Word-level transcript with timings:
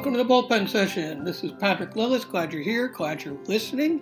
Welcome 0.00 0.14
to 0.14 0.24
the 0.24 0.34
bullpen 0.34 0.66
session. 0.66 1.24
This 1.24 1.44
is 1.44 1.52
Patrick 1.52 1.90
Lillis. 1.90 2.26
Glad 2.26 2.54
you're 2.54 2.62
here. 2.62 2.88
Glad 2.88 3.22
you're 3.22 3.36
listening. 3.44 4.00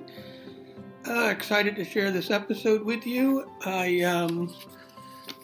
Uh, 1.05 1.25
excited 1.25 1.75
to 1.75 1.85
share 1.85 2.13
this 2.13 2.31
episode 2.31 2.85
with 2.85 3.05
you. 3.05 3.51
I, 3.65 4.03
um, 4.03 4.55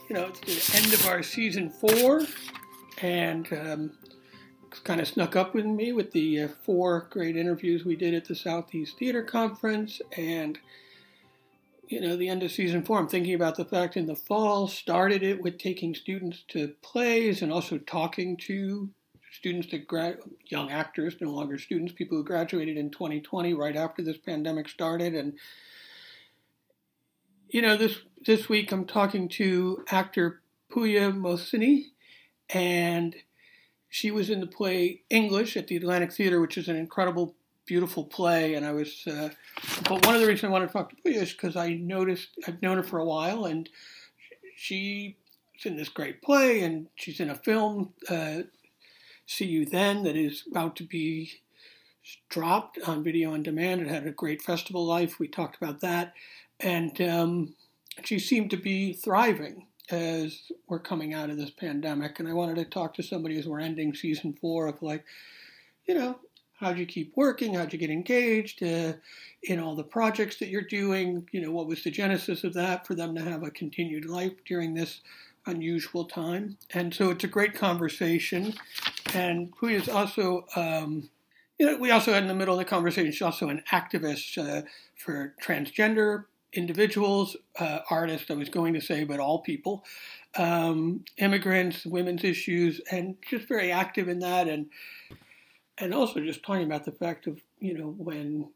you 0.08 0.14
know, 0.14 0.26
it's 0.26 0.70
the 0.70 0.78
end 0.78 0.94
of 0.94 1.08
our 1.08 1.24
season 1.24 1.70
four, 1.70 2.22
and 3.02 3.52
um, 3.52 3.98
kind 4.84 5.00
of 5.00 5.08
snuck 5.08 5.34
up 5.34 5.56
with 5.56 5.66
me 5.66 5.92
with 5.92 6.12
the 6.12 6.42
uh, 6.42 6.48
four 6.62 7.08
great 7.10 7.36
interviews 7.36 7.84
we 7.84 7.96
did 7.96 8.14
at 8.14 8.26
the 8.26 8.36
Southeast 8.36 8.96
Theater 8.96 9.24
Conference, 9.24 10.00
and 10.16 10.60
you 11.88 12.00
know, 12.00 12.16
the 12.16 12.28
end 12.28 12.44
of 12.44 12.52
season 12.52 12.84
four. 12.84 13.00
I'm 13.00 13.08
thinking 13.08 13.34
about 13.34 13.56
the 13.56 13.64
fact 13.64 13.96
in 13.96 14.06
the 14.06 14.14
fall 14.14 14.68
started 14.68 15.24
it 15.24 15.42
with 15.42 15.58
taking 15.58 15.96
students 15.96 16.44
to 16.50 16.74
plays 16.80 17.42
and 17.42 17.52
also 17.52 17.76
talking 17.76 18.36
to 18.36 18.90
students 19.34 19.70
that 19.70 19.86
grad, 19.86 20.18
young 20.46 20.70
actors, 20.70 21.16
no 21.20 21.30
longer 21.30 21.58
students, 21.58 21.92
people 21.92 22.16
who 22.16 22.24
graduated 22.24 22.76
in 22.76 22.90
2020 22.90 23.52
right 23.54 23.76
after 23.76 24.02
this 24.02 24.16
pandemic 24.16 24.68
started. 24.68 25.14
And 25.14 25.34
you 27.48 27.60
know, 27.60 27.76
this 27.76 27.98
this 28.24 28.48
week 28.48 28.72
I'm 28.72 28.84
talking 28.84 29.28
to 29.30 29.84
actor 29.90 30.40
Pooya 30.70 31.12
Mohseni, 31.12 31.86
and 32.50 33.16
she 33.88 34.10
was 34.10 34.30
in 34.30 34.40
the 34.40 34.46
play 34.46 35.02
English 35.10 35.56
at 35.56 35.66
the 35.66 35.76
Atlantic 35.76 36.12
Theater, 36.12 36.40
which 36.40 36.56
is 36.56 36.68
an 36.68 36.76
incredible, 36.76 37.34
beautiful 37.66 38.04
play. 38.04 38.54
And 38.54 38.64
I 38.64 38.72
was, 38.72 39.04
uh, 39.06 39.30
but 39.88 40.06
one 40.06 40.14
of 40.14 40.20
the 40.20 40.26
reasons 40.26 40.44
I 40.44 40.52
wanted 40.52 40.68
to 40.68 40.72
talk 40.72 40.90
to 40.90 40.96
Pooya 40.96 41.22
is 41.22 41.32
because 41.32 41.56
I 41.56 41.74
noticed 41.74 42.28
I've 42.46 42.62
known 42.62 42.76
her 42.76 42.82
for 42.82 43.00
a 43.00 43.04
while, 43.04 43.46
and 43.46 43.68
she's 44.56 45.14
in 45.64 45.76
this 45.76 45.88
great 45.88 46.22
play, 46.22 46.62
and 46.62 46.86
she's 46.94 47.18
in 47.18 47.30
a 47.30 47.34
film. 47.34 47.92
Uh, 48.08 48.42
See 49.26 49.46
You 49.46 49.64
Then 49.64 50.04
that 50.04 50.16
is 50.16 50.44
about 50.50 50.76
to 50.76 50.84
be 50.84 51.40
dropped 52.28 52.78
on 52.86 53.02
video 53.02 53.32
on 53.32 53.42
demand. 53.42 53.80
It 53.80 53.88
had 53.88 54.06
a 54.06 54.12
great 54.12 54.42
festival 54.42 54.84
life. 54.84 55.18
We 55.18 55.28
talked 55.28 55.56
about 55.56 55.80
that. 55.80 56.12
And 56.60 57.00
um, 57.00 57.54
she 58.04 58.18
seemed 58.18 58.50
to 58.50 58.56
be 58.56 58.92
thriving 58.92 59.66
as 59.90 60.40
we're 60.68 60.78
coming 60.78 61.14
out 61.14 61.30
of 61.30 61.36
this 61.36 61.50
pandemic. 61.50 62.18
And 62.18 62.28
I 62.28 62.32
wanted 62.32 62.56
to 62.56 62.64
talk 62.64 62.94
to 62.94 63.02
somebody 63.02 63.38
as 63.38 63.46
we're 63.46 63.60
ending 63.60 63.94
season 63.94 64.36
four 64.40 64.66
of 64.66 64.82
like, 64.82 65.04
you 65.86 65.94
know, 65.94 66.18
how'd 66.60 66.78
you 66.78 66.86
keep 66.86 67.12
working? 67.16 67.54
How'd 67.54 67.72
you 67.72 67.78
get 67.78 67.90
engaged 67.90 68.62
uh, 68.62 68.94
in 69.42 69.60
all 69.60 69.74
the 69.74 69.84
projects 69.84 70.38
that 70.38 70.48
you're 70.48 70.62
doing? 70.62 71.28
You 71.32 71.40
know, 71.40 71.50
what 71.50 71.66
was 71.66 71.82
the 71.82 71.90
genesis 71.90 72.44
of 72.44 72.54
that 72.54 72.86
for 72.86 72.94
them 72.94 73.14
to 73.14 73.22
have 73.22 73.42
a 73.42 73.50
continued 73.50 74.06
life 74.06 74.32
during 74.46 74.74
this 74.74 75.00
unusual 75.46 76.04
time. 76.04 76.56
And 76.72 76.94
so 76.94 77.10
it's 77.10 77.24
a 77.24 77.28
great 77.28 77.54
conversation. 77.54 78.54
And 79.14 79.52
who 79.58 79.68
is 79.68 79.88
also, 79.88 80.46
um, 80.56 81.08
you 81.58 81.66
know, 81.66 81.78
we 81.78 81.90
also 81.90 82.12
had 82.12 82.22
in 82.22 82.28
the 82.28 82.34
middle 82.34 82.54
of 82.54 82.58
the 82.58 82.64
conversation, 82.64 83.12
she's 83.12 83.22
also 83.22 83.48
an 83.48 83.62
activist 83.70 84.36
uh, 84.38 84.62
for 84.96 85.34
transgender 85.42 86.24
individuals, 86.52 87.36
uh, 87.58 87.80
artists, 87.90 88.30
I 88.30 88.34
was 88.34 88.48
going 88.48 88.74
to 88.74 88.80
say, 88.80 89.04
but 89.04 89.20
all 89.20 89.40
people, 89.40 89.84
um, 90.36 91.04
immigrants, 91.16 91.84
women's 91.84 92.24
issues, 92.24 92.80
and 92.90 93.16
just 93.28 93.48
very 93.48 93.72
active 93.72 94.08
in 94.08 94.20
that. 94.20 94.48
And, 94.48 94.66
and 95.78 95.92
also 95.92 96.20
just 96.20 96.42
talking 96.42 96.64
about 96.64 96.84
the 96.84 96.92
fact 96.92 97.26
of, 97.26 97.40
you 97.58 97.76
know, 97.76 97.94
when 97.98 98.50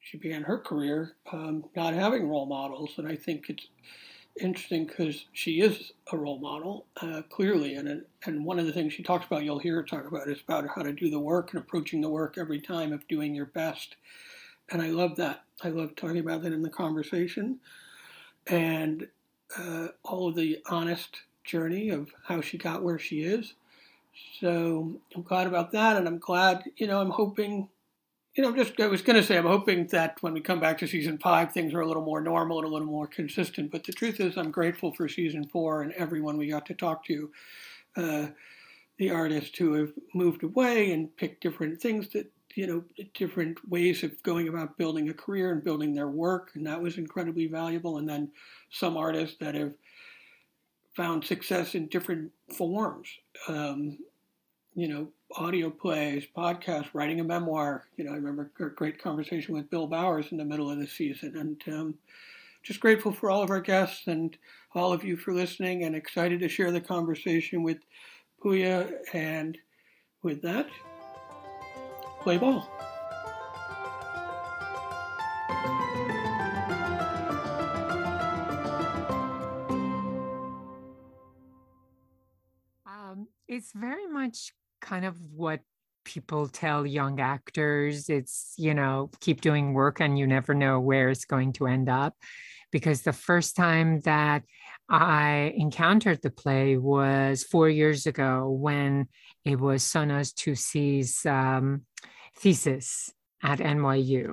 she 0.00 0.18
began 0.18 0.42
her 0.42 0.58
career, 0.58 1.16
um, 1.32 1.64
not 1.74 1.94
having 1.94 2.28
role 2.28 2.46
models. 2.46 2.92
And 2.98 3.08
I 3.08 3.16
think 3.16 3.48
it's, 3.48 3.66
interesting 4.40 4.86
because 4.86 5.26
she 5.32 5.60
is 5.60 5.92
a 6.12 6.16
role 6.16 6.38
model, 6.38 6.86
uh, 7.00 7.22
clearly. 7.30 7.74
And, 7.74 8.04
and 8.26 8.44
one 8.44 8.58
of 8.58 8.66
the 8.66 8.72
things 8.72 8.92
she 8.92 9.02
talks 9.02 9.26
about, 9.26 9.44
you'll 9.44 9.58
hear 9.58 9.76
her 9.76 9.82
talk 9.82 10.06
about, 10.06 10.28
is 10.28 10.40
about 10.40 10.66
how 10.74 10.82
to 10.82 10.92
do 10.92 11.10
the 11.10 11.20
work 11.20 11.52
and 11.52 11.62
approaching 11.62 12.00
the 12.00 12.08
work 12.08 12.36
every 12.38 12.60
time 12.60 12.92
of 12.92 13.06
doing 13.08 13.34
your 13.34 13.46
best. 13.46 13.96
And 14.70 14.82
I 14.82 14.88
love 14.88 15.16
that. 15.16 15.44
I 15.62 15.68
love 15.68 15.94
talking 15.94 16.18
about 16.18 16.42
that 16.42 16.52
in 16.52 16.62
the 16.62 16.70
conversation. 16.70 17.60
And 18.46 19.08
uh, 19.56 19.88
all 20.02 20.28
of 20.28 20.34
the 20.34 20.58
honest 20.66 21.22
journey 21.44 21.90
of 21.90 22.10
how 22.24 22.40
she 22.40 22.58
got 22.58 22.82
where 22.82 22.98
she 22.98 23.22
is. 23.22 23.54
So 24.40 25.00
I'm 25.14 25.22
glad 25.22 25.46
about 25.46 25.72
that. 25.72 25.96
And 25.96 26.08
I'm 26.08 26.18
glad, 26.18 26.64
you 26.76 26.86
know, 26.86 27.00
I'm 27.00 27.10
hoping 27.10 27.68
you 28.36 28.42
know, 28.42 28.54
just 28.54 28.80
I 28.80 28.88
was 28.88 29.02
going 29.02 29.20
to 29.20 29.26
say, 29.26 29.36
I'm 29.36 29.46
hoping 29.46 29.86
that 29.88 30.18
when 30.20 30.32
we 30.32 30.40
come 30.40 30.60
back 30.60 30.78
to 30.78 30.88
season 30.88 31.18
five, 31.18 31.52
things 31.52 31.72
are 31.72 31.80
a 31.80 31.86
little 31.86 32.04
more 32.04 32.20
normal 32.20 32.58
and 32.58 32.66
a 32.66 32.70
little 32.70 32.88
more 32.88 33.06
consistent. 33.06 33.70
But 33.70 33.84
the 33.84 33.92
truth 33.92 34.18
is, 34.20 34.36
I'm 34.36 34.50
grateful 34.50 34.92
for 34.92 35.08
season 35.08 35.46
four 35.48 35.82
and 35.82 35.92
everyone 35.92 36.36
we 36.36 36.48
got 36.48 36.66
to 36.66 36.74
talk 36.74 37.04
to, 37.06 37.30
uh, 37.96 38.26
the 38.98 39.10
artists 39.10 39.56
who 39.58 39.74
have 39.74 39.92
moved 40.14 40.42
away 40.42 40.92
and 40.92 41.16
picked 41.16 41.42
different 41.42 41.80
things 41.80 42.08
that 42.10 42.30
you 42.54 42.66
know, 42.66 42.84
different 43.14 43.58
ways 43.68 44.02
of 44.04 44.22
going 44.22 44.48
about 44.48 44.78
building 44.78 45.08
a 45.08 45.14
career 45.14 45.50
and 45.50 45.64
building 45.64 45.94
their 45.94 46.08
work, 46.08 46.52
and 46.54 46.66
that 46.66 46.80
was 46.80 46.98
incredibly 46.98 47.46
valuable. 47.46 47.98
And 47.98 48.08
then 48.08 48.30
some 48.70 48.96
artists 48.96 49.36
that 49.40 49.54
have 49.54 49.72
found 50.96 51.24
success 51.24 51.74
in 51.74 51.88
different 51.88 52.30
forms. 52.56 53.08
Um, 53.48 53.98
you 54.74 54.88
know, 54.88 55.08
audio 55.36 55.68
plays, 55.70 56.24
podcasts, 56.36 56.90
writing 56.92 57.20
a 57.20 57.24
memoir. 57.24 57.86
You 57.96 58.04
know, 58.04 58.12
I 58.12 58.16
remember 58.16 58.50
a 58.60 58.70
great 58.70 59.02
conversation 59.02 59.54
with 59.54 59.70
Bill 59.70 59.86
Bowers 59.86 60.26
in 60.30 60.38
the 60.38 60.44
middle 60.44 60.70
of 60.70 60.78
the 60.78 60.86
season, 60.86 61.36
and 61.36 61.74
um, 61.74 61.94
just 62.62 62.80
grateful 62.80 63.12
for 63.12 63.30
all 63.30 63.42
of 63.42 63.50
our 63.50 63.60
guests 63.60 64.06
and 64.06 64.36
all 64.74 64.92
of 64.92 65.04
you 65.04 65.16
for 65.16 65.32
listening, 65.32 65.84
and 65.84 65.96
excited 65.96 66.40
to 66.40 66.48
share 66.48 66.70
the 66.70 66.80
conversation 66.80 67.62
with 67.62 67.78
Pooya. 68.42 68.92
And 69.12 69.58
with 70.22 70.42
that, 70.42 70.68
play 72.22 72.38
ball. 72.38 72.70
Um, 82.86 83.28
it's 83.46 83.72
very 83.72 84.06
much 84.06 84.54
kind 84.84 85.04
of 85.04 85.16
what 85.34 85.60
people 86.04 86.46
tell 86.46 86.86
young 86.86 87.18
actors. 87.18 88.08
It's 88.08 88.54
you 88.56 88.74
know 88.74 89.10
keep 89.20 89.40
doing 89.40 89.72
work 89.72 90.00
and 90.00 90.18
you 90.18 90.26
never 90.26 90.54
know 90.54 90.78
where 90.78 91.08
it's 91.08 91.24
going 91.24 91.54
to 91.54 91.66
end 91.66 91.88
up. 91.88 92.14
Because 92.70 93.02
the 93.02 93.12
first 93.12 93.56
time 93.56 94.00
that 94.00 94.42
i 94.88 95.52
encountered 95.56 96.20
the 96.20 96.30
play 96.30 96.76
was 96.76 97.42
four 97.42 97.68
years 97.68 98.06
ago 98.06 98.50
when 98.50 99.08
it 99.44 99.58
was 99.58 99.82
Sanaz 99.82 100.34
Toossi's 100.34 101.24
um, 101.24 101.82
thesis 102.36 103.12
at 103.42 103.60
nyu 103.60 104.32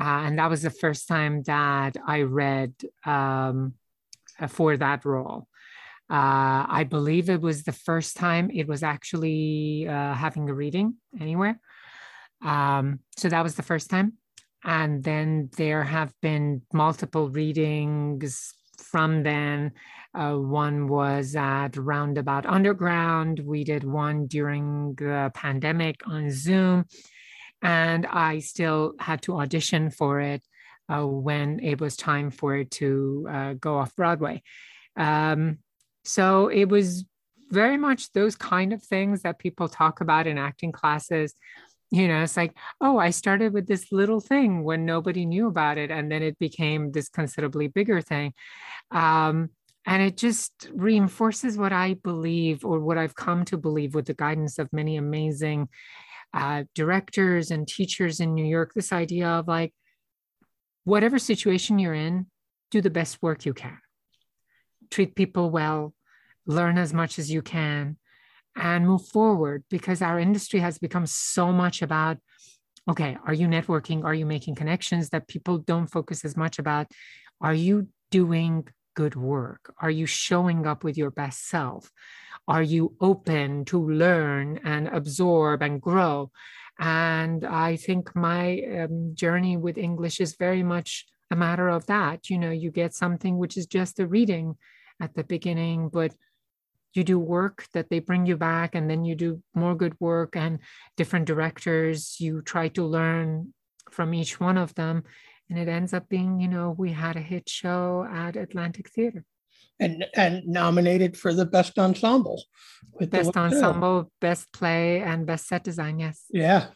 uh, 0.00 0.22
and 0.24 0.38
that 0.38 0.50
was 0.50 0.62
the 0.62 0.70
first 0.70 1.08
time 1.08 1.42
that 1.44 1.96
i 2.06 2.22
read 2.22 2.74
um, 3.06 3.74
for 4.48 4.76
that 4.76 5.04
role 5.04 5.48
uh, 6.10 6.66
I 6.68 6.86
believe 6.88 7.30
it 7.30 7.40
was 7.40 7.62
the 7.62 7.72
first 7.72 8.16
time 8.16 8.50
it 8.52 8.68
was 8.68 8.82
actually 8.82 9.86
uh, 9.88 10.14
having 10.14 10.48
a 10.48 10.54
reading 10.54 10.96
anywhere. 11.20 11.58
Um, 12.44 13.00
so 13.16 13.28
that 13.28 13.42
was 13.42 13.54
the 13.54 13.62
first 13.62 13.88
time. 13.88 14.14
And 14.64 15.02
then 15.02 15.50
there 15.56 15.82
have 15.82 16.12
been 16.20 16.62
multiple 16.72 17.28
readings 17.28 18.54
from 18.78 19.22
then. 19.22 19.72
Uh, 20.14 20.34
one 20.34 20.86
was 20.88 21.34
at 21.34 21.76
Roundabout 21.76 22.46
Underground. 22.46 23.40
We 23.40 23.64
did 23.64 23.84
one 23.84 24.26
during 24.26 24.94
the 24.94 25.30
pandemic 25.34 26.06
on 26.06 26.30
Zoom. 26.30 26.84
And 27.62 28.06
I 28.06 28.40
still 28.40 28.94
had 28.98 29.22
to 29.22 29.38
audition 29.38 29.90
for 29.90 30.20
it 30.20 30.42
uh, 30.88 31.06
when 31.06 31.60
it 31.60 31.80
was 31.80 31.96
time 31.96 32.30
for 32.30 32.56
it 32.56 32.70
to 32.72 33.26
uh, 33.30 33.52
go 33.54 33.78
off 33.78 33.96
Broadway. 33.96 34.42
Um, 34.96 35.58
so 36.04 36.48
it 36.48 36.66
was 36.66 37.04
very 37.50 37.76
much 37.76 38.12
those 38.12 38.34
kind 38.34 38.72
of 38.72 38.82
things 38.82 39.22
that 39.22 39.38
people 39.38 39.68
talk 39.68 40.00
about 40.00 40.26
in 40.26 40.38
acting 40.38 40.72
classes. 40.72 41.34
You 41.90 42.08
know, 42.08 42.22
it's 42.22 42.36
like, 42.36 42.56
oh, 42.80 42.98
I 42.98 43.10
started 43.10 43.52
with 43.52 43.66
this 43.66 43.92
little 43.92 44.20
thing 44.20 44.64
when 44.64 44.86
nobody 44.86 45.26
knew 45.26 45.48
about 45.48 45.76
it. 45.76 45.90
And 45.90 46.10
then 46.10 46.22
it 46.22 46.38
became 46.38 46.90
this 46.90 47.10
considerably 47.10 47.68
bigger 47.68 48.00
thing. 48.00 48.32
Um, 48.90 49.50
and 49.84 50.02
it 50.02 50.16
just 50.16 50.70
reinforces 50.72 51.58
what 51.58 51.72
I 51.72 51.94
believe 51.94 52.64
or 52.64 52.80
what 52.80 52.96
I've 52.96 53.14
come 53.14 53.44
to 53.46 53.58
believe 53.58 53.94
with 53.94 54.06
the 54.06 54.14
guidance 54.14 54.58
of 54.58 54.72
many 54.72 54.96
amazing 54.96 55.68
uh, 56.32 56.64
directors 56.74 57.50
and 57.50 57.68
teachers 57.68 58.20
in 58.20 58.32
New 58.32 58.46
York 58.46 58.72
this 58.72 58.92
idea 58.92 59.28
of 59.28 59.46
like, 59.46 59.74
whatever 60.84 61.18
situation 61.18 61.78
you're 61.78 61.94
in, 61.94 62.26
do 62.70 62.80
the 62.80 62.90
best 62.90 63.18
work 63.20 63.44
you 63.44 63.52
can 63.52 63.78
treat 64.92 65.16
people 65.16 65.50
well, 65.50 65.94
learn 66.46 66.78
as 66.78 66.92
much 66.92 67.18
as 67.18 67.30
you 67.30 67.42
can, 67.42 67.96
and 68.54 68.86
move 68.86 69.06
forward 69.08 69.64
because 69.70 70.02
our 70.02 70.18
industry 70.18 70.60
has 70.60 70.78
become 70.78 71.06
so 71.06 71.52
much 71.52 71.82
about 71.82 72.18
okay, 72.90 73.16
are 73.24 73.34
you 73.34 73.46
networking? 73.46 74.04
Are 74.04 74.14
you 74.14 74.26
making 74.26 74.56
connections 74.56 75.10
that 75.10 75.28
people 75.28 75.58
don't 75.58 75.86
focus 75.86 76.24
as 76.24 76.36
much 76.36 76.58
about? 76.58 76.88
Are 77.40 77.54
you 77.54 77.86
doing 78.10 78.66
good 78.94 79.14
work? 79.14 79.72
Are 79.80 79.90
you 79.90 80.04
showing 80.06 80.66
up 80.66 80.82
with 80.82 80.98
your 80.98 81.10
best 81.10 81.48
self? 81.48 81.90
Are 82.48 82.62
you 82.62 82.96
open 83.00 83.64
to 83.66 83.78
learn 83.78 84.58
and 84.64 84.88
absorb 84.88 85.62
and 85.62 85.80
grow? 85.80 86.32
And 86.78 87.44
I 87.44 87.76
think 87.76 88.16
my 88.16 88.60
um, 88.80 89.12
journey 89.14 89.56
with 89.56 89.78
English 89.78 90.20
is 90.20 90.34
very 90.36 90.64
much 90.64 91.06
a 91.30 91.36
matter 91.36 91.68
of 91.68 91.86
that. 91.86 92.28
You 92.28 92.38
know, 92.38 92.50
you 92.50 92.70
get 92.70 92.94
something 92.94 93.38
which 93.38 93.56
is 93.56 93.66
just 93.66 94.00
a 94.00 94.06
reading 94.06 94.56
at 95.02 95.14
the 95.14 95.24
beginning, 95.24 95.88
but 95.88 96.14
you 96.94 97.04
do 97.04 97.18
work 97.18 97.66
that 97.74 97.90
they 97.90 97.98
bring 97.98 98.24
you 98.26 98.36
back, 98.36 98.74
and 98.74 98.88
then 98.88 99.04
you 99.04 99.14
do 99.14 99.42
more 99.54 99.74
good 99.74 99.94
work 99.98 100.36
and 100.36 100.60
different 100.96 101.26
directors. 101.26 102.16
You 102.20 102.42
try 102.42 102.68
to 102.68 102.84
learn 102.84 103.52
from 103.90 104.14
each 104.14 104.38
one 104.40 104.56
of 104.56 104.74
them. 104.74 105.04
And 105.50 105.58
it 105.58 105.68
ends 105.68 105.92
up 105.92 106.08
being, 106.08 106.40
you 106.40 106.48
know, 106.48 106.74
we 106.78 106.92
had 106.92 107.16
a 107.16 107.20
hit 107.20 107.48
show 107.48 108.06
at 108.10 108.36
Atlantic 108.36 108.88
Theater 108.88 109.24
and 109.82 110.06
and 110.14 110.46
nominated 110.46 111.16
for 111.16 111.34
the 111.34 111.44
best 111.44 111.78
ensemble. 111.78 112.42
best 113.00 113.36
ensemble, 113.36 114.10
best 114.20 114.52
play, 114.52 115.00
and 115.00 115.26
best 115.26 115.48
set 115.48 115.64
design. 115.64 115.98
Yes. 115.98 116.24
Yeah, 116.30 116.66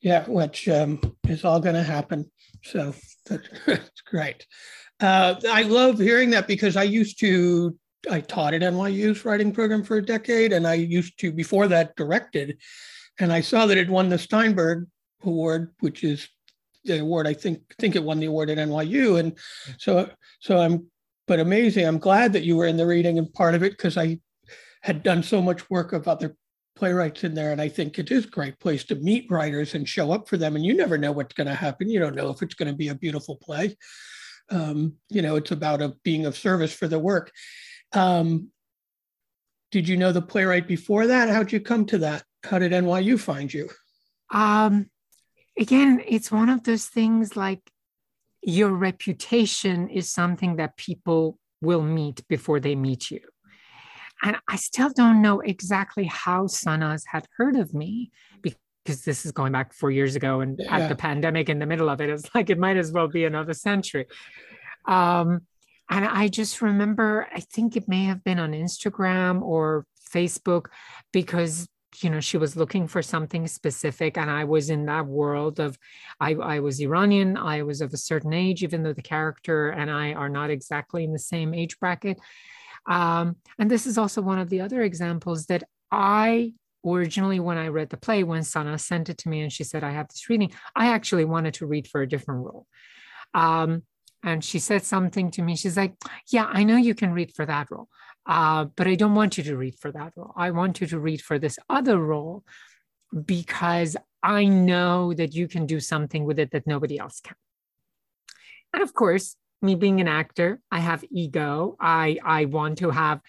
yeah, 0.00 0.26
which 0.26 0.68
um, 0.68 1.00
is 1.28 1.44
all 1.44 1.60
going 1.60 1.76
to 1.76 1.82
happen. 1.82 2.30
So 2.64 2.94
that's 3.26 4.02
great. 4.06 4.46
Uh, 5.00 5.34
I 5.50 5.62
love 5.62 5.98
hearing 5.98 6.30
that 6.30 6.46
because 6.46 6.76
I 6.76 6.84
used 6.84 7.20
to 7.20 7.76
I 8.10 8.20
taught 8.20 8.54
at 8.54 8.62
NYU's 8.62 9.24
writing 9.24 9.52
program 9.52 9.82
for 9.82 9.96
a 9.96 10.04
decade, 10.04 10.52
and 10.52 10.66
I 10.66 10.74
used 10.74 11.18
to 11.20 11.32
before 11.32 11.68
that 11.68 11.96
directed, 11.96 12.58
and 13.18 13.32
I 13.32 13.40
saw 13.40 13.66
that 13.66 13.78
it 13.78 13.90
won 13.90 14.08
the 14.08 14.18
Steinberg 14.18 14.86
Award, 15.22 15.72
which 15.80 16.04
is 16.04 16.28
the 16.84 17.00
award 17.00 17.26
I 17.26 17.34
think 17.34 17.60
think 17.78 17.96
it 17.96 18.04
won 18.04 18.20
the 18.20 18.26
award 18.26 18.50
at 18.50 18.58
NYU, 18.58 19.18
and 19.18 19.36
so 19.78 20.08
so 20.40 20.58
I'm 20.58 20.86
but 21.26 21.40
amazing. 21.40 21.86
I'm 21.86 21.98
glad 21.98 22.32
that 22.32 22.44
you 22.44 22.56
were 22.56 22.66
in 22.66 22.76
the 22.76 22.86
reading 22.86 23.18
and 23.18 23.32
part 23.32 23.54
of 23.54 23.62
it 23.62 23.72
because 23.72 23.96
I 23.96 24.20
had 24.82 25.02
done 25.02 25.22
so 25.22 25.42
much 25.42 25.68
work 25.68 25.92
of 25.92 26.06
other 26.06 26.36
playwrights 26.76 27.24
in 27.24 27.34
there. 27.34 27.50
And 27.50 27.60
I 27.60 27.68
think 27.68 27.98
it 27.98 28.10
is 28.10 28.24
a 28.24 28.28
great 28.28 28.60
place 28.60 28.84
to 28.84 28.94
meet 28.94 29.30
writers 29.30 29.74
and 29.74 29.88
show 29.88 30.12
up 30.12 30.28
for 30.28 30.36
them. 30.36 30.54
And 30.54 30.64
you 30.64 30.74
never 30.74 30.96
know 30.96 31.12
what's 31.12 31.34
going 31.34 31.48
to 31.48 31.54
happen. 31.54 31.90
You 31.90 31.98
don't 31.98 32.14
know 32.14 32.30
if 32.30 32.42
it's 32.42 32.54
going 32.54 32.70
to 32.70 32.76
be 32.76 32.88
a 32.88 32.94
beautiful 32.94 33.36
play. 33.36 33.76
Um, 34.50 34.96
you 35.08 35.22
know, 35.22 35.36
it's 35.36 35.50
about 35.50 35.82
a, 35.82 35.94
being 36.04 36.26
of 36.26 36.36
service 36.36 36.72
for 36.72 36.88
the 36.88 36.98
work. 36.98 37.32
Um, 37.92 38.48
did 39.72 39.88
you 39.88 39.96
know 39.96 40.12
the 40.12 40.22
playwright 40.22 40.68
before 40.68 41.06
that? 41.08 41.28
How'd 41.28 41.52
you 41.52 41.60
come 41.60 41.86
to 41.86 41.98
that? 41.98 42.24
How 42.44 42.58
did 42.58 42.72
NYU 42.72 43.18
find 43.18 43.52
you? 43.52 43.68
Um, 44.30 44.86
again, 45.58 46.02
it's 46.06 46.30
one 46.30 46.48
of 46.48 46.62
those 46.62 46.86
things 46.86 47.36
like 47.36 47.60
your 48.42 48.70
reputation 48.70 49.88
is 49.88 50.10
something 50.10 50.56
that 50.56 50.76
people 50.76 51.38
will 51.60 51.82
meet 51.82 52.26
before 52.28 52.60
they 52.60 52.76
meet 52.76 53.10
you. 53.10 53.20
And 54.22 54.36
I 54.48 54.56
still 54.56 54.90
don't 54.90 55.20
know 55.20 55.40
exactly 55.40 56.04
how 56.04 56.44
Sanaz 56.44 57.02
had 57.06 57.26
heard 57.36 57.56
of 57.56 57.74
me 57.74 58.12
because 58.40 58.58
this 58.86 59.26
is 59.26 59.32
going 59.32 59.52
back 59.52 59.72
four 59.72 59.90
years 59.90 60.16
ago 60.16 60.40
and 60.40 60.58
yeah. 60.58 60.76
at 60.76 60.88
the 60.88 60.96
pandemic 60.96 61.48
in 61.48 61.58
the 61.58 61.66
middle 61.66 61.88
of 61.88 62.00
it. 62.00 62.10
It's 62.10 62.34
like 62.34 62.50
it 62.50 62.58
might 62.58 62.76
as 62.76 62.92
well 62.92 63.08
be 63.08 63.24
another 63.24 63.54
century. 63.54 64.06
Um, 64.86 65.42
and 65.88 66.04
I 66.04 66.28
just 66.28 66.62
remember, 66.62 67.28
I 67.32 67.40
think 67.40 67.76
it 67.76 67.88
may 67.88 68.04
have 68.04 68.24
been 68.24 68.38
on 68.38 68.52
Instagram 68.52 69.42
or 69.42 69.86
Facebook 70.12 70.66
because 71.12 71.68
you 72.02 72.10
know 72.10 72.20
she 72.20 72.36
was 72.36 72.56
looking 72.56 72.86
for 72.86 73.00
something 73.00 73.46
specific 73.46 74.18
and 74.18 74.30
i 74.30 74.44
was 74.44 74.68
in 74.68 74.84
that 74.86 75.06
world 75.06 75.58
of 75.60 75.78
I, 76.20 76.34
I 76.34 76.60
was 76.60 76.80
iranian 76.80 77.36
i 77.36 77.62
was 77.62 77.80
of 77.80 77.92
a 77.94 77.96
certain 77.96 78.32
age 78.34 78.62
even 78.62 78.82
though 78.82 78.92
the 78.92 79.02
character 79.02 79.70
and 79.70 79.90
i 79.90 80.12
are 80.12 80.28
not 80.28 80.50
exactly 80.50 81.04
in 81.04 81.12
the 81.12 81.18
same 81.18 81.54
age 81.54 81.78
bracket 81.78 82.18
um, 82.86 83.36
and 83.58 83.70
this 83.70 83.86
is 83.86 83.98
also 83.98 84.20
one 84.20 84.38
of 84.38 84.50
the 84.50 84.60
other 84.60 84.82
examples 84.82 85.46
that 85.46 85.64
i 85.90 86.52
originally 86.94 87.40
when 87.40 87.58
i 87.58 87.68
read 87.68 87.90
the 87.90 87.96
play 87.96 88.22
when 88.22 88.42
sana 88.42 88.78
sent 88.78 89.08
it 89.08 89.18
to 89.18 89.28
me 89.28 89.40
and 89.40 89.52
she 89.52 89.64
said 89.64 89.82
i 89.82 89.90
have 89.90 90.08
this 90.08 90.28
reading 90.28 90.52
i 90.74 90.88
actually 90.88 91.24
wanted 91.24 91.54
to 91.54 91.66
read 91.66 91.86
for 91.88 92.02
a 92.02 92.08
different 92.08 92.44
role 92.44 92.66
um, 93.34 93.82
and 94.22 94.44
she 94.44 94.58
said 94.58 94.84
something 94.84 95.30
to 95.30 95.42
me 95.42 95.56
she's 95.56 95.76
like 95.76 95.94
yeah 96.28 96.48
i 96.52 96.62
know 96.62 96.76
you 96.76 96.94
can 96.94 97.12
read 97.12 97.32
for 97.34 97.46
that 97.46 97.70
role 97.70 97.88
uh, 98.26 98.64
but 98.76 98.86
I 98.86 98.96
don't 98.96 99.14
want 99.14 99.38
you 99.38 99.44
to 99.44 99.56
read 99.56 99.76
for 99.76 99.92
that 99.92 100.12
role. 100.16 100.32
I 100.36 100.50
want 100.50 100.80
you 100.80 100.86
to 100.88 100.98
read 100.98 101.22
for 101.22 101.38
this 101.38 101.58
other 101.70 101.98
role 101.98 102.44
because 103.24 103.96
I 104.22 104.46
know 104.46 105.14
that 105.14 105.34
you 105.34 105.46
can 105.46 105.66
do 105.66 105.78
something 105.78 106.24
with 106.24 106.38
it 106.38 106.50
that 106.50 106.66
nobody 106.66 106.98
else 106.98 107.20
can. 107.20 107.36
And 108.72 108.82
of 108.82 108.92
course, 108.94 109.36
me 109.62 109.76
being 109.76 110.00
an 110.00 110.08
actor, 110.08 110.60
I 110.70 110.80
have 110.80 111.04
ego. 111.10 111.76
I 111.80 112.18
I 112.24 112.44
want 112.46 112.78
to 112.78 112.90
have 112.90 113.20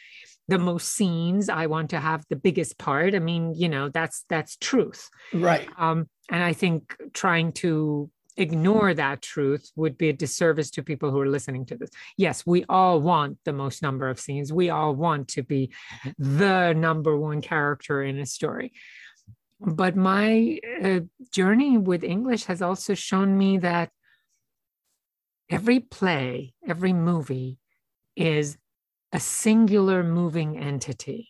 the 0.48 0.58
most 0.58 0.90
scenes. 0.90 1.50
I 1.50 1.68
want 1.68 1.90
to 1.92 2.00
have 2.00 2.26
the 2.30 2.36
biggest 2.36 2.78
part. 2.78 3.16
I 3.16 3.20
mean, 3.20 3.54
you 3.56 3.70
know, 3.70 3.90
that's 3.90 4.26
that's 4.30 4.56
truth. 4.58 5.10
Right. 5.34 5.68
Um, 5.78 6.08
and 6.30 6.44
I 6.44 6.54
think 6.54 6.96
trying 7.14 7.52
to 7.54 8.10
ignore 8.38 8.94
that 8.94 9.22
truth 9.22 9.72
would 9.76 9.98
be 9.98 10.10
a 10.10 10.14
disservice 10.14 10.70
to 10.72 10.84
people 10.84 11.10
who 11.12 11.20
are 11.20 11.28
listening 11.28 11.66
to 11.66 11.76
this. 11.76 11.90
Yes, 12.18 12.46
we 12.46 12.64
all 12.70 13.02
want 13.02 13.40
the 13.46 13.54
most 13.54 13.82
number 13.82 14.10
of 14.10 14.20
scenes. 14.20 14.54
We 14.54 14.70
all 14.70 14.96
want 14.96 15.28
to 15.30 15.44
be 15.44 15.72
the 16.18 16.74
number 16.74 17.18
one 17.18 17.42
character 17.42 18.04
in 18.04 18.20
a 18.20 18.26
story. 18.26 18.74
But 19.60 19.96
my 19.96 20.60
uh, 20.84 21.00
journey 21.32 21.80
with 21.80 22.04
English 22.04 22.46
has 22.46 22.62
also 22.62 22.94
shown 22.94 23.38
me 23.38 23.58
that 23.58 23.90
every 25.50 25.80
play, 25.80 26.54
every 26.68 26.94
movie 26.94 27.58
is 28.16 28.58
a 29.12 29.20
singular 29.20 30.04
moving 30.04 30.58
entity. 30.58 31.30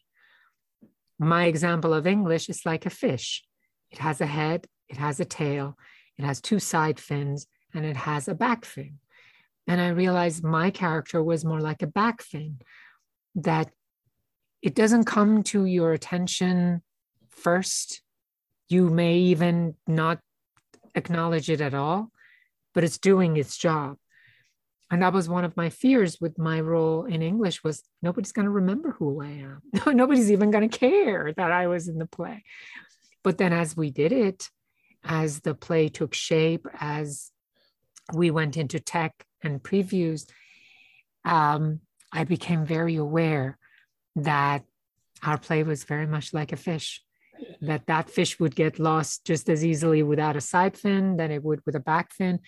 My 1.19 1.45
example 1.45 1.93
of 1.93 2.07
English 2.07 2.49
is 2.49 2.65
like 2.65 2.85
a 2.85 2.91
fish. 2.91 3.43
It 3.91 3.99
has 3.99 4.21
a 4.21 4.25
head, 4.25 4.67
it 4.89 4.97
has 4.97 5.19
a 5.19 5.25
tail, 5.25 5.77
it 6.17 6.25
has 6.25 6.41
two 6.41 6.59
side 6.59 6.99
fins 6.99 7.47
and 7.73 7.85
it 7.85 7.97
has 7.97 8.27
a 8.27 8.35
back 8.35 8.65
fin. 8.65 8.99
And 9.67 9.81
I 9.81 9.89
realized 9.89 10.43
my 10.43 10.71
character 10.71 11.23
was 11.23 11.45
more 11.45 11.59
like 11.59 11.81
a 11.81 11.87
back 11.87 12.21
fin, 12.21 12.59
that 13.35 13.69
it 14.61 14.73
doesn't 14.73 15.03
come 15.03 15.43
to 15.43 15.65
your 15.65 15.93
attention 15.93 16.81
first. 17.29 18.01
You 18.69 18.89
may 18.89 19.17
even 19.17 19.75
not 19.85 20.19
acknowledge 20.95 21.49
it 21.49 21.61
at 21.61 21.73
all, 21.73 22.11
but 22.73 22.83
it's 22.83 22.97
doing 22.97 23.37
its 23.37 23.57
job. 23.57 23.97
And 24.89 25.01
that 25.01 25.13
was 25.13 25.27
one 25.27 25.43
of 25.43 25.57
my 25.57 25.69
fears 25.69 26.17
with 26.21 26.37
my 26.39 26.61
role 26.61 27.05
in 27.05 27.21
English 27.21 27.63
was 27.63 27.83
nobody's 28.01 28.31
going 28.31 28.45
to 28.45 28.51
remember 28.51 28.91
who 28.91 29.21
I 29.21 29.27
am. 29.27 29.61
nobody's 29.95 30.31
even 30.31 30.49
going 30.49 30.69
to 30.69 30.77
care 30.77 31.33
that 31.35 31.51
I 31.51 31.67
was 31.67 31.87
in 31.87 31.97
the 31.97 32.05
play. 32.05 32.43
But 33.23 33.37
then 33.37 33.51
as 33.51 33.75
we 33.75 33.91
did 33.91 34.13
it, 34.13 34.49
as 35.03 35.41
the 35.41 35.53
play 35.53 35.89
took 35.89 36.13
shape, 36.13 36.67
as 36.79 37.31
we 38.13 38.31
went 38.31 38.55
into 38.55 38.79
tech 38.79 39.25
and 39.43 39.61
previews, 39.61 40.25
um, 41.25 41.81
I 42.11 42.23
became 42.23 42.65
very 42.65 42.95
aware 42.95 43.57
that 44.15 44.63
our 45.23 45.37
play 45.37 45.63
was 45.63 45.83
very 45.83 46.07
much 46.07 46.33
like 46.33 46.53
a 46.53 46.57
fish, 46.57 47.01
that 47.61 47.87
that 47.87 48.09
fish 48.09 48.39
would 48.39 48.55
get 48.55 48.79
lost 48.79 49.25
just 49.25 49.49
as 49.49 49.65
easily 49.65 50.03
without 50.03 50.35
a 50.35 50.41
side 50.41 50.77
fin 50.77 51.17
than 51.17 51.31
it 51.31 51.43
would 51.43 51.61
with 51.65 51.75
a 51.75 51.81
back 51.81 52.13
fin. 52.13 52.39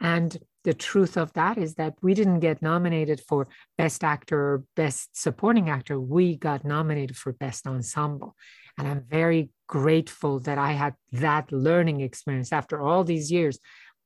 And 0.00 0.36
the 0.64 0.74
truth 0.74 1.16
of 1.16 1.32
that 1.34 1.58
is 1.58 1.76
that 1.76 1.94
we 2.02 2.12
didn't 2.12 2.40
get 2.40 2.60
nominated 2.60 3.20
for 3.28 3.46
best 3.78 4.02
actor 4.02 4.38
or 4.38 4.64
best 4.74 5.16
supporting 5.16 5.70
actor. 5.70 6.00
We 6.00 6.36
got 6.36 6.64
nominated 6.64 7.16
for 7.16 7.32
best 7.32 7.66
ensemble. 7.66 8.34
And 8.76 8.86
I'm 8.88 9.04
very 9.08 9.50
grateful 9.68 10.40
that 10.40 10.58
I 10.58 10.72
had 10.72 10.94
that 11.12 11.50
learning 11.50 12.00
experience 12.00 12.52
after 12.52 12.80
all 12.80 13.04
these 13.04 13.30
years, 13.32 13.58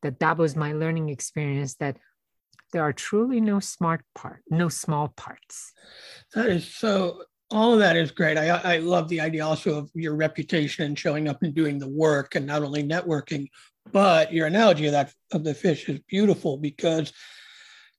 that 0.03 0.21
that 0.21 0.39
was 0.39 0.55
my 0.55 0.73
learning 0.73 1.09
experience, 1.09 1.77
that 1.77 1.97
there 2.73 2.83
are 2.83 2.93
truly 2.93 3.41
no 3.41 3.59
smart 3.59 4.03
part, 4.15 4.43
no 4.49 4.69
small 4.69 5.09
parts. 5.17 5.73
That 6.35 6.47
is 6.47 6.73
so, 6.73 7.25
all 7.51 7.73
of 7.73 7.81
that 7.81 7.97
is 7.97 8.13
great. 8.13 8.37
I, 8.39 8.49
I 8.49 8.79
love 8.79 9.09
the 9.09 9.21
idea 9.21 9.45
also 9.45 9.79
of 9.79 9.91
your 9.95 10.15
reputation 10.15 10.85
and 10.85 10.99
showing 10.99 11.27
up 11.27 11.43
and 11.43 11.55
doing 11.55 11.79
the 11.79 11.89
work 11.89 12.37
and 12.37 12.47
not 12.47 12.63
only 12.63 12.85
networking, 12.85 13.49
but 13.93 14.33
your 14.33 14.47
analogy 14.47 14.87
of 14.87 14.93
that 14.93 15.13
of 15.33 15.45
the 15.45 15.55
fish 15.55 15.89
is 15.89 16.01
beautiful 16.09 16.57
because, 16.57 17.13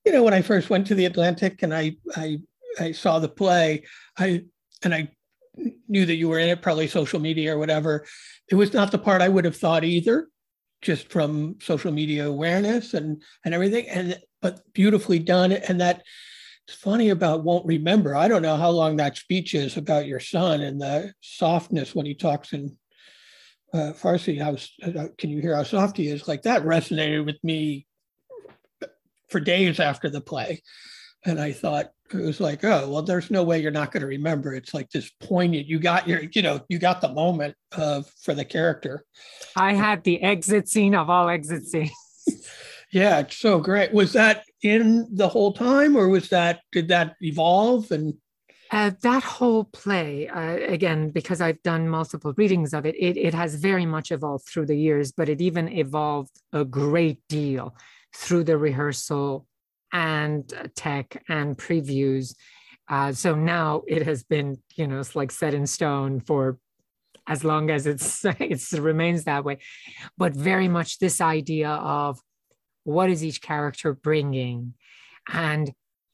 you 0.04 0.12
know, 0.12 0.22
when 0.22 0.34
I 0.34 0.42
first 0.42 0.70
went 0.70 0.86
to 0.88 0.94
the 0.94 1.06
Atlantic 1.06 1.62
and 1.62 1.74
I 1.74 1.96
I 2.16 2.38
I 2.78 2.92
saw 2.92 3.18
the 3.18 3.28
play, 3.28 3.84
I 4.18 4.44
and 4.82 4.94
I 4.94 5.08
knew 5.88 6.06
that 6.06 6.16
you 6.16 6.28
were 6.28 6.38
in 6.38 6.48
it, 6.48 6.62
probably 6.62 6.88
social 6.88 7.20
media 7.20 7.54
or 7.54 7.58
whatever. 7.58 8.06
It 8.50 8.54
was 8.54 8.72
not 8.72 8.90
the 8.90 8.98
part 8.98 9.22
I 9.22 9.28
would 9.28 9.44
have 9.44 9.56
thought 9.56 9.84
either, 9.84 10.28
just 10.80 11.08
from 11.10 11.56
social 11.60 11.92
media 11.92 12.26
awareness 12.26 12.94
and 12.94 13.22
and 13.44 13.54
everything. 13.54 13.88
And 13.88 14.18
but 14.40 14.60
beautifully 14.72 15.18
done. 15.18 15.52
And 15.52 15.80
that 15.80 16.02
it's 16.66 16.76
funny 16.76 17.08
about 17.08 17.44
won't 17.44 17.66
remember. 17.66 18.14
I 18.14 18.28
don't 18.28 18.42
know 18.42 18.56
how 18.56 18.70
long 18.70 18.96
that 18.96 19.16
speech 19.16 19.54
is 19.54 19.76
about 19.76 20.06
your 20.06 20.20
son 20.20 20.60
and 20.60 20.80
the 20.80 21.12
softness 21.20 21.94
when 21.94 22.06
he 22.06 22.14
talks 22.14 22.52
in 22.52 22.76
uh, 23.72 23.92
Farsi. 23.92 24.40
How 24.40 24.56
uh, 24.86 25.08
can 25.18 25.30
you 25.30 25.40
hear 25.40 25.56
how 25.56 25.62
soft 25.62 25.96
he 25.96 26.08
is? 26.08 26.28
Like 26.28 26.42
that 26.42 26.62
resonated 26.62 27.24
with 27.26 27.42
me 27.42 27.86
for 29.28 29.40
days 29.40 29.80
after 29.80 30.08
the 30.08 30.20
play. 30.20 30.62
and 31.24 31.40
I 31.40 31.52
thought 31.52 31.90
it 32.12 32.16
was 32.16 32.40
like, 32.40 32.64
oh, 32.64 32.88
well, 32.88 33.02
there's 33.02 33.30
no 33.30 33.42
way 33.42 33.60
you're 33.60 33.70
not 33.70 33.90
going 33.90 34.02
to 34.02 34.06
remember. 34.06 34.54
It's 34.54 34.74
like 34.74 34.90
this 34.90 35.10
poignant. 35.20 35.66
You 35.66 35.78
got 35.78 36.06
your, 36.06 36.22
you 36.32 36.42
know, 36.42 36.60
you 36.68 36.78
got 36.78 37.00
the 37.00 37.08
moment 37.08 37.54
of 37.72 38.06
for 38.22 38.34
the 38.34 38.44
character. 38.44 39.04
I 39.56 39.72
had 39.74 40.04
the 40.04 40.22
exit 40.22 40.68
scene 40.68 40.94
of 40.94 41.08
all 41.08 41.28
exit 41.28 41.64
scenes. 41.64 41.90
yeah, 42.92 43.20
it's 43.20 43.38
so 43.38 43.58
great. 43.58 43.92
Was 43.92 44.12
that 44.12 44.44
in 44.62 45.08
the 45.10 45.28
whole 45.28 45.52
time, 45.52 45.96
or 45.96 46.08
was 46.08 46.28
that 46.28 46.60
did 46.70 46.88
that 46.88 47.16
evolve 47.20 47.90
and? 47.90 48.14
Uh, 48.72 48.90
that 49.02 49.22
whole 49.22 49.64
play, 49.64 50.26
uh, 50.28 50.56
again, 50.72 51.10
because 51.10 51.42
I've 51.42 51.62
done 51.62 51.90
multiple 51.90 52.32
readings 52.38 52.72
of 52.72 52.86
it, 52.86 52.94
it, 52.98 53.18
it 53.18 53.34
has 53.34 53.54
very 53.54 53.84
much 53.84 54.10
evolved 54.10 54.46
through 54.48 54.64
the 54.64 54.78
years, 54.78 55.12
but 55.12 55.28
it 55.28 55.42
even 55.42 55.68
evolved 55.68 56.40
a 56.54 56.64
great 56.64 57.20
deal 57.28 57.76
through 58.14 58.44
the 58.44 58.56
rehearsal 58.56 59.46
and 59.92 60.50
tech 60.74 61.22
and 61.28 61.58
previews. 61.58 62.34
Uh, 62.88 63.12
so 63.12 63.34
now 63.34 63.82
it 63.86 64.06
has 64.06 64.24
been, 64.24 64.56
you 64.74 64.86
know, 64.86 65.00
it's 65.00 65.14
like 65.14 65.32
set 65.32 65.52
in 65.52 65.66
stone 65.66 66.20
for 66.20 66.58
as 67.26 67.44
long 67.44 67.68
as 67.68 67.86
it's 67.86 68.24
it 68.40 68.72
remains 68.72 69.24
that 69.24 69.44
way. 69.44 69.58
But 70.16 70.32
very 70.32 70.68
much 70.68 70.98
this 70.98 71.20
idea 71.20 71.68
of 71.68 72.18
what 72.84 73.10
is 73.10 73.22
each 73.22 73.42
character 73.42 73.92
bringing, 73.92 74.72
and 75.30 75.70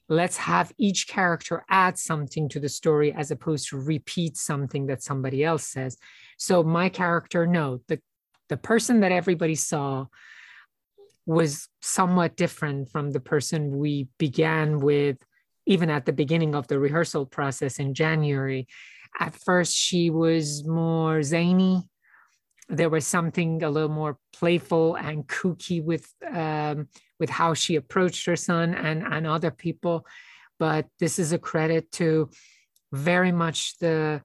let's 0.08 0.38
have 0.38 0.72
each 0.78 1.06
character 1.06 1.64
add 1.68 1.98
something 1.98 2.48
to 2.48 2.60
the 2.60 2.68
story 2.68 3.12
as 3.12 3.30
opposed 3.30 3.68
to 3.68 3.78
repeat 3.78 4.36
something 4.36 4.86
that 4.86 5.02
somebody 5.02 5.44
else 5.44 5.66
says. 5.66 5.98
So 6.38 6.62
my 6.62 6.88
character, 6.88 7.46
no, 7.46 7.80
the 7.88 8.00
the 8.48 8.56
person 8.56 9.00
that 9.00 9.12
everybody 9.12 9.54
saw 9.54 10.06
was 11.26 11.68
somewhat 11.82 12.36
different 12.36 12.88
from 12.88 13.10
the 13.10 13.20
person 13.20 13.76
we 13.76 14.08
began 14.18 14.80
with, 14.80 15.18
even 15.66 15.90
at 15.90 16.06
the 16.06 16.12
beginning 16.14 16.54
of 16.54 16.66
the 16.66 16.78
rehearsal 16.78 17.26
process 17.26 17.78
in 17.78 17.92
January. 17.92 18.66
At 19.20 19.34
first, 19.34 19.76
she 19.76 20.08
was 20.08 20.64
more 20.66 21.22
zany. 21.22 21.82
There 22.70 22.88
was 22.88 23.06
something 23.06 23.62
a 23.62 23.68
little 23.68 23.90
more 23.90 24.16
playful 24.32 24.94
and 24.94 25.26
kooky 25.26 25.84
with 25.84 26.10
um, 26.32 26.88
with 27.18 27.30
how 27.30 27.54
she 27.54 27.76
approached 27.76 28.26
her 28.26 28.36
son 28.36 28.74
and, 28.74 29.02
and 29.02 29.26
other 29.26 29.50
people. 29.50 30.06
But 30.58 30.86
this 30.98 31.18
is 31.18 31.32
a 31.32 31.38
credit 31.38 31.90
to 31.92 32.30
very 32.92 33.32
much 33.32 33.78
the 33.78 34.22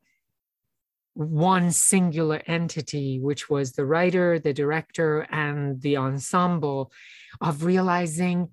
one 1.16 1.72
singular 1.72 2.42
entity, 2.48 3.20
which 3.20 3.50
was 3.50 3.74
the 3.74 3.86
writer, 3.86 4.40
the 4.40 4.54
director, 4.54 5.28
and 5.32 5.82
the 5.82 5.98
ensemble, 5.98 6.92
of 7.40 7.64
realizing 7.64 8.50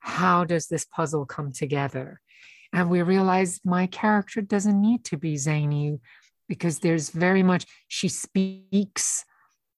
how 0.00 0.44
does 0.44 0.68
this 0.68 0.84
puzzle 0.84 1.24
come 1.24 1.52
together? 1.52 2.20
And 2.72 2.90
we 2.90 3.00
realized 3.02 3.62
my 3.64 3.86
character 3.86 4.42
doesn't 4.42 4.80
need 4.80 5.04
to 5.06 5.16
be 5.16 5.36
zany 5.36 5.98
because 6.48 6.80
there's 6.80 7.10
very 7.10 7.42
much, 7.42 7.66
she 7.88 8.08
speaks 8.08 9.24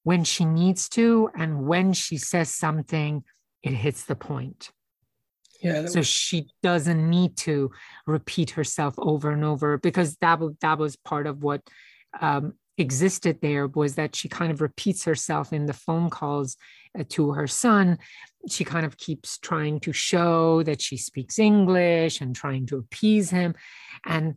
when 0.02 0.24
she 0.24 0.44
needs 0.44 0.88
to, 0.88 1.30
and 1.36 1.66
when 1.66 1.92
she 1.92 2.16
says 2.16 2.52
something, 2.52 3.22
it 3.62 3.72
hits 3.72 4.04
the 4.04 4.16
point. 4.16 4.70
Yeah, 5.62 5.86
so 5.86 6.00
was... 6.00 6.06
she 6.06 6.48
doesn't 6.62 7.08
need 7.10 7.36
to 7.38 7.70
repeat 8.06 8.50
herself 8.50 8.94
over 8.98 9.30
and 9.30 9.44
over 9.44 9.78
because 9.78 10.16
that, 10.16 10.40
that 10.62 10.78
was 10.78 10.96
part 10.96 11.26
of 11.26 11.42
what 11.42 11.62
um, 12.20 12.54
existed 12.78 13.38
there 13.42 13.66
was 13.66 13.94
that 13.96 14.16
she 14.16 14.28
kind 14.28 14.50
of 14.50 14.60
repeats 14.60 15.04
herself 15.04 15.52
in 15.52 15.66
the 15.66 15.72
phone 15.72 16.10
calls 16.10 16.56
uh, 16.98 17.04
to 17.10 17.32
her 17.32 17.46
son. 17.46 17.98
She 18.48 18.64
kind 18.64 18.86
of 18.86 18.96
keeps 18.96 19.38
trying 19.38 19.80
to 19.80 19.92
show 19.92 20.62
that 20.62 20.80
she 20.80 20.96
speaks 20.96 21.38
English 21.38 22.20
and 22.20 22.34
trying 22.34 22.66
to 22.66 22.78
appease 22.78 23.30
him. 23.30 23.54
And 24.06 24.36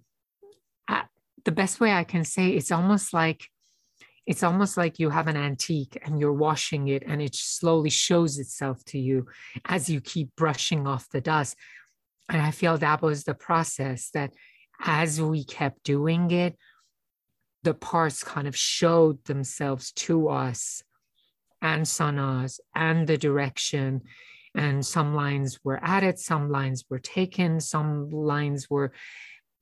uh, 0.89 1.03
the 1.45 1.51
best 1.51 1.79
way 1.79 1.93
I 1.93 2.03
can 2.03 2.25
say 2.25 2.49
it's 2.49 2.71
almost 2.71 3.13
like 3.13 3.49
it's 4.25 4.43
almost 4.43 4.77
like 4.77 4.99
you 4.99 5.09
have 5.09 5.27
an 5.27 5.35
antique 5.35 6.01
and 6.05 6.19
you're 6.19 6.33
washing 6.33 6.87
it 6.87 7.03
and 7.05 7.21
it 7.21 7.35
slowly 7.35 7.89
shows 7.89 8.39
itself 8.39 8.83
to 8.85 8.99
you 8.99 9.27
as 9.65 9.89
you 9.89 9.99
keep 9.99 10.35
brushing 10.35 10.87
off 10.87 11.09
the 11.09 11.21
dust. 11.21 11.57
And 12.29 12.41
I 12.41 12.51
feel 12.51 12.77
that 12.77 13.01
was 13.01 13.23
the 13.23 13.33
process 13.33 14.09
that 14.13 14.33
as 14.81 15.21
we 15.21 15.43
kept 15.43 15.83
doing 15.83 16.31
it, 16.31 16.57
the 17.63 17.73
parts 17.73 18.23
kind 18.23 18.47
of 18.47 18.55
showed 18.55 19.23
themselves 19.25 19.91
to 19.93 20.29
us 20.29 20.83
and 21.61 21.85
Sanaz 21.85 22.59
and 22.75 23.07
the 23.07 23.17
direction. 23.17 24.01
And 24.55 24.85
some 24.85 25.15
lines 25.15 25.59
were 25.63 25.79
added, 25.81 26.19
some 26.19 26.49
lines 26.49 26.85
were 26.89 26.99
taken, 26.99 27.59
some 27.59 28.09
lines 28.09 28.69
were 28.69 28.93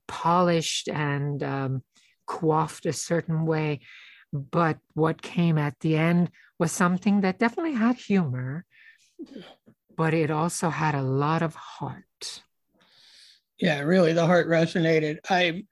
polished 0.07 0.89
and 0.89 1.41
um, 1.41 1.83
coiffed 2.27 2.85
a 2.85 2.93
certain 2.93 3.45
way. 3.45 3.79
But 4.33 4.77
what 4.93 5.21
came 5.21 5.57
at 5.57 5.79
the 5.79 5.97
end 5.97 6.31
was 6.57 6.71
something 6.71 7.21
that 7.21 7.39
definitely 7.39 7.73
had 7.73 7.97
humor, 7.97 8.65
but 9.95 10.13
it 10.13 10.31
also 10.31 10.69
had 10.69 10.95
a 10.95 11.01
lot 11.01 11.41
of 11.41 11.55
heart. 11.55 12.43
Yeah, 13.59 13.81
really, 13.81 14.13
the 14.13 14.25
heart 14.25 14.47
resonated. 14.47 15.19
I 15.29 15.63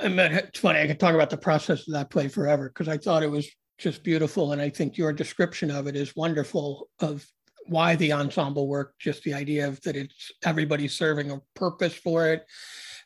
I 0.00 0.08
mean, 0.08 0.32
it's 0.32 0.60
funny. 0.60 0.80
I 0.80 0.86
could 0.86 1.00
talk 1.00 1.14
about 1.14 1.30
the 1.30 1.36
process 1.36 1.86
of 1.86 1.94
that 1.94 2.10
play 2.10 2.28
forever 2.28 2.68
because 2.68 2.88
I 2.88 2.96
thought 2.96 3.22
it 3.22 3.30
was 3.30 3.48
just 3.76 4.02
beautiful, 4.02 4.52
and 4.52 4.60
I 4.60 4.70
think 4.70 4.96
your 4.96 5.12
description 5.12 5.70
of 5.70 5.86
it 5.86 5.96
is 5.96 6.16
wonderful. 6.16 6.88
Of 7.00 7.26
why 7.66 7.96
the 7.96 8.12
ensemble 8.12 8.66
worked, 8.66 8.98
just 8.98 9.22
the 9.24 9.34
idea 9.34 9.68
of 9.68 9.80
that 9.82 9.94
it's 9.94 10.32
everybody 10.44 10.88
serving 10.88 11.30
a 11.30 11.40
purpose 11.54 11.94
for 11.94 12.28
it, 12.28 12.44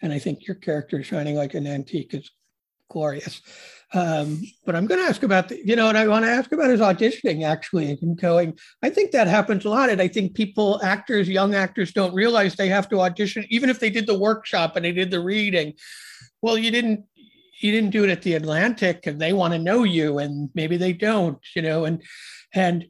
and 0.02 0.12
I 0.12 0.18
think 0.18 0.46
your 0.46 0.56
character 0.56 1.02
shining 1.02 1.34
like 1.34 1.54
an 1.54 1.66
antique 1.66 2.14
is 2.14 2.30
glorious. 2.90 3.40
Um, 3.94 4.42
but 4.64 4.74
I'm 4.74 4.86
going 4.86 5.00
to 5.02 5.06
ask 5.06 5.22
about 5.22 5.50
the, 5.50 5.60
you 5.66 5.76
know, 5.76 5.90
and 5.90 5.98
I 5.98 6.08
want 6.08 6.24
to 6.24 6.30
ask 6.30 6.50
about 6.52 6.70
his 6.70 6.80
auditioning 6.80 7.44
actually 7.44 7.98
and 8.00 8.18
going. 8.18 8.58
I 8.82 8.88
think 8.88 9.10
that 9.10 9.26
happens 9.26 9.66
a 9.66 9.68
lot, 9.68 9.90
and 9.90 10.00
I 10.00 10.08
think 10.08 10.34
people, 10.34 10.80
actors, 10.82 11.28
young 11.28 11.54
actors, 11.54 11.92
don't 11.92 12.14
realize 12.14 12.54
they 12.54 12.68
have 12.68 12.88
to 12.88 13.00
audition, 13.00 13.44
even 13.50 13.68
if 13.68 13.80
they 13.80 13.90
did 13.90 14.06
the 14.06 14.18
workshop 14.18 14.76
and 14.76 14.84
they 14.84 14.92
did 14.92 15.10
the 15.10 15.20
reading 15.20 15.74
well, 16.42 16.58
you 16.58 16.70
didn't 16.70 17.04
you 17.60 17.70
didn't 17.70 17.90
do 17.90 18.02
it 18.02 18.10
at 18.10 18.22
the 18.22 18.34
Atlantic 18.34 19.06
and 19.06 19.20
they 19.20 19.32
want 19.32 19.52
to 19.54 19.58
know 19.58 19.84
you 19.84 20.18
and 20.18 20.50
maybe 20.54 20.76
they 20.76 20.92
don't, 20.92 21.38
you 21.54 21.62
know, 21.62 21.84
and 21.84 22.02
and 22.52 22.86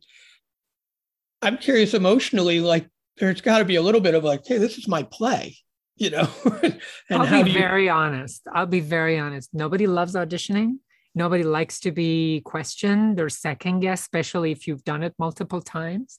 I'm 1.43 1.59
curious 1.59 1.93
emotionally, 1.93 2.61
like 2.61 2.89
there's 3.19 3.43
got 3.43 3.59
to 3.59 3.65
be 3.65 3.77
a 3.77 3.83
little 3.83 4.01
bit 4.01 4.15
of 4.15 4.25
like, 4.25 4.43
hey, 4.47 4.59
this 4.59 4.79
is 4.79 4.89
my 4.89 5.03
play, 5.03 5.57
you 5.97 6.11
know. 6.11 6.29
and 6.63 6.81
I'll 7.11 7.45
be 7.45 7.51
you... 7.51 7.59
very 7.59 7.89
honest. 7.89 8.43
I'll 8.53 8.67
be 8.67 8.81
very 8.81 9.19
honest. 9.19 9.51
Nobody 9.53 9.87
loves 9.87 10.15
auditioning. 10.15 10.77
Nobody 11.15 11.45
likes 11.45 11.81
to 11.81 11.93
be 11.93 12.41
questioned 12.45 13.21
or 13.21 13.29
second 13.29 13.81
guessed, 13.81 14.03
especially 14.03 14.51
if 14.51 14.67
you've 14.67 14.85
done 14.85 15.03
it 15.03 15.15
multiple 15.19 15.61
times. 15.61 16.17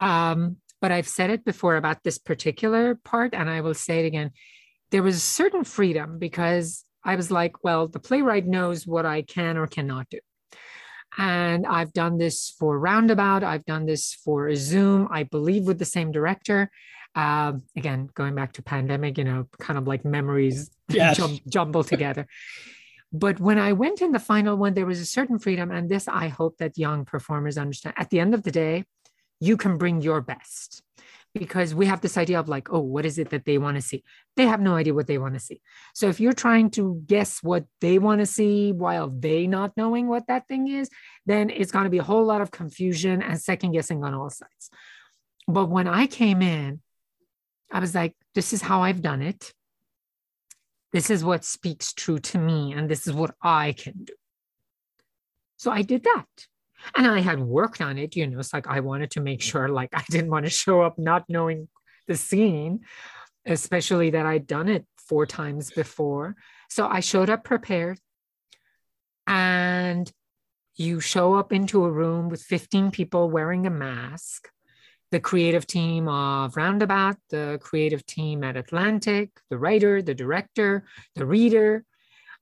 Um, 0.00 0.56
but 0.80 0.92
I've 0.92 1.08
said 1.08 1.30
it 1.30 1.44
before 1.44 1.76
about 1.76 2.02
this 2.02 2.18
particular 2.18 2.94
part, 2.94 3.34
and 3.34 3.48
I 3.50 3.60
will 3.60 3.74
say 3.74 4.00
it 4.00 4.06
again 4.06 4.30
there 4.90 5.02
was 5.02 5.16
a 5.16 5.20
certain 5.20 5.64
freedom 5.64 6.18
because 6.18 6.84
I 7.04 7.16
was 7.16 7.30
like, 7.30 7.64
well, 7.64 7.88
the 7.88 7.98
playwright 7.98 8.46
knows 8.46 8.86
what 8.86 9.06
I 9.06 9.22
can 9.22 9.56
or 9.56 9.66
cannot 9.66 10.08
do. 10.10 10.18
And 11.18 11.66
I've 11.66 11.92
done 11.92 12.18
this 12.18 12.54
for 12.58 12.78
Roundabout, 12.78 13.42
I've 13.42 13.64
done 13.64 13.86
this 13.86 14.12
for 14.12 14.54
Zoom, 14.54 15.08
I 15.10 15.22
believe 15.22 15.64
with 15.64 15.78
the 15.78 15.84
same 15.84 16.12
director. 16.12 16.70
Um, 17.16 17.62
again, 17.74 18.10
going 18.14 18.34
back 18.34 18.52
to 18.52 18.62
pandemic, 18.62 19.16
you 19.16 19.24
know, 19.24 19.48
kind 19.58 19.78
of 19.78 19.88
like 19.88 20.04
memories 20.04 20.70
yes. 20.88 21.16
jum- 21.16 21.40
jumble 21.48 21.82
together. 21.82 22.26
But 23.12 23.40
when 23.40 23.58
I 23.58 23.72
went 23.72 24.02
in 24.02 24.12
the 24.12 24.18
final 24.18 24.56
one, 24.56 24.74
there 24.74 24.84
was 24.84 25.00
a 25.00 25.06
certain 25.06 25.38
freedom. 25.38 25.70
And 25.70 25.88
this, 25.88 26.06
I 26.06 26.28
hope 26.28 26.58
that 26.58 26.76
young 26.76 27.06
performers 27.06 27.56
understand. 27.56 27.94
At 27.96 28.10
the 28.10 28.20
end 28.20 28.34
of 28.34 28.42
the 28.42 28.50
day, 28.50 28.84
you 29.40 29.56
can 29.56 29.78
bring 29.78 30.02
your 30.02 30.20
best 30.20 30.82
because 31.38 31.74
we 31.74 31.86
have 31.86 32.00
this 32.00 32.16
idea 32.16 32.38
of 32.38 32.48
like, 32.48 32.72
oh, 32.72 32.80
what 32.80 33.04
is 33.04 33.18
it 33.18 33.30
that 33.30 33.44
they 33.44 33.58
want 33.58 33.76
to 33.76 33.82
see? 33.82 34.02
They 34.36 34.46
have 34.46 34.60
no 34.60 34.74
idea 34.74 34.94
what 34.94 35.06
they 35.06 35.18
want 35.18 35.34
to 35.34 35.40
see. 35.40 35.60
So 35.94 36.08
if 36.08 36.20
you're 36.20 36.32
trying 36.32 36.70
to 36.72 37.02
guess 37.06 37.42
what 37.42 37.64
they 37.80 37.98
want 37.98 38.20
to 38.20 38.26
see 38.26 38.72
while 38.72 39.08
they 39.08 39.46
not 39.46 39.72
knowing 39.76 40.08
what 40.08 40.26
that 40.28 40.48
thing 40.48 40.68
is, 40.68 40.88
then 41.26 41.50
it's 41.50 41.72
going 41.72 41.84
to 41.84 41.90
be 41.90 41.98
a 41.98 42.02
whole 42.02 42.24
lot 42.24 42.40
of 42.40 42.50
confusion 42.50 43.22
and 43.22 43.40
second 43.40 43.72
guessing 43.72 44.02
on 44.04 44.14
all 44.14 44.30
sides. 44.30 44.70
But 45.48 45.66
when 45.66 45.86
I 45.86 46.06
came 46.06 46.42
in, 46.42 46.80
I 47.70 47.80
was 47.80 47.94
like, 47.94 48.14
this 48.34 48.52
is 48.52 48.62
how 48.62 48.82
I've 48.82 49.02
done 49.02 49.22
it. 49.22 49.52
This 50.92 51.10
is 51.10 51.24
what 51.24 51.44
speaks 51.44 51.92
true 51.92 52.18
to 52.20 52.38
me, 52.38 52.72
and 52.72 52.88
this 52.88 53.06
is 53.06 53.12
what 53.12 53.34
I 53.42 53.72
can 53.72 54.04
do. 54.04 54.14
So 55.56 55.70
I 55.70 55.82
did 55.82 56.04
that 56.04 56.26
and 56.94 57.06
I 57.06 57.20
had 57.20 57.40
worked 57.40 57.80
on 57.80 57.98
it, 57.98 58.16
you 58.16 58.26
know, 58.26 58.38
it's 58.38 58.52
like 58.52 58.66
I 58.66 58.80
wanted 58.80 59.10
to 59.12 59.20
make 59.20 59.42
sure 59.42 59.68
like 59.68 59.90
I 59.94 60.04
didn't 60.10 60.30
want 60.30 60.46
to 60.46 60.50
show 60.50 60.82
up 60.82 60.98
not 60.98 61.24
knowing 61.28 61.68
the 62.06 62.16
scene, 62.16 62.80
especially 63.46 64.10
that 64.10 64.26
I'd 64.26 64.46
done 64.46 64.68
it 64.68 64.86
four 64.98 65.26
times 65.26 65.70
before. 65.70 66.36
So 66.68 66.86
I 66.86 67.00
showed 67.00 67.30
up 67.30 67.44
prepared. 67.44 67.98
And 69.28 70.10
you 70.76 71.00
show 71.00 71.34
up 71.34 71.52
into 71.52 71.84
a 71.84 71.90
room 71.90 72.28
with 72.28 72.42
15 72.42 72.92
people 72.92 73.28
wearing 73.28 73.66
a 73.66 73.70
mask. 73.70 74.48
The 75.10 75.20
creative 75.20 75.66
team 75.66 76.08
of 76.08 76.56
Roundabout, 76.56 77.16
the 77.30 77.58
creative 77.62 78.04
team 78.06 78.42
at 78.42 78.56
Atlantic, 78.56 79.30
the 79.50 79.58
writer, 79.58 80.02
the 80.02 80.14
director, 80.14 80.84
the 81.14 81.26
reader. 81.26 81.84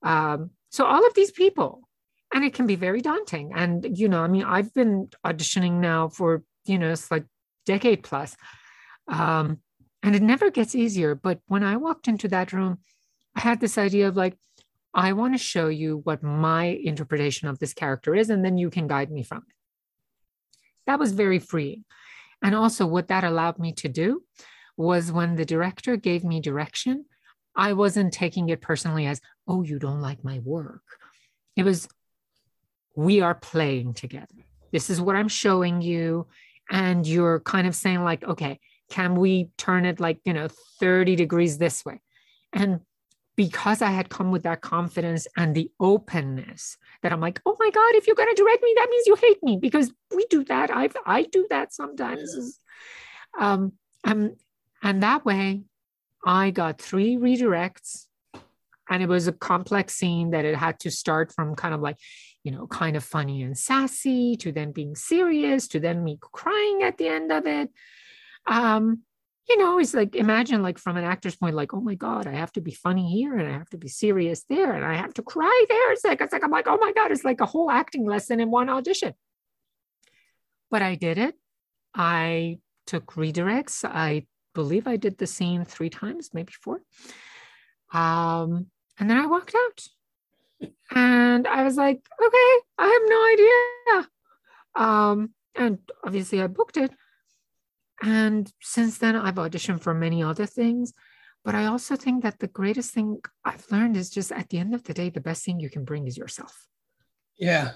Um, 0.03 0.51
so 0.71 0.85
all 0.85 1.07
of 1.07 1.15
these 1.15 1.31
people, 1.31 1.89
and 2.33 2.45
it 2.45 2.55
can 2.55 2.67
be 2.67 2.77
very 2.77 3.01
daunting. 3.01 3.53
And 3.55 3.99
you 3.99 4.09
know, 4.09 4.23
I 4.23 4.29
mean, 4.29 4.45
I've 4.45 4.73
been 4.75 5.09
auditioning 5.25 5.75
now 5.75 6.09
for 6.09 6.43
you 6.67 6.79
know, 6.79 6.91
it's 6.91 7.11
like 7.11 7.25
decade 7.67 8.03
plus, 8.03 8.37
um, 9.09 9.61
and 10.03 10.17
it 10.17 10.23
never 10.23 10.51
gets 10.51 10.75
easier. 10.75 11.15
But 11.15 11.41
when 11.47 11.63
I 11.63 11.77
walked 11.77 12.09
into 12.09 12.29
that 12.29 12.53
room, 12.53 12.79
I 13.35 13.41
had 13.41 13.61
this 13.61 13.77
idea 13.77 14.09
of 14.09 14.17
like, 14.17 14.37
I 14.95 15.13
want 15.13 15.35
to 15.35 15.39
show 15.39 15.69
you 15.69 16.01
what 16.05 16.23
my 16.23 16.65
interpretation 16.65 17.49
of 17.49 17.59
this 17.59 17.75
character 17.75 18.15
is, 18.15 18.31
and 18.31 18.45
then 18.45 18.57
you 18.57 18.71
can 18.71 18.87
guide 18.87 19.11
me 19.11 19.23
from 19.23 19.39
it. 19.39 19.55
That 20.87 20.99
was 20.99 21.13
very 21.13 21.39
freeing. 21.39 21.85
And 22.45 22.55
also, 22.55 22.87
what 22.87 23.09
that 23.09 23.25
allowed 23.25 23.59
me 23.59 23.73
to 23.73 23.89
do 23.89 24.23
was 24.77 25.11
when 25.11 25.35
the 25.35 25.47
director 25.47 25.97
gave 25.97 26.25
me 26.25 26.41
direction, 26.41 27.07
I 27.57 27.73
wasn't 27.73 28.13
taking 28.13 28.51
it 28.51 28.61
personally 28.61 29.07
as, 29.07 29.23
oh, 29.49 29.63
you 29.63 29.79
don't 29.79 30.03
like 30.03 30.23
my 30.23 30.41
work. 30.41 30.83
It 31.57 31.63
was, 31.63 31.89
we 32.95 33.23
are 33.23 33.35
playing 33.35 33.95
together. 33.95 34.45
This 34.73 34.91
is 34.91 35.01
what 35.01 35.17
I'm 35.17 35.29
showing 35.29 35.81
you. 35.81 36.27
And 36.71 37.07
you're 37.07 37.41
kind 37.41 37.67
of 37.67 37.75
saying, 37.75 38.05
like, 38.05 38.23
okay, 38.23 38.61
can 38.91 39.15
we 39.15 39.49
turn 39.57 39.87
it 39.87 39.99
like, 39.99 40.19
you 40.27 40.35
know, 40.35 40.49
30 40.81 41.17
degrees 41.17 41.57
this 41.57 41.83
way? 41.83 42.03
And 42.53 42.81
because 43.37 43.83
I 43.83 43.91
had 43.91 44.09
come 44.09 44.31
with 44.31 44.45
that 44.45 44.61
confidence 44.61 45.27
and 45.37 45.55
the 45.55 45.71
openness 45.81 46.77
that 47.03 47.13
I'm 47.13 47.21
like, 47.21 47.41
oh 47.45 47.57
my 47.59 47.71
God, 47.71 47.95
if 47.95 48.07
you're 48.07 48.17
going 48.17 48.35
to 48.35 48.43
direct 48.43 48.63
me, 48.63 48.75
that 48.77 48.89
means 48.91 49.07
you 49.07 49.17
hate 49.17 49.43
me 49.43 49.59
because 49.61 49.93
we 50.15 50.27
do 50.31 50.45
that. 50.45 50.71
I 50.71 50.89
I 51.05 51.23
do 51.25 51.47
that 51.51 51.75
sometimes. 51.75 52.61
Yeah. 53.39 53.53
Um, 53.53 53.73
and, 54.05 54.37
and 54.83 55.03
that 55.03 55.25
way, 55.25 55.63
I 56.25 56.51
got 56.51 56.81
three 56.81 57.17
redirects, 57.17 58.07
and 58.89 59.03
it 59.03 59.09
was 59.09 59.27
a 59.27 59.33
complex 59.33 59.95
scene 59.95 60.31
that 60.31 60.45
it 60.45 60.55
had 60.57 60.79
to 60.81 60.91
start 60.91 61.33
from 61.33 61.57
kind 61.57 61.75
of 61.75 61.81
like, 61.81 61.99
you 62.45 62.53
know, 62.53 62.67
kind 62.67 62.97
of 62.97 63.05
funny 63.05 63.43
and 63.43 63.59
sassy 63.59 64.37
to 64.37 64.53
then 64.53 64.73
being 64.73 64.95
serious 64.95 65.69
to 65.69 65.81
then 65.81 66.05
me 66.05 66.19
crying 66.21 66.83
at 66.83 66.99
the 66.99 67.09
end 67.09 67.33
of 67.33 67.47
it. 67.47 67.71
Um, 68.47 69.01
you 69.49 69.59
know, 69.59 69.79
it's 69.79 69.95
like 69.95 70.17
imagine 70.17 70.63
like 70.63 70.79
from 70.79 70.97
an 70.97 71.05
actor's 71.05 71.37
point, 71.37 71.55
like, 71.55 71.75
oh 71.75 71.81
my 71.81 71.95
God, 71.95 72.27
I 72.27 72.33
have 72.33 72.53
to 72.53 72.61
be 72.61 72.73
funny 72.73 73.11
here 73.11 73.37
and 73.37 73.49
I 73.49 73.53
have 73.53 73.69
to 73.71 73.79
be 73.79 73.89
serious 73.89 74.45
there 74.49 74.73
and 74.73 74.85
I 74.85 74.95
have 74.95 75.13
to 75.15 75.23
cry 75.23 75.65
there. 75.69 75.93
It's 75.93 76.05
like, 76.05 76.21
it's 76.21 76.33
like, 76.33 76.45
I'm 76.45 76.51
like, 76.51 76.67
oh 76.67 76.79
my 76.79 76.93
God, 76.93 77.11
it's 77.11 77.25
like 77.25 77.41
a 77.41 77.47
whole 77.47 77.71
acting 77.71 78.07
lesson 78.07 78.41
in 78.41 78.51
one 78.51 78.71
audition. 78.71 79.15
But 80.71 80.83
I 80.83 80.95
did 80.95 81.19
it. 81.19 81.35
I 81.95 82.59
took 82.87 83.15
redirects. 83.15 83.85
I 83.85 84.27
believe 84.55 84.87
I 84.87 84.97
did 84.97 85.19
the 85.19 85.27
scene 85.27 85.65
three 85.65 85.91
times, 85.91 86.31
maybe 86.33 86.53
four. 86.53 86.81
Um, 87.93 88.67
and 88.99 89.11
then 89.11 89.19
I 89.19 89.27
walked 89.27 89.55
out. 89.55 89.87
And 90.91 91.47
I 91.47 91.65
was 91.65 91.77
like, 91.77 91.97
okay, 91.97 92.61
I 92.79 92.87
have 92.87 93.03
no 93.07 93.99
idea. 93.99 94.09
Um, 94.77 95.31
and 95.55 95.79
obviously 96.05 96.41
I 96.41 96.47
booked 96.47 96.79
it. 96.79 96.91
And 98.05 98.53
since 98.61 98.99
then, 98.99 99.17
I've 99.17 99.37
auditioned 99.37 99.81
for 99.81 99.95
many 99.95 100.23
other 100.23 100.45
things. 100.45 100.93
But 101.43 101.55
I 101.55 101.67
also 101.67 101.97
think 101.97 102.23
that 102.23 102.39
the 102.39 102.47
greatest 102.49 102.93
thing 102.93 103.19
I've 103.45 103.67
learned 103.71 103.97
is 103.97 104.11
just 104.11 104.31
at 104.31 104.51
the 104.51 104.59
end 104.59 104.75
of 104.75 104.85
the 104.85 104.95
day, 104.95 105.09
the 105.09 105.21
best 105.21 105.45
thing 105.45 105.59
you 105.59 105.71
can 105.71 105.85
bring 105.85 106.07
is 106.07 106.17
yourself. 106.17 106.67
Yeah. 107.39 107.73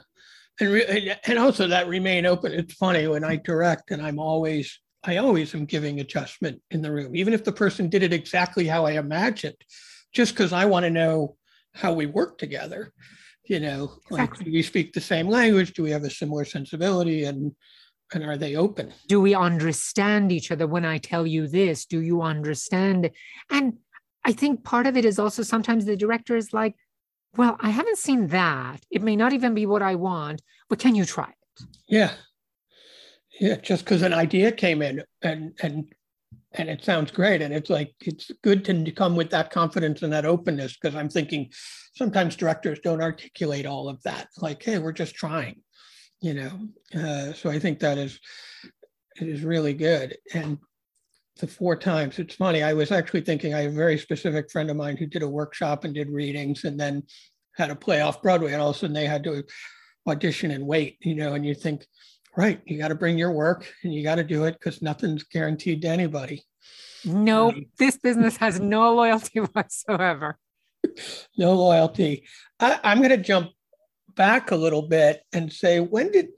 And, 0.61 0.71
re- 0.71 1.17
and 1.25 1.39
also 1.39 1.67
that 1.69 1.89
remain 1.89 2.27
open. 2.27 2.53
It's 2.53 2.75
funny 2.75 3.07
when 3.09 3.25
I 3.25 3.37
direct 3.37 3.91
and 3.91 4.03
I'm 4.03 4.19
always, 4.19 4.79
I 5.05 5.17
always 5.17 5.55
am 5.55 5.65
giving 5.65 6.01
adjustment 6.01 6.61
in 6.71 6.83
the 6.83 6.93
room, 6.93 7.17
even 7.17 7.33
if 7.33 7.45
the 7.45 7.53
person 7.53 7.89
did 7.89 8.03
it 8.03 8.13
exactly 8.13 8.67
how 8.67 8.85
I 8.85 8.93
imagined, 8.93 9.57
just 10.13 10.35
because 10.35 10.53
I 10.53 10.67
want 10.67 10.85
to 10.85 10.91
know 10.91 11.37
how 11.75 11.93
we 11.93 12.07
work 12.07 12.37
together. 12.39 12.93
You 13.45 13.61
know, 13.61 13.93
exactly. 14.11 14.19
like 14.19 14.45
do 14.45 14.53
we 14.53 14.63
speak 14.63 14.93
the 14.93 15.01
same 15.01 15.27
language? 15.27 15.73
Do 15.73 15.83
we 15.83 15.91
have 15.91 16.05
a 16.05 16.11
similar 16.11 16.45
sensibility? 16.45 17.25
And 17.25 17.53
and 18.15 18.25
are 18.25 18.37
they 18.37 18.57
open? 18.57 18.93
Do 19.07 19.21
we 19.21 19.35
understand 19.35 20.33
each 20.33 20.51
other? 20.51 20.67
When 20.67 20.85
i 20.85 20.99
tell 20.99 21.27
you 21.27 21.47
this 21.47 21.87
do 21.87 22.01
you 22.01 22.23
understand? 22.23 23.11
And 23.51 23.79
i 24.25 24.33
think 24.33 24.65
part 24.65 24.87
of 24.87 24.97
it 24.97 25.05
is 25.05 25.19
also 25.19 25.43
sometimes 25.43 25.85
the 25.85 25.97
director 25.97 26.37
is 26.37 26.53
like 26.53 26.75
well 27.37 27.57
i 27.61 27.71
haven't 27.71 27.99
seen 27.99 28.29
that. 28.29 28.81
It 28.91 29.03
may 29.03 29.17
not 29.17 29.33
even 29.33 29.55
be 29.55 29.67
what 29.67 29.83
i 29.83 29.95
want 29.95 30.43
but 30.69 30.79
can 30.79 30.95
you 30.95 31.05
try 31.05 31.29
it? 31.29 31.67
Yeah. 31.89 32.13
Yeah 33.41 33.57
just 33.57 33.85
because 33.85 34.03
an 34.03 34.15
idea 34.15 34.53
came 34.53 34.83
in 34.83 35.03
and 35.23 35.53
and 35.63 35.93
and 36.53 36.71
it 36.71 36.83
sounds 36.83 37.11
great. 37.11 37.43
And 37.43 37.53
it's 37.53 37.71
like 37.71 37.95
it's 38.01 38.31
good 38.43 38.65
to 38.65 38.91
come 38.93 39.15
with 39.17 39.31
that 39.31 39.51
confidence 39.51 40.03
and 40.03 40.13
that 40.13 40.25
openness 40.25 40.77
because 40.77 40.97
i'm 40.97 41.09
thinking 41.09 41.51
sometimes 41.95 42.37
directors 42.37 42.79
don't 42.81 43.03
articulate 43.03 43.67
all 43.67 43.89
of 43.89 44.03
that. 44.03 44.29
Like 44.39 44.63
hey 44.63 44.79
we're 44.79 44.93
just 44.93 45.15
trying 45.15 45.61
you 46.21 46.35
know 46.35 46.51
uh, 46.95 47.33
so 47.33 47.51
i 47.51 47.59
think 47.59 47.79
that 47.79 47.99
is 47.99 48.19
it 49.21 49.29
is 49.29 49.43
really 49.43 49.75
good. 49.75 50.17
And 50.33 50.59
the 51.41 51.47
four 51.47 51.77
times 51.77 52.19
it's 52.19 52.35
funny 52.35 52.65
i 52.65 52.73
was 52.73 52.91
actually 52.91 53.21
thinking 53.21 53.55
i 53.55 53.61
have 53.61 53.73
a 53.73 53.75
very 53.75 53.97
specific 53.97 54.51
friend 54.51 54.71
of 54.71 54.77
mine 54.77 54.97
who 54.97 55.07
did 55.07 55.23
a 55.23 55.29
workshop 55.29 55.85
and 55.85 55.95
did 55.95 56.11
readings 56.11 56.65
and 56.65 56.79
then 56.81 57.01
had 57.57 57.71
a 57.71 57.77
play 57.77 58.01
off 58.01 58.21
broadway 58.21 58.53
and 58.53 58.61
all 58.61 58.71
of 58.71 58.77
a 58.77 58.79
sudden 58.81 58.93
they 58.93 59.07
had 59.07 59.23
to 59.23 59.45
audition 60.09 60.51
and 60.51 60.67
wait 60.67 60.97
you 61.01 61.15
know 61.15 61.35
and 61.35 61.47
you 61.47 61.55
think 61.55 61.87
right 62.37 62.61
you 62.67 62.79
got 62.79 62.89
to 62.89 62.95
bring 62.95 63.19
your 63.19 63.33
work 63.33 63.73
and 63.83 63.93
you 63.93 64.03
got 64.03 64.15
to 64.15 64.25
do 64.25 64.45
it 64.45 64.53
because 64.53 64.81
nothing's 64.81 65.25
guaranteed 65.25 65.83
to 65.83 65.89
anybody. 65.89 66.43
No 67.05 67.51
um, 67.51 67.67
this 67.79 67.99
business 67.99 68.37
has 68.39 68.61
no 68.61 68.95
loyalty 68.95 69.41
whatsoever. 69.53 70.39
No 71.37 71.55
loyalty. 71.55 72.25
I, 72.61 72.79
i'm 72.85 72.99
going 72.99 73.11
to 73.11 73.17
jump 73.17 73.51
back 74.19 74.51
a 74.51 74.57
little 74.57 74.83
bit 74.83 75.23
and 75.33 75.51
say, 75.51 75.81
when 75.81 76.13
did 76.13 76.29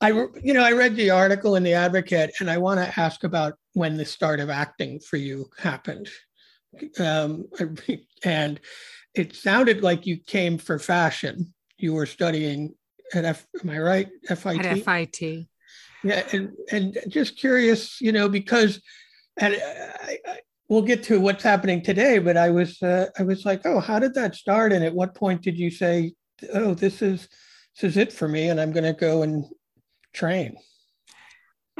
I, 0.00 0.12
you 0.42 0.54
know, 0.54 0.64
I 0.64 0.72
read 0.72 0.96
the 0.96 1.10
article 1.10 1.56
in 1.56 1.62
the 1.62 1.74
Advocate, 1.74 2.30
and 2.40 2.50
I 2.50 2.56
want 2.56 2.80
to 2.80 2.98
ask 3.00 3.22
about 3.22 3.54
when 3.74 3.98
the 3.98 4.06
start 4.06 4.40
of 4.40 4.48
acting 4.48 4.98
for 4.98 5.18
you 5.18 5.50
happened. 5.58 6.08
Um, 6.98 7.44
and 8.24 8.58
it 9.14 9.36
sounded 9.36 9.82
like 9.82 10.06
you 10.06 10.16
came 10.16 10.56
for 10.56 10.78
fashion. 10.78 11.52
You 11.76 11.92
were 11.92 12.06
studying 12.06 12.74
at 13.12 13.26
F, 13.26 13.46
am 13.62 13.70
I 13.70 13.78
right? 13.78 14.08
FIT. 14.26 14.64
At 14.64 14.78
FIT. 14.84 15.46
Yeah, 16.02 16.26
and 16.32 16.52
and 16.72 16.98
just 17.08 17.36
curious, 17.36 18.00
you 18.00 18.12
know, 18.12 18.26
because, 18.26 18.80
and 19.38 19.54
I, 19.54 20.18
I, 20.26 20.38
we'll 20.70 20.80
get 20.80 21.02
to 21.04 21.20
what's 21.20 21.42
happening 21.42 21.82
today. 21.82 22.18
But 22.18 22.38
I 22.38 22.48
was 22.48 22.80
uh, 22.82 23.08
I 23.18 23.22
was 23.24 23.44
like, 23.44 23.66
oh, 23.66 23.80
how 23.80 23.98
did 23.98 24.14
that 24.14 24.34
start? 24.34 24.72
And 24.72 24.82
at 24.82 24.94
what 24.94 25.14
point 25.14 25.42
did 25.42 25.58
you 25.58 25.70
say, 25.70 26.14
oh, 26.52 26.74
this 26.74 27.02
is 27.02 27.28
this 27.80 27.92
is 27.92 27.96
it 27.96 28.12
for 28.12 28.28
me, 28.28 28.48
and 28.48 28.60
I'm 28.60 28.72
going 28.72 28.84
to 28.84 28.92
go 28.92 29.22
and 29.22 29.44
train. 30.12 30.56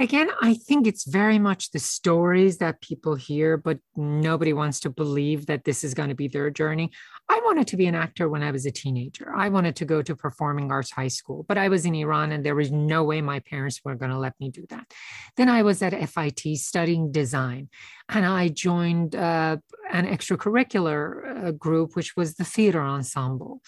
Again, 0.00 0.30
I 0.40 0.54
think 0.54 0.86
it's 0.86 1.04
very 1.04 1.38
much 1.38 1.72
the 1.72 1.78
stories 1.78 2.56
that 2.56 2.80
people 2.80 3.16
hear, 3.16 3.58
but 3.58 3.80
nobody 3.96 4.54
wants 4.54 4.80
to 4.80 4.90
believe 4.90 5.44
that 5.46 5.64
this 5.64 5.84
is 5.84 5.92
going 5.92 6.08
to 6.08 6.14
be 6.14 6.26
their 6.26 6.48
journey. 6.48 6.90
I 7.28 7.38
wanted 7.44 7.66
to 7.66 7.76
be 7.76 7.84
an 7.84 7.94
actor 7.94 8.26
when 8.26 8.42
I 8.42 8.50
was 8.50 8.64
a 8.64 8.70
teenager. 8.70 9.30
I 9.36 9.50
wanted 9.50 9.76
to 9.76 9.84
go 9.84 10.00
to 10.00 10.16
performing 10.16 10.72
arts 10.72 10.90
high 10.90 11.08
school, 11.08 11.44
but 11.46 11.58
I 11.58 11.68
was 11.68 11.84
in 11.84 11.94
Iran 11.94 12.32
and 12.32 12.42
there 12.42 12.54
was 12.54 12.70
no 12.70 13.04
way 13.04 13.20
my 13.20 13.40
parents 13.40 13.82
were 13.84 13.94
going 13.94 14.10
to 14.10 14.18
let 14.18 14.32
me 14.40 14.48
do 14.48 14.64
that. 14.70 14.90
Then 15.36 15.50
I 15.50 15.62
was 15.62 15.82
at 15.82 15.92
FIT 16.08 16.56
studying 16.56 17.12
design 17.12 17.68
and 18.08 18.24
I 18.24 18.48
joined 18.48 19.14
uh, 19.14 19.58
an 19.92 20.06
extracurricular 20.06 21.48
uh, 21.48 21.50
group, 21.50 21.94
which 21.94 22.16
was 22.16 22.36
the 22.36 22.44
theater 22.44 22.80
ensemble 22.80 23.60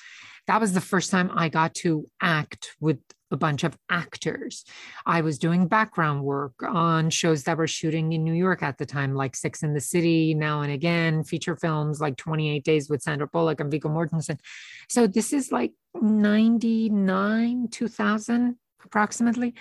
that 0.46 0.61
was 0.61 0.72
the 0.72 0.81
first 0.81 1.11
time 1.11 1.31
I 1.35 1.48
got 1.48 1.74
to 1.76 2.09
act 2.20 2.76
with 2.81 2.98
a 3.31 3.37
bunch 3.37 3.64
of 3.64 3.76
actors. 3.90 4.64
I 5.07 5.22
was 5.22 5.38
doing 5.38 5.66
background 5.66 6.22
work 6.22 6.55
on 6.62 7.09
shows 7.11 7.44
that 7.44 7.57
were 7.57 7.66
shooting 7.66 8.12
in 8.12 8.24
New 8.24 8.35
York 8.35 8.62
at 8.62 8.76
the 8.78 8.87
time, 8.87 9.14
like 9.14 9.35
Sex 9.35 9.62
and 9.62 9.74
the 9.74 9.81
City, 9.81 10.35
Now 10.35 10.61
and 10.61 10.70
Again, 10.70 11.24
feature 11.24 11.57
films 11.57 12.00
like 12.00 12.16
28 12.16 12.62
Days 12.62 12.90
with 12.90 13.02
Sandra 13.02 13.26
Bullock 13.26 13.61
and 13.61 13.70
Viggo 13.70 13.88
Mortensen. 13.88 14.38
So 14.88 15.07
this 15.07 15.33
is 15.33 15.50
like 15.50 15.72
99, 16.00 17.68
2000 17.70 18.57
approximately. 18.85 19.55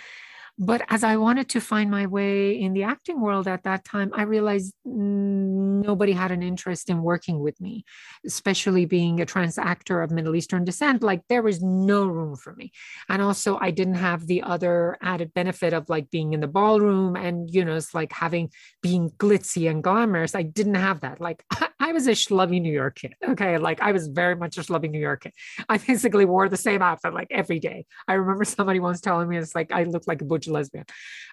But 0.64 0.84
as 0.90 1.04
I 1.04 1.18
wanted 1.18 1.50
to 1.50 1.60
find 1.60 1.90
my 1.90 2.06
way 2.06 2.52
in 2.52 2.74
the 2.74 2.84
acting 2.84 3.20
world 3.20 3.48
at 3.48 3.64
that 3.64 3.84
time, 3.84 4.12
I 4.14 4.22
realized 4.22 4.76
nobody 4.86 6.12
had 6.12 6.30
an 6.30 6.44
interest 6.44 6.88
in 6.92 7.02
working 7.02 7.40
with 7.40 7.60
me, 7.60 7.84
especially 8.28 8.86
being 8.86 9.20
a 9.20 9.26
trans 9.26 9.58
actor 9.58 10.04
of 10.04 10.12
Middle 10.12 10.36
Eastern 10.36 10.64
descent. 10.64 11.02
Like 11.02 11.24
there 11.30 11.42
was 11.42 11.64
no 11.64 12.06
room 12.06 12.36
for 12.36 12.54
me. 12.54 12.72
And 13.10 13.24
also, 13.24 13.58
I 13.60 13.72
didn't 13.72 13.96
have 13.96 14.28
the 14.28 14.44
other 14.44 15.00
added 15.02 15.34
benefit 15.34 15.74
of 15.74 15.90
like 15.90 16.12
being 16.12 16.34
in 16.34 16.42
the 16.42 16.48
ballroom 16.48 17.16
and, 17.16 17.50
you 17.52 17.66
know, 17.66 17.76
it's 17.76 17.96
like 17.96 18.12
having 18.12 18.52
being 18.84 19.10
glitzy 19.18 19.68
and 19.68 19.84
glamorous. 19.84 20.36
I 20.36 20.44
didn't 20.44 20.76
have 20.76 21.02
that. 21.02 21.20
Like 21.20 21.44
I 21.80 21.92
was 21.92 22.06
a 22.06 22.12
schlubby 22.12 22.62
New 22.62 22.72
York 22.72 22.98
kid. 22.98 23.16
Okay. 23.28 23.58
Like 23.58 23.82
I 23.82 23.94
was 23.94 24.10
very 24.10 24.36
much 24.36 24.60
a 24.60 24.62
schlubby 24.62 24.92
New 24.92 25.00
York 25.00 25.24
kid. 25.24 25.34
I 25.68 25.80
basically 25.80 26.26
wore 26.26 26.50
the 26.50 26.58
same 26.58 26.84
outfit 26.84 27.16
like 27.16 27.30
every 27.32 27.60
day. 27.60 27.88
I 28.08 28.14
remember 28.14 28.46
somebody 28.56 28.80
once 28.80 29.02
telling 29.02 29.28
me 29.28 29.38
it's 29.38 29.56
like 29.56 29.72
I 29.72 29.86
looked 29.86 30.08
like 30.08 30.22
a 30.22 30.26
butch 30.26 30.51
lesbian, 30.52 30.86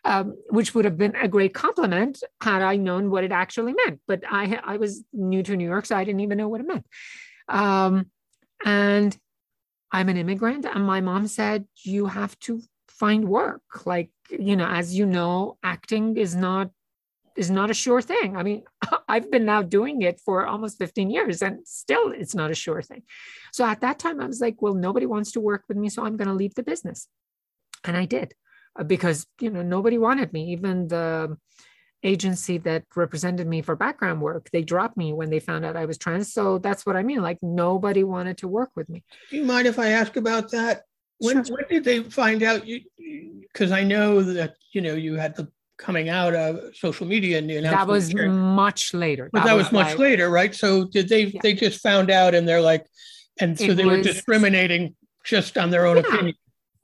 um, 0.04 0.36
which 0.48 0.74
would 0.74 0.84
have 0.84 0.96
been 0.96 1.14
a 1.16 1.28
great 1.28 1.54
compliment 1.54 2.22
had 2.42 2.62
I 2.62 2.76
known 2.76 3.10
what 3.10 3.24
it 3.24 3.32
actually 3.32 3.74
meant. 3.74 4.00
But 4.06 4.22
I 4.28 4.60
I 4.64 4.76
was 4.76 5.04
new 5.12 5.42
to 5.42 5.56
New 5.56 5.68
York, 5.68 5.86
so 5.86 5.96
I 5.96 6.04
didn't 6.04 6.20
even 6.20 6.38
know 6.38 6.48
what 6.48 6.60
it 6.60 6.66
meant. 6.66 6.86
Um, 7.48 8.10
and 8.64 9.16
I'm 9.92 10.08
an 10.08 10.16
immigrant, 10.16 10.64
and 10.66 10.84
my 10.84 11.00
mom 11.00 11.26
said 11.28 11.66
you 11.82 12.06
have 12.06 12.38
to 12.40 12.62
find 12.88 13.28
work. 13.28 13.62
Like 13.86 14.10
you 14.30 14.56
know, 14.56 14.66
as 14.66 14.94
you 14.94 15.06
know, 15.06 15.58
acting 15.62 16.16
is 16.16 16.34
not 16.34 16.70
is 17.38 17.50
not 17.50 17.70
a 17.70 17.74
sure 17.74 18.02
thing. 18.02 18.36
I 18.36 18.42
mean, 18.42 18.64
I've 19.08 19.30
been 19.30 19.44
now 19.44 19.62
doing 19.62 20.02
it 20.02 20.20
for 20.20 20.44
almost 20.44 20.76
15 20.78 21.08
years 21.08 21.40
and 21.40 21.66
still 21.66 22.10
it's 22.10 22.34
not 22.34 22.50
a 22.50 22.54
sure 22.54 22.82
thing. 22.82 23.02
So 23.52 23.64
at 23.64 23.80
that 23.80 24.00
time, 24.00 24.20
I 24.20 24.26
was 24.26 24.40
like, 24.40 24.60
well, 24.60 24.74
nobody 24.74 25.06
wants 25.06 25.32
to 25.32 25.40
work 25.40 25.62
with 25.68 25.76
me. 25.76 25.88
So 25.88 26.04
I'm 26.04 26.16
going 26.16 26.28
to 26.28 26.34
leave 26.34 26.56
the 26.56 26.64
business. 26.64 27.06
And 27.84 27.96
I 27.96 28.06
did 28.06 28.34
because, 28.86 29.26
you 29.40 29.50
know, 29.50 29.62
nobody 29.62 29.98
wanted 29.98 30.32
me. 30.32 30.52
Even 30.52 30.88
the 30.88 31.36
agency 32.02 32.58
that 32.58 32.84
represented 32.94 33.46
me 33.46 33.62
for 33.62 33.74
background 33.74 34.20
work, 34.20 34.48
they 34.52 34.62
dropped 34.62 34.96
me 34.96 35.12
when 35.12 35.30
they 35.30 35.40
found 35.40 35.64
out 35.64 35.76
I 35.76 35.84
was 35.84 35.98
trans. 35.98 36.32
So 36.32 36.58
that's 36.58 36.86
what 36.86 36.96
I 36.96 37.02
mean. 37.02 37.22
Like 37.22 37.38
nobody 37.42 38.04
wanted 38.04 38.38
to 38.38 38.48
work 38.48 38.70
with 38.76 38.88
me. 38.88 39.04
Do 39.30 39.36
you 39.36 39.44
mind 39.44 39.66
if 39.66 39.78
I 39.78 39.88
ask 39.88 40.16
about 40.16 40.50
that? 40.52 40.82
When, 41.18 41.44
sure. 41.44 41.56
when 41.56 41.68
did 41.68 41.84
they 41.84 42.04
find 42.04 42.44
out 42.44 42.64
you 42.64 42.82
because 43.52 43.72
i 43.72 43.82
know 43.82 44.22
that 44.22 44.54
you 44.72 44.80
know 44.80 44.94
you 44.94 45.16
had 45.16 45.34
the 45.34 45.50
coming 45.78 46.08
out 46.08 46.34
of 46.34 46.76
social 46.76 47.06
media 47.06 47.38
and 47.38 47.48
the 47.48 47.56
announcement. 47.56 47.86
That 47.86 47.92
was 47.92 48.14
much 48.14 48.92
later. 48.92 49.30
But 49.32 49.40
that, 49.40 49.46
that 49.46 49.54
was, 49.54 49.66
was, 49.66 49.72
much 49.72 49.86
like, 49.90 49.98
later, 49.98 50.28
right? 50.28 50.54
So 50.54 50.84
did 50.84 51.08
they? 51.08 51.24
Yeah. 51.24 51.40
They 51.42 51.54
just 51.54 51.80
found 51.80 52.10
out, 52.10 52.34
and 52.34 52.46
they're 52.46 52.60
like, 52.60 52.84
and 53.40 53.58
so 53.58 53.66
it 53.66 53.74
they 53.76 53.84
was, 53.84 53.98
were 53.98 54.02
discriminating 54.02 54.94
just 55.24 55.56
on 55.56 55.70
their 55.70 55.86
own 55.86 55.96
yeah, 55.96 56.02
opinion. 56.02 56.34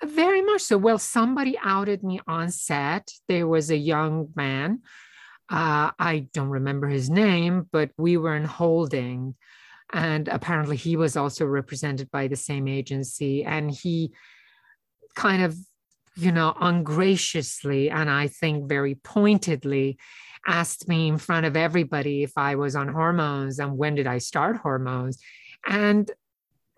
Very 0.05 0.43
much 0.43 0.63
so. 0.63 0.79
Well, 0.79 0.99
somebody 0.99 1.57
outed 1.63 2.03
me 2.03 2.21
on 2.27 2.51
set. 2.51 3.11
There 3.29 3.47
was 3.47 3.71
a 3.71 3.77
young 3.77 4.31
man. 4.35 4.83
Uh, 5.51 5.91
I 5.99 6.29
don't 6.33 6.49
remember 6.49 6.89
his 6.89 7.11
name, 7.11 7.69
but 7.71 7.91
we 7.99 8.17
were 8.17 8.37
in 8.37 8.45
holding. 8.45 9.35
And 9.93 10.29
apparently, 10.29 10.77
he 10.77 10.97
was 10.97 11.17
also 11.17 11.45
represented 11.45 12.11
by 12.11 12.29
the 12.29 12.37
same 12.37 12.67
agency. 12.69 13.45
And 13.45 13.71
he 13.71 14.13
kind 15.15 15.43
of 15.43 15.57
you 16.17 16.33
know, 16.33 16.55
ungraciously 16.61 17.91
and 17.91 18.09
I 18.09 18.29
think 18.29 18.69
very 18.69 18.95
pointedly 18.95 19.99
asked 20.47 20.89
me 20.89 21.09
in 21.09 21.19
front 21.19 21.47
of 21.47 21.57
everybody 21.57 22.23
if 22.23 22.33
I 22.37 22.55
was 22.55 22.77
on 22.77 22.89
hormones 22.89 23.59
and 23.59 23.77
when 23.77 23.95
did 23.95 24.07
I 24.07 24.19
start 24.19 24.59
hormones. 24.59 25.19
And 25.67 26.11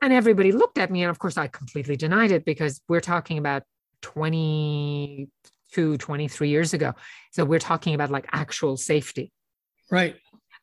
and 0.06 0.14
everybody 0.14 0.52
looked 0.52 0.78
at 0.78 0.88
me 0.88 1.02
and 1.02 1.10
of 1.10 1.18
course 1.18 1.36
I 1.36 1.48
completely 1.48 1.96
denied 1.96 2.30
it 2.30 2.44
because 2.44 2.80
we're 2.88 3.00
talking 3.00 3.38
about 3.38 3.64
22 4.02 5.96
23 5.98 6.48
years 6.48 6.72
ago. 6.72 6.94
So 7.32 7.44
we're 7.44 7.58
talking 7.58 7.92
about 7.92 8.10
like 8.10 8.28
actual 8.32 8.76
safety. 8.76 9.32
Right. 9.90 10.14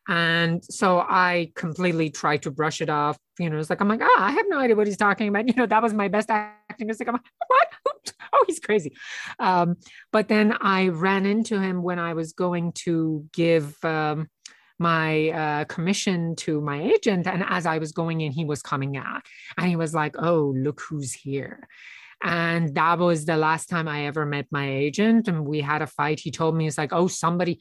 And 0.08 0.64
so 0.64 1.00
I 1.00 1.52
completely 1.56 2.10
tried 2.10 2.44
to 2.44 2.52
brush 2.52 2.80
it 2.80 2.90
off. 2.90 3.18
You 3.38 3.50
know, 3.50 3.60
it's 3.60 3.70
like, 3.70 3.82
I'm 3.82 3.90
like, 3.90 4.00
ah, 4.02 4.08
oh, 4.08 4.22
I 4.22 4.32
have 4.32 4.46
no 4.48 4.60
idea 4.60 4.78
what 4.78 4.88
he's 4.88 4.96
talking 4.96 5.28
about. 5.28 5.46
You 5.50 5.56
know, 5.56 5.66
that 5.66 5.84
was 5.84 5.94
my 5.94 6.08
best 6.08 6.30
acting. 6.30 6.90
It's 6.90 7.02
like, 7.02 7.10
I'm 7.10 7.16
like, 7.16 7.24
what? 7.48 7.68
Oh, 8.36 8.46
he's 8.48 8.60
crazy. 8.60 8.96
Um, 9.40 9.76
but 10.12 10.28
then 10.28 10.58
I 10.60 10.88
ran 10.88 11.26
into 11.26 11.60
him 11.60 11.84
when 11.84 12.00
I 12.00 12.14
was 12.14 12.34
going 12.34 12.72
to 12.84 13.26
give 13.32 13.76
um, 13.84 14.28
my 14.84 15.30
uh, 15.30 15.64
commission 15.66 16.36
to 16.36 16.62
my 16.62 16.78
agent. 16.94 17.26
And 17.26 17.44
as 17.48 17.66
I 17.66 17.78
was 17.80 17.92
going 17.92 18.22
in, 18.22 18.32
he 18.32 18.46
was 18.46 18.62
coming 18.62 18.98
out 18.98 19.24
and 19.58 19.68
he 19.68 19.78
was 19.78 19.94
like, 19.94 20.16
oh, 20.20 20.54
look 20.56 20.82
who's 20.82 21.14
here. 21.14 21.68
And 22.26 22.74
that 22.76 23.00
was 23.00 23.26
the 23.26 23.36
last 23.36 23.68
time 23.68 23.88
I 23.88 24.06
ever 24.06 24.26
met 24.26 24.48
my 24.50 24.68
agent. 24.86 25.28
And 25.28 25.46
we 25.46 25.60
had 25.60 25.82
a 25.82 25.88
fight. 25.88 26.20
He 26.20 26.32
told 26.32 26.56
me, 26.56 26.68
it's 26.68 26.78
like, 26.78 26.94
oh, 26.94 27.08
somebody, 27.08 27.60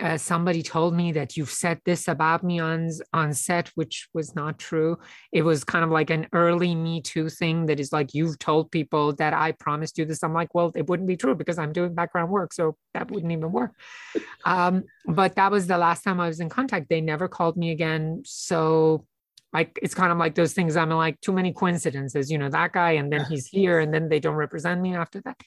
uh, 0.00 0.16
somebody 0.16 0.62
told 0.62 0.94
me 0.94 1.12
that 1.12 1.36
you've 1.36 1.50
said 1.50 1.78
this 1.84 2.08
about 2.08 2.42
me 2.42 2.58
on 2.58 2.88
on 3.12 3.34
set, 3.34 3.68
which 3.74 4.08
was 4.14 4.34
not 4.34 4.58
true. 4.58 4.98
It 5.32 5.42
was 5.42 5.64
kind 5.64 5.84
of 5.84 5.90
like 5.90 6.08
an 6.08 6.28
early 6.32 6.74
Me 6.74 7.02
Too 7.02 7.28
thing 7.28 7.66
that 7.66 7.78
is 7.78 7.92
like 7.92 8.14
you've 8.14 8.38
told 8.38 8.70
people 8.70 9.12
that 9.14 9.34
I 9.34 9.52
promised 9.52 9.98
you 9.98 10.06
this. 10.06 10.22
I'm 10.22 10.32
like, 10.32 10.54
well, 10.54 10.72
it 10.74 10.88
wouldn't 10.88 11.08
be 11.08 11.16
true 11.16 11.34
because 11.34 11.58
I'm 11.58 11.74
doing 11.74 11.94
background 11.94 12.30
work, 12.30 12.54
so 12.54 12.76
that 12.94 13.10
wouldn't 13.10 13.32
even 13.32 13.52
work. 13.52 13.72
Um, 14.44 14.82
but 15.06 15.36
that 15.36 15.52
was 15.52 15.68
the 15.68 15.78
last 15.78 16.02
time 16.02 16.18
I 16.18 16.26
was 16.26 16.40
in 16.40 16.48
contact. 16.48 16.88
They 16.88 17.00
never 17.00 17.28
called 17.28 17.56
me 17.56 17.70
again. 17.70 18.22
So 18.24 19.06
like 19.52 19.78
it's 19.80 19.94
kind 19.94 20.10
of 20.10 20.18
like 20.18 20.34
those 20.34 20.52
things. 20.52 20.76
I'm 20.76 20.90
like 20.90 21.20
too 21.20 21.32
many 21.32 21.52
coincidences, 21.52 22.28
you 22.28 22.38
know, 22.38 22.48
that 22.48 22.72
guy, 22.72 22.92
and 22.92 23.12
then 23.12 23.24
he's 23.26 23.46
here, 23.46 23.78
and 23.78 23.94
then 23.94 24.08
they 24.08 24.18
don't 24.18 24.34
represent 24.34 24.80
me 24.80 24.96
after 24.96 25.20
that. 25.20 25.40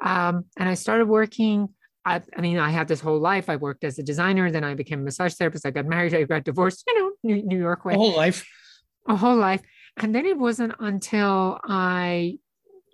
Um, 0.00 0.46
and 0.56 0.66
I 0.66 0.74
started 0.74 1.08
working 1.08 1.68
I, 2.04 2.20
I, 2.36 2.40
mean, 2.40 2.58
I 2.58 2.70
had 2.70 2.88
this 2.88 3.00
whole 3.00 3.18
life. 3.18 3.48
I 3.48 3.56
worked 3.56 3.84
as 3.84 3.98
a 3.98 4.02
designer, 4.02 4.50
then 4.50 4.64
I 4.64 4.74
became 4.74 5.00
a 5.00 5.04
massage 5.04 5.34
therapist. 5.34 5.66
I 5.66 5.70
got 5.70 5.86
married, 5.86 6.14
I 6.20 6.24
got 6.24 6.44
divorced, 6.44 6.84
you 6.86 6.98
know, 6.98 7.12
New, 7.22 7.42
New 7.42 7.58
York 7.58 7.84
way. 7.84 7.94
A 7.94 7.96
whole 7.96 8.16
life. 8.16 8.46
A 9.08 9.16
whole 9.16 9.36
life. 9.36 9.62
And 9.96 10.14
then 10.14 10.26
it 10.26 10.38
wasn't 10.38 10.74
until 10.78 11.60
I 11.64 12.38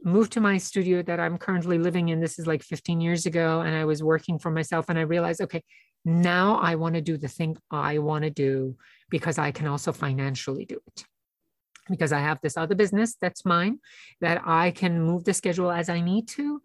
moved 0.04 0.32
to 0.32 0.40
my 0.40 0.58
studio 0.58 1.02
that 1.02 1.20
I'm 1.20 1.38
currently 1.38 1.78
living 1.78 2.08
in. 2.08 2.20
This 2.20 2.38
is 2.38 2.46
like 2.46 2.62
15 2.62 3.00
years 3.00 3.26
ago. 3.26 3.60
And 3.60 3.74
I 3.74 3.84
was 3.84 4.02
working 4.02 4.38
for 4.38 4.50
myself 4.50 4.86
and 4.88 4.98
I 4.98 5.02
realized, 5.02 5.40
okay, 5.42 5.62
now 6.04 6.56
I 6.56 6.76
want 6.76 6.94
to 6.94 7.00
do 7.00 7.16
the 7.16 7.28
thing 7.28 7.56
I 7.70 7.98
want 7.98 8.24
to 8.24 8.30
do 8.30 8.76
because 9.10 9.38
I 9.38 9.50
can 9.50 9.66
also 9.66 9.92
financially 9.92 10.64
do 10.64 10.78
it 10.86 11.04
because 11.88 12.12
I 12.12 12.20
have 12.20 12.40
this 12.40 12.56
other 12.56 12.74
business 12.74 13.16
that's 13.20 13.44
mine 13.44 13.78
that 14.20 14.42
I 14.44 14.70
can 14.70 15.02
move 15.02 15.24
the 15.24 15.34
schedule 15.34 15.70
as 15.70 15.88
I 15.88 16.00
need 16.00 16.28
to. 16.28 16.60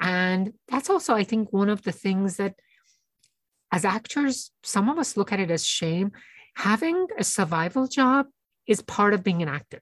And 0.00 0.52
that's 0.68 0.90
also, 0.90 1.14
I 1.14 1.24
think, 1.24 1.52
one 1.52 1.68
of 1.68 1.82
the 1.82 1.92
things 1.92 2.36
that 2.36 2.54
as 3.72 3.84
actors, 3.84 4.50
some 4.62 4.88
of 4.88 4.98
us 4.98 5.16
look 5.16 5.32
at 5.32 5.40
it 5.40 5.50
as 5.50 5.66
shame. 5.66 6.12
Having 6.54 7.08
a 7.18 7.24
survival 7.24 7.86
job 7.86 8.26
is 8.66 8.80
part 8.82 9.14
of 9.14 9.22
being 9.22 9.42
an 9.42 9.48
actor. 9.48 9.80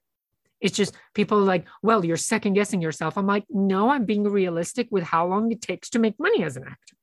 It's 0.59 0.75
just 0.75 0.95
people 1.13 1.39
like, 1.39 1.67
well, 1.83 2.03
you're 2.03 2.17
second 2.17 2.53
guessing 2.53 2.81
yourself. 2.81 3.17
I'm 3.17 3.27
like, 3.27 3.45
no, 3.49 3.89
I'm 3.89 4.05
being 4.05 4.23
realistic 4.23 4.87
with 4.89 5.03
how 5.03 5.27
long 5.27 5.51
it 5.51 5.61
takes 5.61 5.89
to 5.91 5.99
make 5.99 6.19
money 6.19 6.43
as 6.43 6.57
an 6.57 6.63
actor. 6.63 6.95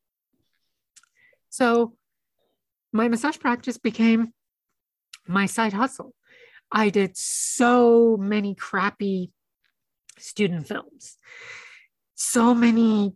So 1.50 1.94
my 2.92 3.08
massage 3.08 3.38
practice 3.38 3.78
became 3.78 4.32
my 5.26 5.46
side 5.46 5.72
hustle. 5.72 6.14
I 6.72 6.88
did 6.88 7.16
so 7.16 8.16
many 8.16 8.54
crappy 8.54 9.30
student 10.18 10.66
films, 10.66 11.18
so 12.14 12.54
many 12.54 13.14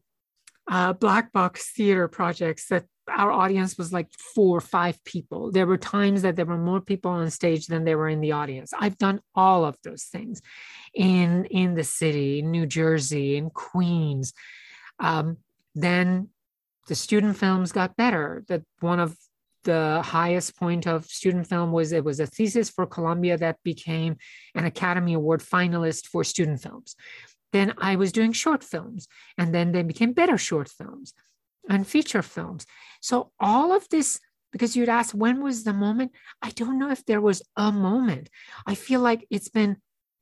uh, 0.70 0.92
black 0.92 1.32
box 1.32 1.72
theater 1.72 2.08
projects 2.08 2.68
that 2.68 2.84
our 3.08 3.30
audience 3.30 3.78
was 3.78 3.92
like 3.92 4.10
four 4.12 4.58
or 4.58 4.60
five 4.60 5.02
people. 5.04 5.50
There 5.50 5.66
were 5.66 5.78
times 5.78 6.22
that 6.22 6.36
there 6.36 6.44
were 6.44 6.58
more 6.58 6.80
people 6.80 7.10
on 7.10 7.30
stage 7.30 7.66
than 7.66 7.84
there 7.84 7.96
were 7.96 8.08
in 8.08 8.20
the 8.20 8.32
audience. 8.32 8.72
I've 8.78 8.98
done 8.98 9.20
all 9.34 9.64
of 9.64 9.76
those 9.82 10.04
things 10.04 10.42
in 10.94 11.46
in 11.46 11.74
the 11.74 11.84
city, 11.84 12.40
in 12.40 12.50
New 12.50 12.66
Jersey, 12.66 13.36
in 13.36 13.50
Queens. 13.50 14.34
Um, 15.00 15.38
then 15.74 16.28
the 16.88 16.94
student 16.94 17.36
films 17.36 17.72
got 17.72 17.96
better. 17.96 18.44
That 18.48 18.62
one 18.80 19.00
of 19.00 19.16
the 19.64 20.02
highest 20.04 20.56
point 20.56 20.86
of 20.86 21.04
student 21.06 21.46
film 21.46 21.72
was 21.72 21.92
it 21.92 22.04
was 22.04 22.20
a 22.20 22.26
thesis 22.26 22.70
for 22.70 22.86
Columbia 22.86 23.36
that 23.38 23.56
became 23.62 24.16
an 24.54 24.64
Academy 24.64 25.14
Award 25.14 25.40
finalist 25.40 26.06
for 26.06 26.24
student 26.24 26.62
films. 26.62 26.96
Then 27.52 27.74
I 27.78 27.96
was 27.96 28.12
doing 28.12 28.32
short 28.32 28.62
films, 28.62 29.08
and 29.36 29.54
then 29.54 29.72
they 29.72 29.82
became 29.82 30.12
better 30.12 30.38
short 30.38 30.68
films 30.68 31.14
and 31.68 31.86
feature 31.86 32.22
films. 32.22 32.66
So 33.00 33.32
all 33.38 33.72
of 33.72 33.88
this, 33.88 34.20
because 34.52 34.76
you'd 34.76 34.88
ask 34.88 35.14
when 35.14 35.42
was 35.42 35.64
the 35.64 35.72
moment? 35.72 36.12
I 36.42 36.50
don't 36.50 36.78
know 36.78 36.90
if 36.90 37.04
there 37.04 37.20
was 37.20 37.42
a 37.56 37.72
moment. 37.72 38.28
I 38.66 38.74
feel 38.74 39.00
like 39.00 39.26
it's 39.30 39.48
been 39.48 39.76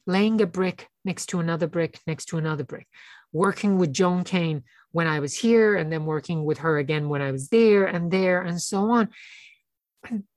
laying 0.07 0.41
a 0.41 0.47
brick 0.47 0.89
next 1.05 1.27
to 1.27 1.41
another 1.41 1.67
brick 1.67 2.01
next 2.07 2.27
to 2.27 2.39
another 2.39 2.65
brick, 2.65 2.87
working 3.33 3.79
with 3.79 3.93
Joan 3.93 4.25
Kane 4.25 4.63
when 4.93 5.07
I 5.07 5.21
was 5.21 5.35
here, 5.35 5.77
and 5.77 5.93
then 5.93 6.05
working 6.05 6.45
with 6.45 6.59
her 6.59 6.79
again 6.79 7.09
when 7.09 7.23
I 7.23 7.33
was 7.33 7.49
there 7.49 7.87
and 7.87 8.11
there 8.11 8.43
and 8.43 8.61
so 8.61 8.91
on. 8.91 9.09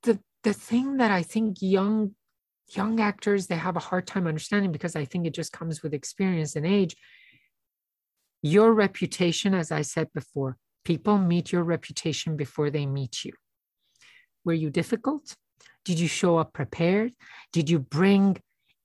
The 0.03 0.19
the 0.43 0.53
thing 0.53 0.97
that 0.97 1.11
I 1.11 1.21
think 1.21 1.57
young 1.59 2.15
young 2.75 2.99
actors 2.99 3.47
they 3.47 3.55
have 3.55 3.75
a 3.75 3.81
hard 3.81 4.07
time 4.07 4.27
understanding 4.27 4.71
because 4.71 4.95
I 4.95 5.05
think 5.05 5.25
it 5.25 5.33
just 5.33 5.51
comes 5.51 5.81
with 5.83 5.93
experience 5.93 6.55
and 6.55 6.65
age. 6.65 6.95
Your 8.41 8.73
reputation, 8.73 9.53
as 9.53 9.71
I 9.71 9.81
said 9.81 10.07
before, 10.13 10.57
people 10.85 11.17
meet 11.17 11.51
your 11.51 11.63
reputation 11.63 12.37
before 12.37 12.69
they 12.69 12.85
meet 12.85 13.25
you. 13.25 13.33
Were 14.45 14.53
you 14.53 14.69
difficult? 14.69 15.35
Did 15.85 15.99
you 15.99 16.07
show 16.07 16.37
up 16.37 16.53
prepared? 16.53 17.13
Did 17.51 17.69
you 17.69 17.79
bring 17.79 18.37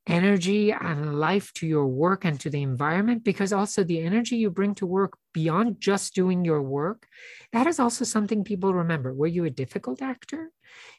energy 0.06 0.70
and 0.72 1.18
life 1.18 1.52
to 1.54 1.66
your 1.66 1.86
work 1.86 2.24
and 2.24 2.38
to 2.40 2.50
the 2.50 2.62
environment? 2.62 3.24
Because 3.24 3.52
also 3.52 3.84
the 3.84 4.00
energy 4.00 4.36
you 4.36 4.50
bring 4.50 4.74
to 4.76 4.86
work 4.86 5.16
beyond 5.32 5.80
just 5.80 6.14
doing 6.14 6.44
your 6.44 6.62
work, 6.62 7.06
that 7.52 7.66
is 7.66 7.78
also 7.78 8.04
something 8.04 8.44
people 8.44 8.74
remember. 8.74 9.14
Were 9.14 9.26
you 9.26 9.44
a 9.44 9.50
difficult 9.50 10.02
actor? 10.02 10.50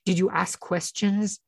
Did 0.06 0.18
you 0.18 0.30
ask 0.30 0.60
questions 0.60 1.40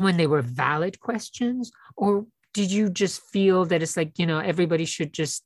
when 0.00 0.16
they 0.16 0.26
were 0.26 0.42
valid 0.42 1.00
questions? 1.00 1.70
Or 1.96 2.26
did 2.54 2.70
you 2.70 2.88
just 2.88 3.22
feel 3.22 3.64
that 3.66 3.82
it's 3.82 3.96
like, 3.96 4.18
you 4.18 4.26
know, 4.26 4.38
everybody 4.38 4.84
should 4.84 5.12
just 5.12 5.44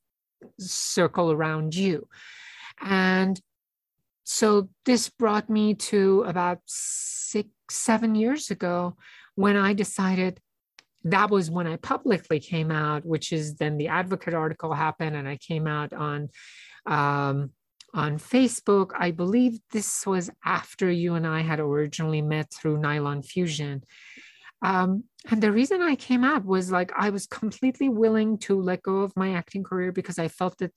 circle 0.58 1.32
around 1.32 1.74
you? 1.74 2.08
And 2.80 3.40
so 4.24 4.68
this 4.84 5.10
brought 5.10 5.50
me 5.50 5.74
to 5.74 6.24
about 6.26 6.60
six, 6.66 7.48
seven 7.70 8.14
years 8.14 8.50
ago 8.50 8.96
when 9.34 9.56
I 9.56 9.74
decided 9.74 10.40
that 11.04 11.30
was 11.30 11.50
when 11.50 11.66
I 11.66 11.76
publicly 11.76 12.40
came 12.40 12.70
out, 12.70 13.04
which 13.04 13.32
is 13.32 13.56
then 13.56 13.76
the 13.76 13.88
advocate 13.88 14.32
article 14.32 14.72
happened, 14.72 15.16
and 15.16 15.28
I 15.28 15.36
came 15.36 15.66
out 15.66 15.92
on 15.92 16.30
um, 16.86 17.50
on 17.92 18.18
Facebook. 18.18 18.92
I 18.98 19.10
believe 19.10 19.60
this 19.70 20.06
was 20.06 20.30
after 20.44 20.90
you 20.90 21.14
and 21.14 21.26
I 21.26 21.42
had 21.42 21.60
originally 21.60 22.22
met 22.22 22.52
through 22.52 22.78
Nylon 22.78 23.22
Fusion. 23.22 23.84
Um, 24.64 25.04
and 25.30 25.42
the 25.42 25.52
reason 25.52 25.82
I 25.82 25.94
came 25.94 26.24
out 26.24 26.44
was 26.44 26.72
like 26.72 26.90
I 26.96 27.10
was 27.10 27.26
completely 27.26 27.88
willing 27.88 28.38
to 28.38 28.60
let 28.60 28.82
go 28.82 28.98
of 28.98 29.14
my 29.14 29.34
acting 29.34 29.62
career 29.62 29.92
because 29.92 30.18
I 30.18 30.28
felt 30.28 30.58
that 30.58 30.72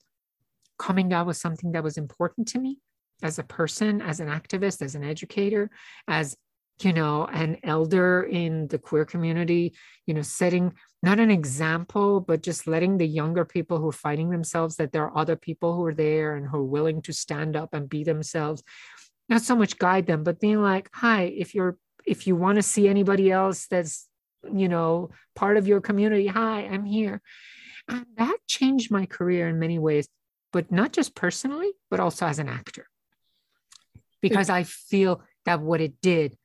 coming 0.78 1.12
out 1.12 1.26
was 1.26 1.40
something 1.40 1.72
that 1.72 1.82
was 1.82 1.96
important 1.96 2.48
to 2.48 2.58
me 2.58 2.78
as 3.22 3.38
a 3.38 3.42
person, 3.42 4.00
as 4.00 4.20
an 4.20 4.28
activist, 4.28 4.82
as 4.82 4.94
an 4.94 5.04
educator, 5.04 5.70
as 6.06 6.36
you 6.82 6.92
know, 6.92 7.26
an 7.26 7.58
elder 7.64 8.22
in 8.22 8.68
the 8.68 8.78
queer 8.78 9.04
community, 9.04 9.74
you 10.06 10.14
know, 10.14 10.22
setting 10.22 10.72
not 11.02 11.18
an 11.18 11.30
example, 11.30 12.20
but 12.20 12.42
just 12.42 12.66
letting 12.66 12.98
the 12.98 13.06
younger 13.06 13.44
people 13.44 13.78
who 13.78 13.88
are 13.88 13.92
fighting 13.92 14.30
themselves 14.30 14.76
that 14.76 14.92
there 14.92 15.04
are 15.04 15.18
other 15.18 15.36
people 15.36 15.74
who 15.74 15.84
are 15.84 15.94
there 15.94 16.36
and 16.36 16.46
who 16.46 16.58
are 16.58 16.64
willing 16.64 17.02
to 17.02 17.12
stand 17.12 17.56
up 17.56 17.72
and 17.72 17.88
be 17.88 18.04
themselves. 18.04 18.62
Not 19.28 19.42
so 19.42 19.56
much 19.56 19.78
guide 19.78 20.06
them, 20.06 20.24
but 20.24 20.40
being 20.40 20.60
like, 20.60 20.88
hi, 20.92 21.22
if 21.24 21.54
you're 21.54 21.78
if 22.06 22.26
you 22.26 22.36
want 22.36 22.56
to 22.56 22.62
see 22.62 22.88
anybody 22.88 23.30
else 23.30 23.66
that's, 23.66 24.08
you 24.52 24.68
know, 24.68 25.10
part 25.34 25.56
of 25.56 25.66
your 25.66 25.80
community, 25.80 26.26
hi, 26.26 26.60
I'm 26.60 26.84
here. 26.84 27.20
And 27.88 28.06
that 28.16 28.36
changed 28.46 28.90
my 28.90 29.06
career 29.06 29.48
in 29.48 29.58
many 29.58 29.78
ways, 29.78 30.08
but 30.52 30.70
not 30.70 30.92
just 30.92 31.14
personally, 31.14 31.72
but 31.90 32.00
also 32.00 32.26
as 32.26 32.38
an 32.38 32.48
actor. 32.48 32.86
Because 34.20 34.50
I 34.50 34.64
feel 34.64 35.22
that 35.44 35.60
what 35.60 35.80
it 35.80 36.00
did, 36.02 36.36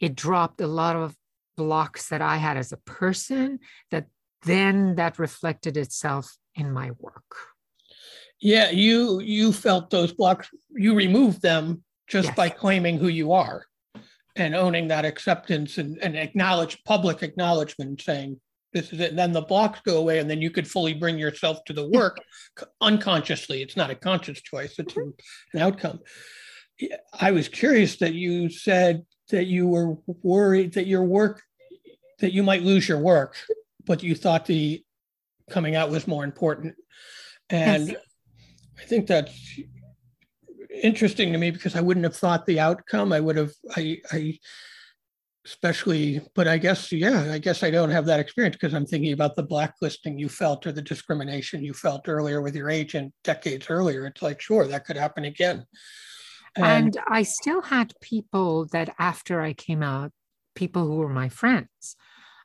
it 0.00 0.14
dropped 0.14 0.60
a 0.60 0.66
lot 0.66 0.96
of 0.96 1.14
blocks 1.56 2.08
that 2.08 2.22
I 2.22 2.36
had 2.36 2.56
as 2.56 2.72
a 2.72 2.76
person 2.78 3.58
that 3.90 4.06
then 4.44 4.94
that 4.94 5.18
reflected 5.18 5.76
itself 5.76 6.36
in 6.54 6.72
my 6.72 6.92
work. 6.98 7.36
Yeah, 8.40 8.70
you 8.70 9.20
you 9.20 9.52
felt 9.52 9.90
those 9.90 10.12
blocks, 10.12 10.48
you 10.70 10.94
removed 10.94 11.42
them 11.42 11.82
just 12.06 12.28
yes. 12.28 12.36
by 12.36 12.48
claiming 12.48 12.98
who 12.98 13.08
you 13.08 13.32
are 13.32 13.66
and 14.38 14.54
owning 14.54 14.88
that 14.88 15.04
acceptance 15.04 15.78
and, 15.78 15.98
and 15.98 16.16
acknowledge 16.16 16.82
public 16.84 17.22
acknowledgement 17.22 18.00
saying 18.00 18.40
this 18.72 18.92
is 18.92 19.00
it. 19.00 19.10
And 19.10 19.18
then 19.18 19.32
the 19.32 19.42
blocks 19.42 19.80
go 19.84 19.98
away 19.98 20.18
and 20.18 20.30
then 20.30 20.40
you 20.40 20.50
could 20.50 20.68
fully 20.68 20.94
bring 20.94 21.18
yourself 21.18 21.64
to 21.64 21.72
the 21.72 21.88
work 21.88 22.18
unconsciously. 22.80 23.62
It's 23.62 23.76
not 23.76 23.90
a 23.90 23.94
conscious 23.94 24.40
choice 24.40 24.78
it's 24.78 24.94
mm-hmm. 24.94 25.10
an 25.54 25.62
outcome. 25.62 26.00
I 27.18 27.32
was 27.32 27.48
curious 27.48 27.96
that 27.96 28.14
you 28.14 28.48
said 28.48 29.04
that 29.30 29.46
you 29.46 29.66
were 29.66 29.96
worried 30.22 30.74
that 30.74 30.86
your 30.86 31.02
work 31.02 31.42
that 32.20 32.32
you 32.32 32.42
might 32.42 32.62
lose 32.62 32.88
your 32.88 32.98
work 32.98 33.36
but 33.84 34.02
you 34.02 34.14
thought 34.14 34.46
the 34.46 34.82
coming 35.50 35.74
out 35.74 35.90
was 35.90 36.06
more 36.06 36.24
important. 36.24 36.74
And 37.50 37.88
yes. 37.88 37.96
i 38.78 38.84
think 38.84 39.06
that's 39.06 39.32
interesting 40.70 41.32
to 41.32 41.38
me 41.38 41.50
because 41.50 41.76
I 41.76 41.80
wouldn't 41.80 42.04
have 42.04 42.16
thought 42.16 42.46
the 42.46 42.60
outcome. 42.60 43.12
I 43.12 43.20
would 43.20 43.36
have, 43.36 43.52
I, 43.76 43.98
I, 44.12 44.38
especially, 45.46 46.20
but 46.34 46.46
I 46.46 46.58
guess, 46.58 46.92
yeah, 46.92 47.32
I 47.32 47.38
guess 47.38 47.62
I 47.62 47.70
don't 47.70 47.90
have 47.90 48.06
that 48.06 48.20
experience 48.20 48.56
because 48.56 48.74
I'm 48.74 48.86
thinking 48.86 49.12
about 49.12 49.34
the 49.34 49.42
blacklisting 49.42 50.18
you 50.18 50.28
felt 50.28 50.66
or 50.66 50.72
the 50.72 50.82
discrimination 50.82 51.64
you 51.64 51.72
felt 51.72 52.08
earlier 52.08 52.42
with 52.42 52.54
your 52.54 52.68
agent 52.70 53.14
decades 53.24 53.70
earlier. 53.70 54.06
It's 54.06 54.22
like, 54.22 54.40
sure, 54.40 54.66
that 54.66 54.84
could 54.84 54.96
happen 54.96 55.24
again. 55.24 55.64
And, 56.56 56.96
and 56.96 56.98
I 57.08 57.22
still 57.22 57.62
had 57.62 57.94
people 58.00 58.66
that 58.72 58.94
after 58.98 59.40
I 59.40 59.52
came 59.52 59.82
out, 59.82 60.12
people 60.54 60.86
who 60.86 60.96
were 60.96 61.08
my 61.08 61.28
friends, 61.28 61.96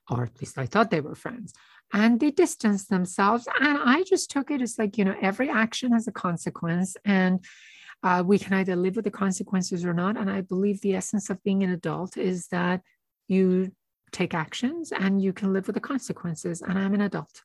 or 0.10 0.24
at 0.24 0.40
least 0.40 0.58
I 0.58 0.66
thought 0.66 0.92
they 0.92 1.02
were 1.02 1.16
friends, 1.16 1.54
and 1.92 2.20
they 2.20 2.32
distanced 2.32 2.90
themselves. 2.90 3.48
And 3.60 3.80
I 3.84 4.04
just 4.04 4.30
took 4.30 4.52
it 4.52 4.62
as 4.62 4.78
like, 4.78 4.98
you 4.98 5.06
know, 5.06 5.16
every 5.22 5.50
action 5.50 5.92
has 5.92 6.08
a 6.08 6.12
consequence. 6.12 6.96
And 7.06 7.44
uh, 8.04 8.24
we 8.26 8.38
can 8.38 8.54
either 8.54 8.76
live 8.76 8.96
with 8.96 9.06
the 9.06 9.12
consequences 9.12 9.86
or 9.86 9.94
not. 9.94 10.18
And 10.18 10.30
I 10.30 10.42
believe 10.42 10.82
the 10.82 10.96
essence 10.96 11.30
of 11.30 11.42
being 11.44 11.63
an 11.63 11.72
adult 11.72 12.18
is 12.18 12.48
that 12.48 12.82
you 13.28 13.72
take 14.12 14.34
actions 14.34 14.92
and 14.92 15.22
you 15.22 15.34
can 15.34 15.54
live 15.54 15.68
with 15.68 15.76
the 15.76 15.80
consequences. 15.80 16.62
And 16.62 16.78
I'm 16.78 16.94
an 16.94 17.02
adult. 17.02 17.42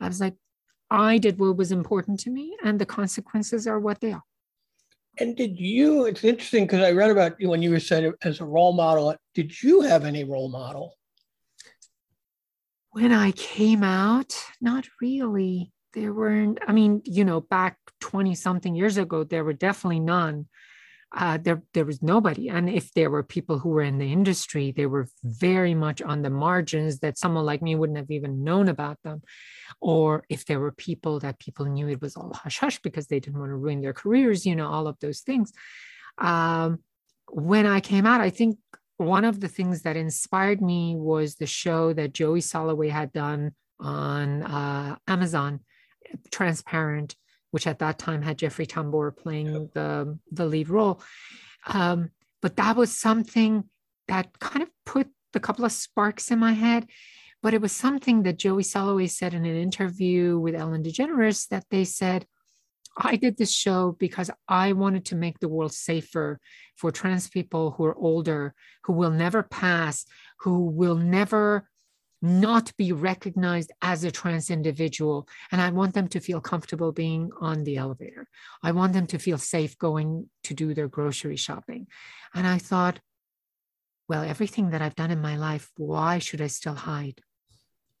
I 0.00 0.08
was 0.08 0.20
like, 0.20 0.34
I 0.90 1.18
did 1.18 1.38
what 1.38 1.56
was 1.56 1.70
important 1.70 2.18
to 2.20 2.30
me, 2.30 2.56
and 2.64 2.80
the 2.80 2.86
consequences 2.86 3.66
are 3.68 3.78
what 3.78 4.00
they 4.00 4.12
are. 4.12 4.24
And 5.18 5.36
did 5.36 5.58
you? 5.58 6.06
It's 6.06 6.24
interesting 6.24 6.64
because 6.64 6.82
I 6.82 6.90
read 6.92 7.10
about 7.10 7.40
you 7.40 7.48
when 7.50 7.62
you 7.62 7.70
were 7.70 7.80
said 7.80 8.12
as 8.22 8.40
a 8.40 8.44
role 8.44 8.72
model. 8.72 9.14
Did 9.34 9.62
you 9.62 9.82
have 9.82 10.04
any 10.04 10.24
role 10.24 10.48
model? 10.48 10.96
When 12.90 13.12
I 13.12 13.30
came 13.32 13.84
out, 13.84 14.34
not 14.60 14.84
really 15.00 15.72
there 15.92 16.12
weren't 16.12 16.58
i 16.66 16.72
mean 16.72 17.02
you 17.04 17.24
know 17.24 17.40
back 17.40 17.76
20 18.00 18.34
something 18.34 18.74
years 18.74 18.96
ago 18.96 19.24
there 19.24 19.44
were 19.44 19.52
definitely 19.52 20.00
none. 20.00 20.46
Uh, 21.12 21.38
there 21.42 21.60
there 21.74 21.84
was 21.84 22.00
nobody. 22.02 22.48
And 22.48 22.70
if 22.70 22.94
there 22.94 23.10
were 23.10 23.24
people 23.24 23.58
who 23.58 23.70
were 23.70 23.82
in 23.82 23.98
the 23.98 24.12
industry 24.12 24.70
they 24.70 24.86
were 24.86 25.08
very 25.24 25.74
much 25.74 26.00
on 26.00 26.22
the 26.22 26.30
margins 26.30 27.00
that 27.00 27.18
someone 27.18 27.44
like 27.44 27.62
me 27.62 27.74
wouldn't 27.74 27.98
have 27.98 28.12
even 28.12 28.44
known 28.44 28.68
about 28.68 28.98
them. 29.02 29.22
Or 29.80 30.24
if 30.28 30.44
there 30.44 30.60
were 30.60 30.70
people 30.70 31.18
that 31.20 31.40
people 31.40 31.66
knew 31.66 31.88
it 31.88 32.00
was 32.00 32.16
all 32.16 32.32
hush 32.32 32.58
hush 32.58 32.78
because 32.80 33.08
they 33.08 33.18
didn't 33.18 33.40
want 33.40 33.50
to 33.50 33.56
ruin 33.56 33.80
their 33.80 33.92
careers 33.92 34.46
you 34.46 34.54
know 34.54 34.68
all 34.68 34.86
of 34.86 34.98
those 35.00 35.20
things. 35.20 35.52
Um, 36.18 36.78
when 37.32 37.64
i 37.64 37.78
came 37.78 38.06
out 38.06 38.20
i 38.20 38.28
think 38.28 38.58
one 38.96 39.24
of 39.24 39.38
the 39.38 39.46
things 39.46 39.82
that 39.82 39.96
inspired 39.96 40.60
me 40.60 40.96
was 40.96 41.36
the 41.36 41.46
show 41.46 41.92
that 41.92 42.12
joey 42.12 42.40
soloway 42.40 42.90
had 42.90 43.12
done 43.12 43.52
on 43.78 44.42
uh, 44.42 44.96
amazon 45.06 45.60
transparent, 46.30 47.16
which 47.50 47.66
at 47.66 47.78
that 47.80 47.98
time 47.98 48.22
had 48.22 48.38
Jeffrey 48.38 48.66
Tambor 48.66 49.16
playing 49.16 49.70
the, 49.74 50.18
the 50.30 50.46
lead 50.46 50.68
role. 50.68 51.02
Um, 51.66 52.10
but 52.42 52.56
that 52.56 52.76
was 52.76 52.96
something 52.96 53.64
that 54.08 54.38
kind 54.38 54.62
of 54.62 54.70
put 54.86 55.08
a 55.34 55.40
couple 55.40 55.64
of 55.64 55.72
sparks 55.72 56.30
in 56.30 56.38
my 56.38 56.52
head. 56.52 56.86
But 57.42 57.54
it 57.54 57.62
was 57.62 57.72
something 57.72 58.24
that 58.24 58.38
Joey 58.38 58.62
Soloway 58.62 59.10
said 59.10 59.32
in 59.32 59.46
an 59.46 59.56
interview 59.56 60.38
with 60.38 60.54
Ellen 60.54 60.82
DeGeneres 60.82 61.48
that 61.48 61.64
they 61.70 61.84
said, 61.84 62.26
I 62.96 63.16
did 63.16 63.38
this 63.38 63.54
show 63.54 63.96
because 63.98 64.30
I 64.48 64.72
wanted 64.72 65.06
to 65.06 65.16
make 65.16 65.38
the 65.38 65.48
world 65.48 65.72
safer 65.72 66.38
for 66.76 66.90
trans 66.90 67.28
people 67.28 67.70
who 67.70 67.84
are 67.84 67.96
older, 67.96 68.54
who 68.84 68.92
will 68.92 69.10
never 69.10 69.42
pass, 69.42 70.04
who 70.40 70.66
will 70.66 70.96
never 70.96 71.69
not 72.22 72.76
be 72.76 72.92
recognized 72.92 73.72
as 73.80 74.04
a 74.04 74.10
trans 74.10 74.50
individual. 74.50 75.26
And 75.50 75.60
I 75.60 75.70
want 75.70 75.94
them 75.94 76.08
to 76.08 76.20
feel 76.20 76.40
comfortable 76.40 76.92
being 76.92 77.30
on 77.40 77.64
the 77.64 77.76
elevator. 77.76 78.28
I 78.62 78.72
want 78.72 78.92
them 78.92 79.06
to 79.08 79.18
feel 79.18 79.38
safe 79.38 79.78
going 79.78 80.28
to 80.44 80.54
do 80.54 80.74
their 80.74 80.88
grocery 80.88 81.36
shopping. 81.36 81.86
And 82.34 82.46
I 82.46 82.58
thought, 82.58 83.00
well, 84.08 84.22
everything 84.22 84.70
that 84.70 84.82
I've 84.82 84.96
done 84.96 85.10
in 85.10 85.20
my 85.20 85.36
life, 85.36 85.70
why 85.76 86.18
should 86.18 86.40
I 86.40 86.48
still 86.48 86.74
hide? 86.74 87.20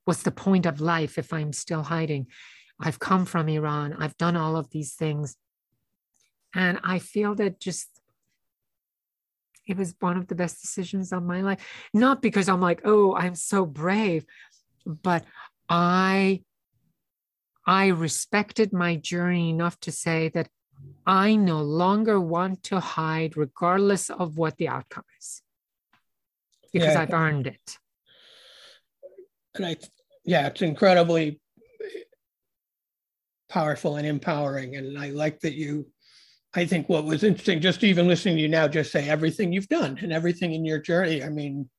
What's 0.04 0.22
the 0.22 0.32
point 0.32 0.66
of 0.66 0.80
life 0.80 1.18
if 1.18 1.32
I'm 1.32 1.52
still 1.52 1.84
hiding? 1.84 2.26
I've 2.80 2.98
come 2.98 3.26
from 3.26 3.48
Iran, 3.48 3.94
I've 3.98 4.16
done 4.16 4.36
all 4.36 4.56
of 4.56 4.70
these 4.70 4.94
things. 4.94 5.36
And 6.54 6.80
I 6.82 6.98
feel 6.98 7.34
that 7.36 7.60
just 7.60 7.99
it 9.70 9.76
was 9.76 9.94
one 10.00 10.16
of 10.16 10.26
the 10.26 10.34
best 10.34 10.60
decisions 10.60 11.12
of 11.12 11.22
my 11.22 11.40
life. 11.40 11.64
Not 11.94 12.20
because 12.20 12.48
I'm 12.48 12.60
like, 12.60 12.82
oh, 12.84 13.14
I'm 13.14 13.34
so 13.34 13.64
brave, 13.64 14.24
but 14.84 15.24
I 15.68 16.42
I 17.66 17.88
respected 17.88 18.72
my 18.72 18.96
journey 18.96 19.50
enough 19.50 19.78
to 19.80 19.92
say 19.92 20.28
that 20.30 20.48
I 21.06 21.36
no 21.36 21.62
longer 21.62 22.20
want 22.20 22.64
to 22.64 22.80
hide, 22.80 23.36
regardless 23.36 24.10
of 24.10 24.38
what 24.38 24.56
the 24.56 24.68
outcome 24.68 25.04
is, 25.20 25.42
because 26.72 26.94
yeah, 26.94 27.00
I've 27.02 27.12
earned 27.12 27.46
it. 27.46 27.78
And 29.54 29.66
I, 29.66 29.76
yeah, 30.24 30.46
it's 30.48 30.62
incredibly 30.62 31.40
powerful 33.48 33.96
and 33.96 34.06
empowering. 34.06 34.76
And 34.76 34.98
I 34.98 35.10
like 35.10 35.40
that 35.40 35.54
you 35.54 35.86
I 36.54 36.64
think 36.64 36.88
what 36.88 37.04
was 37.04 37.22
interesting, 37.22 37.60
just 37.60 37.84
even 37.84 38.08
listening 38.08 38.36
to 38.36 38.42
you 38.42 38.48
now, 38.48 38.66
just 38.66 38.90
say 38.90 39.08
everything 39.08 39.52
you've 39.52 39.68
done 39.68 39.98
and 40.02 40.12
everything 40.12 40.52
in 40.52 40.64
your 40.64 40.80
journey. 40.80 41.22
I 41.22 41.28
mean, 41.28 41.70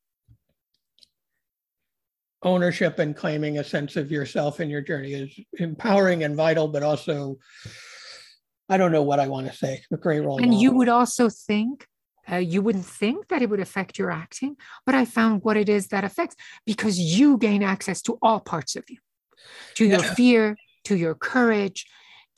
ownership 2.44 2.98
and 3.00 3.16
claiming 3.16 3.58
a 3.58 3.64
sense 3.64 3.98
of 3.98 4.12
yourself 4.12 4.62
in 4.62 4.70
your 4.70 4.82
journey 4.82 5.14
is 5.14 5.40
empowering 5.60 6.24
and 6.24 6.36
vital, 6.36 6.70
but 6.70 6.84
also, 6.84 7.38
I 8.70 8.78
don't 8.78 8.94
know 8.94 9.04
what 9.04 9.20
I 9.20 9.28
want 9.28 9.48
to 9.48 9.56
say. 9.56 9.82
A 9.92 9.98
great 9.98 10.22
role. 10.22 10.38
And 10.38 10.48
model. 10.48 10.62
you 10.62 10.72
would 10.74 10.90
also 10.90 11.30
think 11.30 11.86
uh, 12.32 12.38
you 12.38 12.62
wouldn't 12.62 12.86
think 12.86 13.28
that 13.28 13.42
it 13.42 13.50
would 13.50 13.60
affect 13.60 14.00
your 14.00 14.10
acting, 14.10 14.56
but 14.86 14.96
I 14.96 15.04
found 15.04 15.44
what 15.44 15.58
it 15.58 15.68
is 15.68 15.88
that 15.88 16.06
affects 16.06 16.36
because 16.66 16.98
you 16.98 17.38
gain 17.38 17.62
access 17.62 18.02
to 18.04 18.18
all 18.22 18.40
parts 18.40 18.78
of 18.78 18.86
you, 18.90 18.98
to 19.76 19.86
your 19.86 20.00
fear, 20.00 20.56
to 20.86 20.96
your 20.96 21.14
courage, 21.14 21.86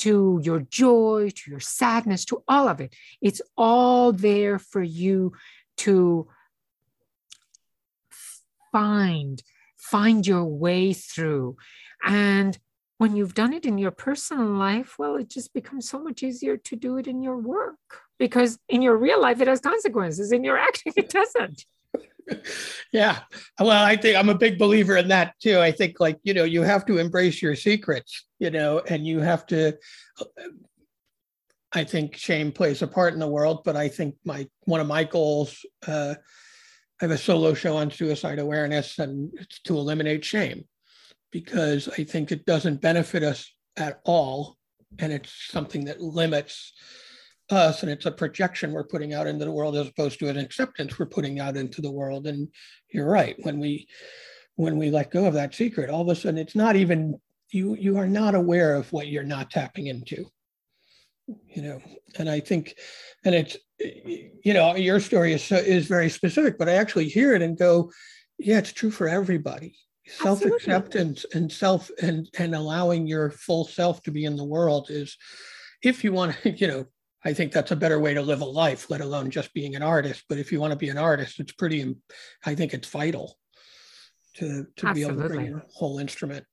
to 0.04 0.42
your 0.44 0.60
joy, 0.60 1.30
to 1.34 1.52
your 1.52 1.62
sadness, 1.62 2.26
to 2.26 2.44
all 2.46 2.68
of 2.68 2.82
it. 2.82 2.94
It's 3.22 3.42
all 3.56 4.12
there 4.12 4.60
for 4.60 4.84
you 4.84 5.32
to 5.78 6.28
find, 8.74 9.42
find 9.78 10.28
your 10.28 10.44
way 10.44 10.92
through. 10.92 11.56
And 12.06 12.58
when 12.98 13.16
you've 13.16 13.34
done 13.34 13.54
it 13.54 13.66
in 13.66 13.78
your 13.78 13.92
personal 13.92 14.48
life, 14.48 15.00
well, 15.00 15.16
it 15.16 15.30
just 15.30 15.54
becomes 15.54 15.88
so 15.88 16.04
much 16.04 16.22
easier 16.22 16.58
to 16.58 16.76
do 16.76 16.98
it 16.98 17.08
in 17.08 17.24
your 17.24 17.38
work 17.38 17.80
because 18.20 18.60
in 18.68 18.82
your 18.82 18.98
real 18.98 19.22
life, 19.22 19.40
it 19.40 19.48
has 19.48 19.62
consequences. 19.62 20.34
In 20.34 20.44
your 20.44 20.58
acting, 20.58 20.92
it 20.98 21.10
doesn't. 21.10 21.66
Yeah. 22.92 23.20
Well, 23.60 23.84
I 23.84 23.96
think 23.96 24.18
I'm 24.18 24.30
a 24.30 24.38
big 24.38 24.58
believer 24.58 24.98
in 24.98 25.08
that 25.10 25.34
too. 25.40 25.60
I 25.60 25.72
think, 25.72 26.00
like, 26.00 26.20
you 26.24 26.34
know, 26.34 26.44
you 26.44 26.62
have 26.62 26.86
to 26.86 26.98
embrace 26.98 27.42
your 27.42 27.56
secrets, 27.56 28.26
you 28.40 28.52
know, 28.52 28.82
and 28.88 29.06
you 29.06 29.20
have 29.20 29.46
to. 29.48 29.78
I 31.72 31.84
think 31.84 32.16
shame 32.16 32.52
plays 32.52 32.82
a 32.82 32.88
part 32.88 33.14
in 33.14 33.20
the 33.20 33.28
world, 33.28 33.64
but 33.66 33.76
I 33.76 33.88
think 33.88 34.16
my 34.24 34.48
one 34.66 34.80
of 34.80 34.88
my 34.88 35.04
goals, 35.04 35.66
uh, 35.88 36.16
I 37.02 37.04
have 37.04 37.12
a 37.12 37.18
solo 37.18 37.54
show 37.54 37.78
on 37.78 37.90
suicide 37.90 38.40
awareness, 38.40 39.00
and 39.00 39.32
it's 39.40 39.60
to 39.62 39.78
eliminate 39.78 40.24
shame 40.24 40.66
because 41.32 41.90
I 41.90 42.04
think 42.04 42.32
it 42.32 42.46
doesn't 42.46 42.82
benefit 42.82 43.24
us 43.24 43.52
at 43.76 44.00
all. 44.06 44.58
And 45.00 45.12
it's 45.12 45.34
something 45.50 45.86
that 45.86 46.00
limits 46.00 46.74
us 47.50 47.84
and 47.84 47.92
it's 47.92 48.06
a 48.06 48.12
projection 48.12 48.72
we're 48.72 48.84
putting 48.84 49.14
out 49.14 49.28
into 49.28 49.46
the 49.46 49.52
world 49.52 49.76
as 49.76 49.88
opposed 49.88 50.20
to 50.20 50.30
an 50.30 50.38
acceptance 50.38 50.98
we're 50.98 51.06
putting 51.06 51.40
out 51.40 51.58
into 51.58 51.82
the 51.82 51.92
world. 51.92 52.28
And 52.28 52.48
you're 52.90 53.10
right. 53.10 53.36
When 53.44 53.60
we 53.60 53.88
when 54.56 54.78
we 54.78 54.92
let 54.92 55.12
go 55.12 55.26
of 55.26 55.34
that 55.34 55.56
secret, 55.56 55.90
all 55.90 56.02
of 56.02 56.10
a 56.10 56.16
sudden 56.16 56.38
it's 56.38 56.56
not 56.56 56.76
even 56.76 57.20
you 57.52 57.76
you 57.76 57.98
are 57.98 58.08
not 58.08 58.36
aware 58.36 58.76
of 58.76 58.92
what 58.92 59.08
you're 59.08 59.24
not 59.24 59.50
tapping 59.50 59.88
into. 59.88 60.26
You 61.48 61.62
know, 61.62 61.82
and 62.18 62.30
I 62.30 62.42
think, 62.42 62.76
and 63.24 63.34
it's 63.34 63.56
you 63.80 64.54
know, 64.54 64.76
your 64.76 65.00
story 65.00 65.34
is 65.34 65.52
is 65.52 65.88
very 65.88 66.10
specific, 66.10 66.58
but 66.58 66.68
I 66.68 66.74
actually 66.74 67.08
hear 67.08 67.34
it 67.34 67.42
and 67.42 67.58
go, 67.58 67.92
yeah, 68.38 68.58
it's 68.58 68.74
true 68.74 68.92
for 68.92 69.08
everybody 69.08 69.76
self-acceptance 70.08 71.26
and 71.34 71.52
self 71.52 71.90
and 72.02 72.30
and 72.38 72.56
allowing 72.56 73.08
your 73.08 73.32
full 73.32 73.66
self 73.66 74.02
to 74.04 74.12
be 74.12 74.26
in 74.26 74.36
the 74.36 74.44
world 74.44 74.88
is 74.90 75.18
if 75.82 76.04
you 76.04 76.12
want 76.12 76.36
to 76.44 76.50
you 76.58 76.68
know 76.68 76.86
i 77.26 77.34
think 77.34 77.52
that's 77.52 77.72
a 77.72 77.76
better 77.76 78.00
way 78.00 78.14
to 78.14 78.22
live 78.22 78.42
a 78.42 78.46
life 78.46 78.90
let 78.90 79.02
alone 79.02 79.30
just 79.30 79.54
being 79.54 79.76
an 79.76 79.84
artist. 79.84 80.24
But 80.30 80.38
if 80.38 80.52
you 80.52 80.60
want 80.60 80.72
to 80.72 80.78
be 80.78 80.90
an 80.90 80.98
artist 80.98 81.40
it's 81.40 81.52
pretty 81.52 81.96
i 82.46 82.56
think 82.56 82.74
it's 82.74 82.90
vital 82.90 83.38
to 84.36 84.66
to 84.78 84.88
Absolutely. 84.88 84.94
be 84.94 85.02
able 85.04 85.22
to 85.22 85.28
bring 85.30 85.46
your 85.46 85.66
whole 85.74 86.00
instrument. 86.00 86.46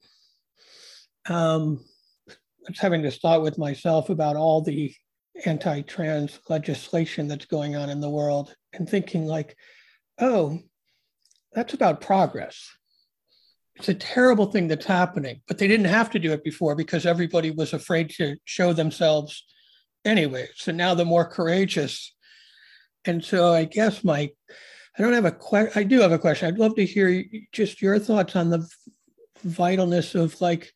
Um 1.29 1.85
i 2.29 2.69
was 2.69 2.79
having 2.79 3.03
this 3.03 3.19
thought 3.19 3.43
with 3.43 3.59
myself 3.59 4.11
about 4.11 4.37
all 4.37 4.61
the 4.61 4.93
anti-trans 5.47 6.39
legislation 6.49 7.27
that's 7.27 7.47
going 7.47 7.75
on 7.75 7.89
in 7.89 8.01
the 8.01 8.11
world 8.11 8.55
and 8.75 8.89
thinking 8.89 9.27
like 9.27 9.57
oh 10.21 10.59
that's 11.53 11.75
about 11.75 12.01
progress. 12.01 12.69
It's 13.77 13.89
a 13.89 13.95
terrible 13.95 14.47
thing 14.47 14.69
that's 14.69 14.87
happening, 14.87 15.41
but 15.49 15.59
they 15.59 15.67
didn't 15.67 15.87
have 15.87 16.11
to 16.11 16.19
do 16.19 16.33
it 16.33 16.45
before 16.45 16.75
because 16.75 17.07
everybody 17.07 17.51
was 17.51 17.73
afraid 17.73 18.11
to 18.11 18.37
show 18.45 18.73
themselves 18.73 19.45
anyway. 20.05 20.49
So 20.55 20.73
now 20.73 20.95
they're 20.95 21.07
more 21.07 21.27
courageous. 21.27 22.15
And 23.05 23.25
so 23.25 23.53
I 23.53 23.65
guess 23.65 24.05
my, 24.05 24.31
I 24.99 25.03
don't 25.03 25.13
have 25.13 25.25
a 25.25 25.33
question. 25.33 25.73
I 25.75 25.85
do 25.85 26.01
have 26.01 26.13
a 26.13 26.19
question. 26.19 26.49
I'd 26.49 26.59
love 26.59 26.75
to 26.77 26.85
hear 26.85 27.25
just 27.53 27.81
your 27.81 27.99
thoughts 27.99 28.37
on 28.37 28.51
the 28.51 28.69
vitalness 29.47 30.15
of 30.15 30.41
like 30.41 30.73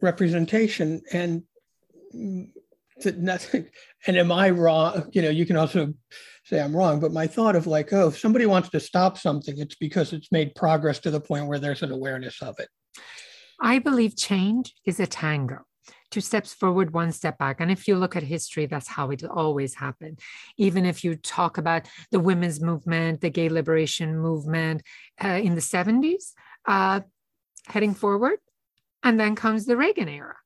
representation 0.00 1.02
and 1.12 1.42
nothing. 3.04 3.68
And 4.08 4.16
am 4.16 4.30
I 4.30 4.50
wrong? 4.50 5.10
You 5.12 5.22
know, 5.22 5.30
you 5.30 5.44
can 5.44 5.56
also 5.56 5.92
say 6.44 6.60
I'm 6.60 6.76
wrong, 6.76 7.00
but 7.00 7.10
my 7.10 7.26
thought 7.26 7.56
of 7.56 7.66
like, 7.66 7.92
oh, 7.92 8.06
if 8.06 8.18
somebody 8.18 8.46
wants 8.46 8.68
to 8.68 8.78
stop 8.78 9.18
something, 9.18 9.58
it's 9.58 9.74
because 9.74 10.12
it's 10.12 10.30
made 10.30 10.54
progress 10.54 11.00
to 11.00 11.10
the 11.10 11.20
point 11.20 11.48
where 11.48 11.58
there's 11.58 11.82
an 11.82 11.90
awareness 11.90 12.40
of 12.40 12.54
it. 12.60 12.68
I 13.60 13.80
believe 13.80 14.16
change 14.16 14.74
is 14.84 15.00
a 15.00 15.08
tango. 15.08 15.65
Two 16.10 16.20
steps 16.20 16.54
forward, 16.54 16.92
one 16.92 17.12
step 17.12 17.38
back. 17.38 17.60
And 17.60 17.70
if 17.70 17.88
you 17.88 17.96
look 17.96 18.16
at 18.16 18.22
history, 18.22 18.66
that's 18.66 18.88
how 18.88 19.10
it 19.10 19.24
always 19.24 19.74
happened. 19.74 20.20
Even 20.56 20.86
if 20.86 21.02
you 21.04 21.16
talk 21.16 21.58
about 21.58 21.86
the 22.10 22.20
women's 22.20 22.60
movement, 22.60 23.20
the 23.20 23.30
gay 23.30 23.48
liberation 23.48 24.18
movement 24.18 24.82
uh, 25.22 25.28
in 25.28 25.54
the 25.54 25.60
70s, 25.60 26.32
uh, 26.66 27.00
heading 27.66 27.94
forward, 27.94 28.38
and 29.02 29.18
then 29.18 29.34
comes 29.34 29.66
the 29.66 29.76
Reagan 29.76 30.08
era, 30.08 30.36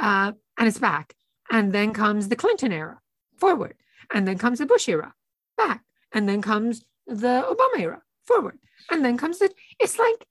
uh, 0.00 0.32
and 0.58 0.68
it's 0.68 0.78
back. 0.78 1.14
And 1.50 1.72
then 1.72 1.92
comes 1.92 2.28
the 2.28 2.36
Clinton 2.36 2.72
era, 2.72 3.00
forward. 3.36 3.74
And 4.12 4.26
then 4.26 4.38
comes 4.38 4.58
the 4.58 4.66
Bush 4.66 4.88
era, 4.88 5.14
back. 5.56 5.82
And 6.12 6.28
then 6.28 6.42
comes 6.42 6.84
the 7.06 7.44
Obama 7.48 7.80
era 7.80 8.02
forward. 8.24 8.58
And 8.90 9.04
then 9.04 9.16
comes 9.16 9.38
the, 9.38 9.50
it's 9.78 9.98
like, 9.98 10.26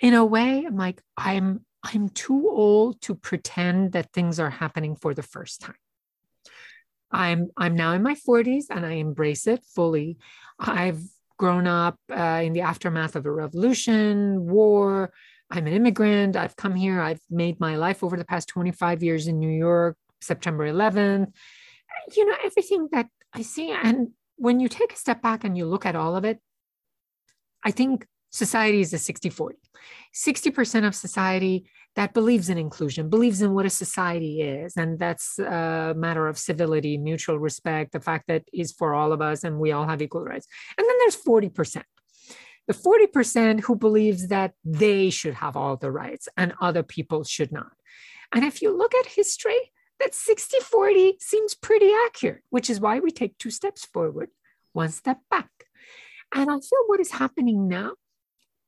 in 0.00 0.14
a 0.14 0.24
way, 0.24 0.64
I'm 0.66 0.76
like, 0.76 1.02
I'm 1.16 1.64
I'm 1.82 2.08
too 2.10 2.48
old 2.48 3.00
to 3.02 3.14
pretend 3.14 3.92
that 3.92 4.12
things 4.12 4.38
are 4.38 4.50
happening 4.50 4.96
for 4.96 5.14
the 5.14 5.22
first 5.22 5.60
time. 5.60 5.74
I'm 7.10 7.50
I'm 7.56 7.74
now 7.74 7.92
in 7.92 8.02
my 8.02 8.14
40s 8.14 8.66
and 8.70 8.86
I 8.86 8.92
embrace 8.92 9.46
it 9.46 9.64
fully. 9.74 10.18
I've 10.58 11.02
grown 11.38 11.66
up 11.66 11.98
uh, 12.10 12.42
in 12.44 12.52
the 12.52 12.60
aftermath 12.60 13.16
of 13.16 13.26
a 13.26 13.32
revolution, 13.32 14.46
war. 14.46 15.12
I'm 15.50 15.66
an 15.66 15.72
immigrant. 15.72 16.36
I've 16.36 16.54
come 16.54 16.76
here. 16.76 17.00
I've 17.00 17.20
made 17.28 17.58
my 17.58 17.76
life 17.76 18.04
over 18.04 18.16
the 18.16 18.24
past 18.24 18.48
25 18.48 19.02
years 19.02 19.26
in 19.26 19.38
New 19.40 19.50
York, 19.50 19.96
September 20.20 20.70
11th. 20.70 21.32
You 22.14 22.26
know, 22.26 22.36
everything 22.44 22.88
that 22.92 23.08
I 23.32 23.42
see. 23.42 23.72
And 23.72 24.10
when 24.36 24.60
you 24.60 24.68
take 24.68 24.92
a 24.92 24.96
step 24.96 25.22
back 25.22 25.42
and 25.42 25.56
you 25.56 25.66
look 25.66 25.86
at 25.86 25.96
all 25.96 26.14
of 26.14 26.24
it, 26.24 26.38
I 27.64 27.72
think 27.72 28.06
society 28.30 28.80
is 28.80 28.92
a 28.92 28.98
60 28.98 29.30
40. 29.30 29.56
60% 30.14 30.86
of 30.86 30.94
society 30.94 31.70
that 31.96 32.14
believes 32.14 32.48
in 32.48 32.58
inclusion, 32.58 33.08
believes 33.08 33.42
in 33.42 33.52
what 33.52 33.66
a 33.66 33.70
society 33.70 34.42
is. 34.42 34.76
And 34.76 34.98
that's 34.98 35.38
a 35.38 35.94
matter 35.96 36.28
of 36.28 36.38
civility, 36.38 36.96
mutual 36.96 37.38
respect, 37.38 37.92
the 37.92 38.00
fact 38.00 38.26
that 38.28 38.44
is 38.52 38.72
for 38.72 38.94
all 38.94 39.12
of 39.12 39.20
us 39.20 39.44
and 39.44 39.58
we 39.58 39.72
all 39.72 39.86
have 39.86 40.00
equal 40.00 40.22
rights. 40.22 40.46
And 40.78 40.86
then 40.86 40.96
there's 41.00 41.16
40%. 41.16 41.82
The 42.68 42.74
40% 42.74 43.60
who 43.62 43.74
believes 43.74 44.28
that 44.28 44.52
they 44.64 45.10
should 45.10 45.34
have 45.34 45.56
all 45.56 45.76
the 45.76 45.90
rights 45.90 46.28
and 46.36 46.54
other 46.60 46.84
people 46.84 47.24
should 47.24 47.50
not. 47.50 47.72
And 48.32 48.44
if 48.44 48.62
you 48.62 48.76
look 48.76 48.94
at 48.94 49.06
history, 49.06 49.72
that 49.98 50.14
60 50.14 50.58
40 50.60 51.16
seems 51.20 51.54
pretty 51.54 51.90
accurate, 52.06 52.42
which 52.50 52.70
is 52.70 52.80
why 52.80 53.00
we 53.00 53.10
take 53.10 53.36
two 53.38 53.50
steps 53.50 53.84
forward, 53.84 54.30
one 54.72 54.90
step 54.90 55.18
back. 55.30 55.50
And 56.32 56.48
I 56.48 56.54
feel 56.54 56.84
what 56.86 57.00
is 57.00 57.10
happening 57.10 57.68
now, 57.68 57.94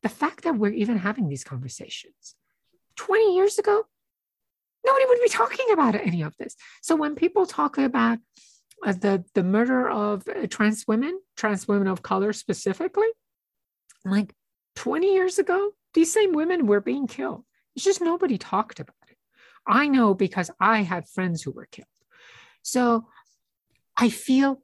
the 0.03 0.09
fact 0.09 0.45
that 0.45 0.57
we're 0.57 0.73
even 0.73 0.99
having 0.99 1.29
these 1.29 1.45
conversations. 1.45 2.35
20 2.97 3.37
years 3.37 3.59
ago, 3.59 3.85
nobody 4.85 5.07
would 5.07 5.21
be 5.23 5.29
talking 5.29 5.67
about 5.73 5.95
any 5.95 6.23
of 6.23 6.37
this. 6.39 6.57
So 6.83 6.97
when 6.97 7.15
people 7.15 7.47
talk 7.47 7.79
about 7.79 8.19
uh, 8.85 8.93
the, 8.93 9.25
the 9.35 9.45
murder 9.45 9.89
of 9.89 10.27
uh, 10.29 10.47
trans 10.49 10.87
women, 10.87 11.21
trans 11.37 11.69
women 11.69 11.87
of 11.87 12.03
color 12.03 12.33
specifically, 12.33 13.09
like 14.05 14.35
20 14.77 15.13
years 15.13 15.39
ago, 15.39 15.71
these 15.95 16.13
same 16.13 16.33
women 16.33 16.67
were 16.67 16.81
being 16.81 17.07
killed. 17.07 17.45
It's 17.77 17.85
just 17.85 18.01
nobody 18.01 18.39
talked 18.39 18.81
about 18.81 18.97
it. 19.09 19.17
I 19.67 19.89
know 19.89 20.15
because 20.15 20.51
I 20.59 20.83
had 20.83 21.09
friends 21.09 21.43
who 21.43 21.53
were 21.53 21.69
killed. 21.71 21.87
So 22.63 23.07
I 23.97 24.09
feel 24.09 24.63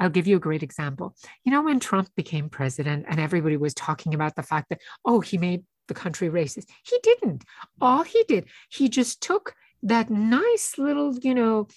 I'll 0.00 0.10
give 0.10 0.26
you 0.26 0.36
a 0.36 0.40
great 0.40 0.62
example. 0.62 1.14
You 1.44 1.52
know, 1.52 1.62
when 1.62 1.78
Trump 1.78 2.08
became 2.16 2.48
president 2.48 3.04
and 3.08 3.20
everybody 3.20 3.56
was 3.56 3.74
talking 3.74 4.14
about 4.14 4.34
the 4.34 4.42
fact 4.42 4.70
that, 4.70 4.80
oh, 5.04 5.20
he 5.20 5.38
made 5.38 5.62
the 5.88 5.94
country 5.94 6.30
racist, 6.30 6.68
he 6.84 6.98
didn't. 7.02 7.44
All 7.80 8.02
he 8.02 8.24
did, 8.26 8.46
he 8.70 8.88
just 8.88 9.20
took 9.20 9.54
that 9.82 10.10
nice 10.10 10.78
little, 10.78 11.16
you 11.18 11.34
know, 11.34 11.68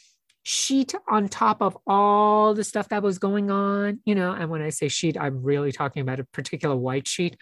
sheet 0.43 0.93
on 1.09 1.27
top 1.27 1.61
of 1.61 1.77
all 1.87 2.53
the 2.53 2.63
stuff 2.63 2.89
that 2.89 3.03
was 3.03 3.19
going 3.19 3.51
on, 3.51 3.99
you 4.05 4.15
know, 4.15 4.31
and 4.31 4.49
when 4.49 4.61
I 4.61 4.69
say 4.69 4.87
sheet, 4.87 5.17
I'm 5.19 5.43
really 5.43 5.71
talking 5.71 6.01
about 6.01 6.19
a 6.19 6.25
particular 6.25 6.75
white 6.75 7.07
sheet. 7.07 7.37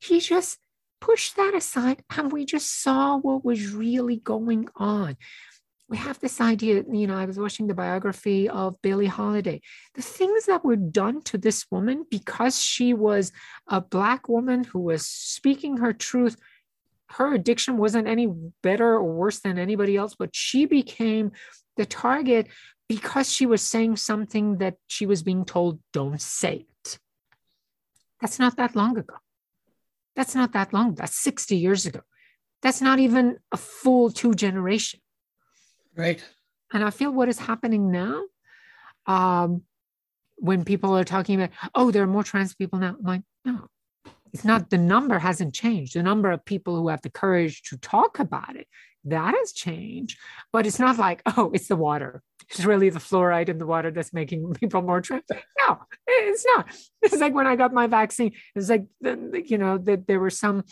He 0.00 0.20
just 0.20 0.58
pushed 1.00 1.36
that 1.36 1.54
aside 1.54 2.02
and 2.16 2.32
we 2.32 2.44
just 2.44 2.82
saw 2.82 3.16
what 3.16 3.44
was 3.44 3.72
really 3.72 4.16
going 4.16 4.68
on. 4.76 5.16
We 5.88 5.96
have 5.98 6.18
this 6.18 6.40
idea, 6.40 6.82
you 6.90 7.06
know, 7.06 7.16
I 7.16 7.26
was 7.26 7.38
watching 7.38 7.68
the 7.68 7.74
biography 7.74 8.48
of 8.48 8.80
Billie 8.82 9.06
Holiday. 9.06 9.60
The 9.94 10.02
things 10.02 10.46
that 10.46 10.64
were 10.64 10.76
done 10.76 11.22
to 11.22 11.38
this 11.38 11.66
woman 11.70 12.04
because 12.10 12.60
she 12.60 12.92
was 12.92 13.30
a 13.68 13.80
Black 13.80 14.28
woman 14.28 14.64
who 14.64 14.80
was 14.80 15.06
speaking 15.06 15.76
her 15.76 15.92
truth, 15.92 16.36
her 17.10 17.32
addiction 17.34 17.78
wasn't 17.78 18.08
any 18.08 18.26
better 18.62 18.94
or 18.94 19.04
worse 19.04 19.38
than 19.38 19.58
anybody 19.58 19.96
else, 19.96 20.16
but 20.18 20.34
she 20.34 20.66
became 20.66 21.30
the 21.76 21.86
target 21.86 22.48
because 22.88 23.32
she 23.32 23.46
was 23.46 23.62
saying 23.62 23.96
something 23.96 24.58
that 24.58 24.76
she 24.88 25.06
was 25.06 25.22
being 25.22 25.44
told, 25.44 25.78
don't 25.92 26.20
say 26.20 26.66
it. 26.84 26.98
That's 28.20 28.38
not 28.40 28.56
that 28.56 28.74
long 28.74 28.98
ago. 28.98 29.16
That's 30.16 30.34
not 30.34 30.52
that 30.54 30.72
long. 30.72 30.94
That's 30.94 31.16
60 31.16 31.56
years 31.56 31.86
ago. 31.86 32.00
That's 32.62 32.80
not 32.80 32.98
even 32.98 33.38
a 33.52 33.56
full 33.56 34.10
two 34.10 34.34
generation. 34.34 35.00
Right. 35.96 36.22
And 36.72 36.84
I 36.84 36.90
feel 36.90 37.10
what 37.10 37.28
is 37.28 37.38
happening 37.38 37.90
now, 37.90 38.22
um, 39.06 39.62
when 40.36 40.64
people 40.64 40.96
are 40.96 41.04
talking 41.04 41.40
about, 41.40 41.50
oh, 41.74 41.90
there 41.90 42.02
are 42.02 42.08
more 42.08 42.24
trans 42.24 42.54
people 42.54 42.78
now. 42.78 42.96
I'm 42.98 43.04
like, 43.04 43.22
no, 43.44 43.66
it's 44.32 44.44
not. 44.44 44.68
The 44.68 44.78
number 44.78 45.18
hasn't 45.18 45.54
changed. 45.54 45.94
The 45.94 46.02
number 46.02 46.30
of 46.30 46.44
people 46.44 46.76
who 46.76 46.88
have 46.88 47.02
the 47.02 47.10
courage 47.10 47.62
to 47.70 47.78
talk 47.78 48.18
about 48.18 48.56
it 48.56 48.66
that 49.06 49.34
has 49.34 49.52
changed. 49.52 50.18
But 50.52 50.66
it's 50.66 50.78
not 50.78 50.98
like, 50.98 51.22
oh, 51.36 51.50
it's 51.54 51.68
the 51.68 51.76
water. 51.76 52.22
It's 52.50 52.64
really 52.64 52.90
the 52.90 53.00
fluoride 53.00 53.48
in 53.48 53.58
the 53.58 53.66
water 53.66 53.90
that's 53.90 54.12
making 54.12 54.52
people 54.60 54.82
more 54.82 55.00
trans. 55.00 55.24
No, 55.58 55.78
it's 56.06 56.44
not. 56.54 56.66
It's 57.02 57.16
like 57.16 57.34
when 57.34 57.46
I 57.46 57.56
got 57.56 57.72
my 57.72 57.86
vaccine. 57.86 58.32
It's 58.54 58.68
like, 58.68 58.86
you 59.00 59.58
know, 59.58 59.78
that 59.78 60.06
there 60.06 60.20
were 60.20 60.30
some 60.30 60.64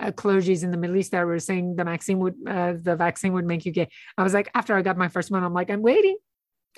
uh, 0.00 0.10
clergies 0.12 0.62
in 0.62 0.70
the 0.70 0.76
Middle 0.76 0.96
East 0.96 1.12
that 1.12 1.24
were 1.26 1.38
saying 1.38 1.76
the 1.76 1.84
vaccine 1.84 2.18
would 2.20 2.34
uh, 2.46 2.74
the 2.80 2.96
vaccine 2.96 3.32
would 3.32 3.44
make 3.44 3.66
you 3.66 3.72
gay. 3.72 3.88
I 4.16 4.22
was 4.22 4.34
like, 4.34 4.50
after 4.54 4.76
I 4.76 4.82
got 4.82 4.96
my 4.96 5.08
first 5.08 5.30
one, 5.30 5.42
I'm 5.42 5.54
like, 5.54 5.70
I'm 5.70 5.82
waiting, 5.82 6.16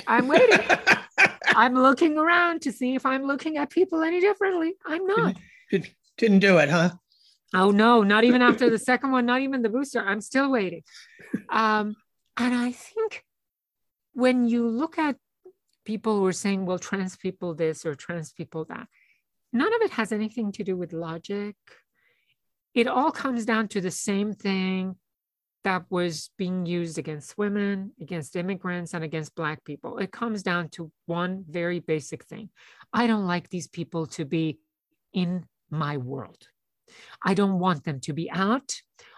I'm 0.07 0.29
waiting. 0.29 0.59
I'm 1.47 1.75
looking 1.75 2.16
around 2.16 2.62
to 2.62 2.73
see 2.73 2.95
if 2.95 3.05
I'm 3.05 3.25
looking 3.25 3.57
at 3.57 3.71
people 3.71 4.03
any 4.03 4.21
differently. 4.21 4.75
I'm 4.87 5.07
not. 5.07 5.37
Didn't, 5.71 5.91
didn't 6.16 6.39
do 6.39 6.59
it, 6.59 6.68
huh? 6.68 6.91
Oh 7.53 7.71
no, 7.71 8.03
not 8.03 8.25
even 8.25 8.43
after 8.43 8.71
the 8.71 8.79
second 8.79 9.11
one, 9.11 9.27
not 9.27 9.41
even 9.41 9.62
the 9.62 9.68
booster. 9.68 10.01
I'm 10.01 10.21
still 10.21 10.51
waiting. 10.51 10.83
Um, 11.49 11.97
and 12.37 12.55
I 12.55 12.73
think 12.73 13.25
when 14.12 14.47
you 14.47 14.68
look 14.68 14.99
at 14.99 15.16
people 15.85 16.18
who 16.18 16.27
are 16.27 16.33
saying, 16.33 16.64
well, 16.64 16.79
trans 16.79 17.16
people 17.16 17.55
this 17.55 17.85
or 17.85 17.95
trans 17.95 18.33
people 18.33 18.66
that, 18.66 18.87
none 19.53 19.75
of 19.75 19.83
it 19.83 19.91
has 19.93 20.12
anything 20.12 20.53
to 20.53 20.64
do 20.64 20.77
with 20.77 20.93
logic 20.93 21.57
it 22.75 22.87
all 22.87 23.11
comes 23.11 23.45
down 23.45 23.68
to 23.68 23.81
the 23.81 23.91
same 23.91 24.33
thing 24.33 24.97
that 25.64 25.85
was 25.91 26.31
being 26.39 26.64
used 26.64 26.99
against 26.99 27.37
women, 27.37 27.93
against 28.01 28.37
immigrants, 28.37 28.95
and 28.95 29.05
against 29.05 29.35
Black 29.35 29.62
people. 29.64 29.99
It 29.99 30.11
comes 30.11 30.43
down 30.43 30.68
to 30.71 30.91
one 31.07 31.45
very 31.49 31.81
basic 31.81 32.25
thing 32.25 32.51
I 32.93 33.07
don't 33.07 33.27
like 33.27 33.49
these 33.49 33.68
people 33.68 34.07
to 34.07 34.25
be 34.25 34.59
in 35.12 35.47
my 35.71 35.97
world. 35.97 36.49
I 37.25 37.35
don't 37.35 37.61
want 37.61 37.85
them 37.85 38.01
to 38.01 38.12
be 38.12 38.31
out. 38.31 38.75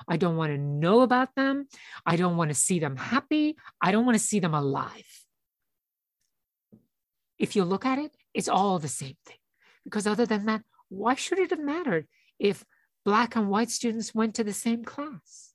I 0.06 0.16
don't 0.16 0.36
want 0.36 0.52
to 0.52 0.58
know 0.58 1.00
about 1.00 1.34
them. 1.34 1.68
I 2.04 2.16
don't 2.16 2.36
want 2.36 2.50
to 2.50 2.54
see 2.54 2.78
them 2.78 2.96
happy. 2.96 3.56
I 3.80 3.92
don't 3.92 4.04
want 4.04 4.18
to 4.18 4.24
see 4.24 4.40
them 4.40 4.54
alive. 4.54 5.06
If 7.38 7.56
you 7.56 7.64
look 7.64 7.86
at 7.86 7.98
it, 7.98 8.14
it's 8.34 8.48
all 8.48 8.78
the 8.78 8.88
same 8.88 9.16
thing. 9.24 9.38
Because 9.84 10.06
other 10.06 10.26
than 10.26 10.46
that, 10.46 10.62
why 10.90 11.14
should 11.14 11.38
it 11.38 11.50
have 11.50 11.58
mattered 11.58 12.06
if 12.38 12.64
black 13.04 13.36
and 13.36 13.48
white 13.48 13.70
students 13.70 14.14
went 14.14 14.34
to 14.36 14.44
the 14.44 14.52
same 14.52 14.84
class. 14.84 15.52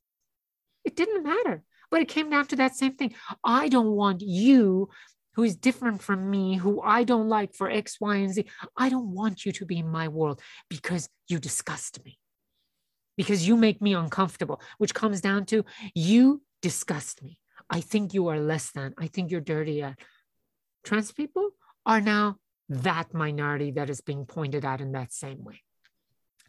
It 0.84 0.95
didn't 0.95 1.24
matter, 1.24 1.64
but 1.91 2.02
it 2.02 2.08
came 2.08 2.30
down 2.30 2.48
to 2.48 2.56
that 2.58 2.76
same 2.76 2.95
thing. 2.95 3.14
I 3.43 3.68
don't 3.70 3.91
want 3.91 4.22
you, 4.22 4.89
who 5.36 5.43
is 5.43 5.56
different 5.56 6.02
from 6.02 6.30
me, 6.30 6.56
who 6.56 6.82
I 6.82 7.04
don't 7.04 7.30
like 7.30 7.54
for 7.54 7.70
X, 7.70 7.98
Y, 8.02 8.16
and 8.16 8.34
Z. 8.34 8.45
I 8.76 8.89
don't 8.89 9.14
want 9.14 9.45
you 9.45 9.52
to 9.54 9.66
be 9.66 9.78
in 9.78 9.88
my 9.88 10.08
world 10.08 10.41
because 10.70 11.10
you 11.28 11.39
disgust 11.39 12.04
me, 12.04 12.18
because 13.18 13.48
you 13.48 13.56
make 13.56 13.82
me 13.82 13.93
uncomfortable, 13.93 14.62
which 14.78 14.93
comes 14.93 15.22
down 15.22 15.45
to 15.48 15.64
you 15.93 16.41
disgust 16.62 17.22
me. 17.22 17.38
I 17.70 17.82
think 17.82 18.14
you 18.14 18.28
are 18.30 18.39
less 18.39 18.72
than, 18.72 18.93
I 18.98 19.08
think 19.08 19.30
you're 19.30 19.41
dirty. 19.41 19.84
Uh, 19.84 19.93
trans 20.84 21.12
people 21.12 21.50
are 21.86 22.02
now 22.02 22.38
that 22.70 23.14
minority 23.14 23.72
that 23.72 23.89
is 23.89 24.02
being 24.02 24.26
pointed 24.26 24.66
at 24.66 24.82
in 24.82 24.93
that 24.93 25.14
same 25.14 25.43
way 25.43 25.62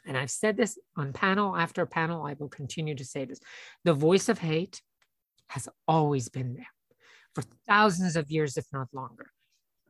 and 0.08 0.16
I've 0.16 0.30
said 0.30 0.56
this 0.56 0.78
on 0.96 1.12
panel 1.12 1.54
after 1.54 1.84
panel, 1.84 2.24
I 2.24 2.32
will 2.32 2.48
continue 2.48 2.94
to 2.94 3.04
say 3.04 3.26
this. 3.26 3.40
The 3.84 3.92
voice 3.92 4.30
of 4.30 4.38
hate 4.38 4.80
has 5.48 5.68
always 5.86 6.30
been 6.30 6.54
there 6.54 6.72
for 7.34 7.42
thousands 7.68 8.16
of 8.16 8.30
years, 8.30 8.56
if 8.56 8.64
not 8.72 8.88
longer. 8.94 9.30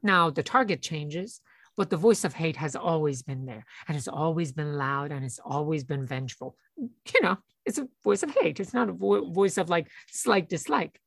Now, 0.02 0.28
the 0.28 0.42
target 0.42 0.82
changes, 0.82 1.40
but 1.76 1.88
the 1.88 1.96
voice 1.96 2.24
of 2.24 2.34
hate 2.34 2.56
has 2.56 2.74
always 2.74 3.22
been 3.22 3.46
there 3.46 3.64
and 3.86 3.96
it's 3.96 4.08
always 4.08 4.50
been 4.50 4.76
loud 4.76 5.12
and 5.12 5.24
it's 5.24 5.38
always 5.44 5.84
been 5.84 6.04
vengeful. 6.04 6.56
You 6.76 7.22
know, 7.22 7.36
it's 7.64 7.78
a 7.78 7.88
voice 8.04 8.22
of 8.22 8.30
hate. 8.30 8.60
It's 8.60 8.74
not 8.74 8.88
a 8.88 8.92
vo- 8.92 9.30
voice 9.30 9.56
of 9.56 9.68
like 9.68 9.88
slight 10.10 10.48
dislike. 10.48 11.00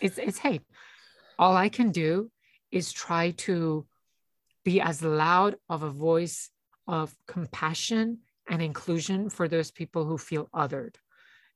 It's, 0.00 0.18
it's 0.18 0.38
hate. 0.38 0.62
All 1.38 1.56
I 1.56 1.68
can 1.68 1.90
do 1.90 2.30
is 2.70 2.92
try 2.92 3.32
to 3.48 3.86
be 4.64 4.80
as 4.80 5.02
loud 5.02 5.56
of 5.68 5.82
a 5.82 5.90
voice 5.90 6.50
of 6.86 7.14
compassion 7.26 8.18
and 8.48 8.62
inclusion 8.62 9.30
for 9.30 9.48
those 9.48 9.70
people 9.70 10.04
who 10.04 10.18
feel 10.18 10.48
othered. 10.54 10.96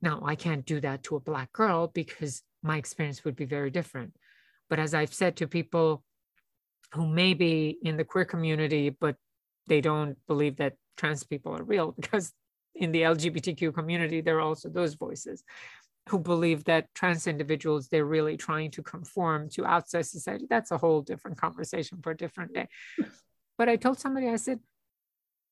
Now, 0.01 0.23
I 0.25 0.37
can't 0.37 0.65
do 0.65 0.81
that 0.81 1.03
to 1.05 1.17
a 1.17 1.21
Black 1.21 1.53
girl 1.53 1.89
because 1.89 2.43
my 2.63 2.77
experience 2.77 3.25
would 3.25 3.37
be 3.37 3.45
very 3.45 3.71
different. 3.71 4.15
But 4.71 4.79
as 4.79 4.95
I've 4.95 5.15
said 5.15 5.37
to 5.37 5.49
people 5.49 6.05
who 6.93 7.07
may 7.07 7.35
be 7.35 7.79
in 7.83 7.97
the 7.97 8.05
queer 8.05 8.25
community, 8.25 8.91
but 8.91 9.17
they 9.67 9.81
don't 9.81 10.17
believe 10.27 10.57
that 10.57 10.75
trans 10.97 11.25
people 11.25 11.57
are 11.57 11.63
real, 11.63 11.93
because 12.01 12.33
in 12.75 12.93
the 12.93 13.03
LGBTQ 13.03 13.75
community, 13.75 14.21
there 14.21 14.39
are 14.39 14.43
also 14.43 14.69
those 14.69 14.95
voices 14.95 15.43
who 16.09 16.19
believe 16.19 16.65
that 16.65 16.87
trans 16.95 17.27
individuals, 17.27 17.89
they're 17.89 18.05
really 18.05 18.37
trying 18.37 18.71
to 18.71 18.83
conform 18.83 19.51
to 19.51 19.67
outside 19.67 20.07
society. 20.07 20.47
That's 20.49 20.71
a 20.71 20.79
whole 20.79 21.03
different 21.03 21.39
conversation 21.39 21.99
for 22.03 22.13
a 22.13 22.17
different 22.17 22.55
day. 22.55 22.69
But 23.59 23.69
I 23.69 23.75
told 23.75 23.99
somebody, 23.99 24.29
I 24.29 24.37
said, 24.37 24.61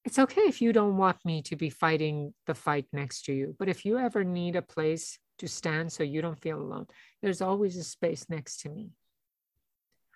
it's 0.06 0.20
okay 0.20 0.42
if 0.42 0.62
you 0.62 0.72
don't 0.72 0.96
want 0.96 1.16
me 1.24 1.42
to 1.42 1.56
be 1.56 1.68
fighting 1.68 2.32
the 2.46 2.54
fight 2.54 2.86
next 2.92 3.24
to 3.24 3.32
you. 3.32 3.56
But 3.58 3.68
if 3.68 3.84
you 3.84 3.98
ever 3.98 4.22
need 4.22 4.54
a 4.54 4.62
place 4.62 5.18
to 5.40 5.48
stand 5.48 5.92
so 5.92 6.04
you 6.04 6.22
don't 6.22 6.40
feel 6.40 6.58
alone, 6.58 6.86
there's 7.22 7.42
always 7.42 7.76
a 7.76 7.82
space 7.82 8.24
next 8.28 8.60
to 8.60 8.68
me. 8.68 8.90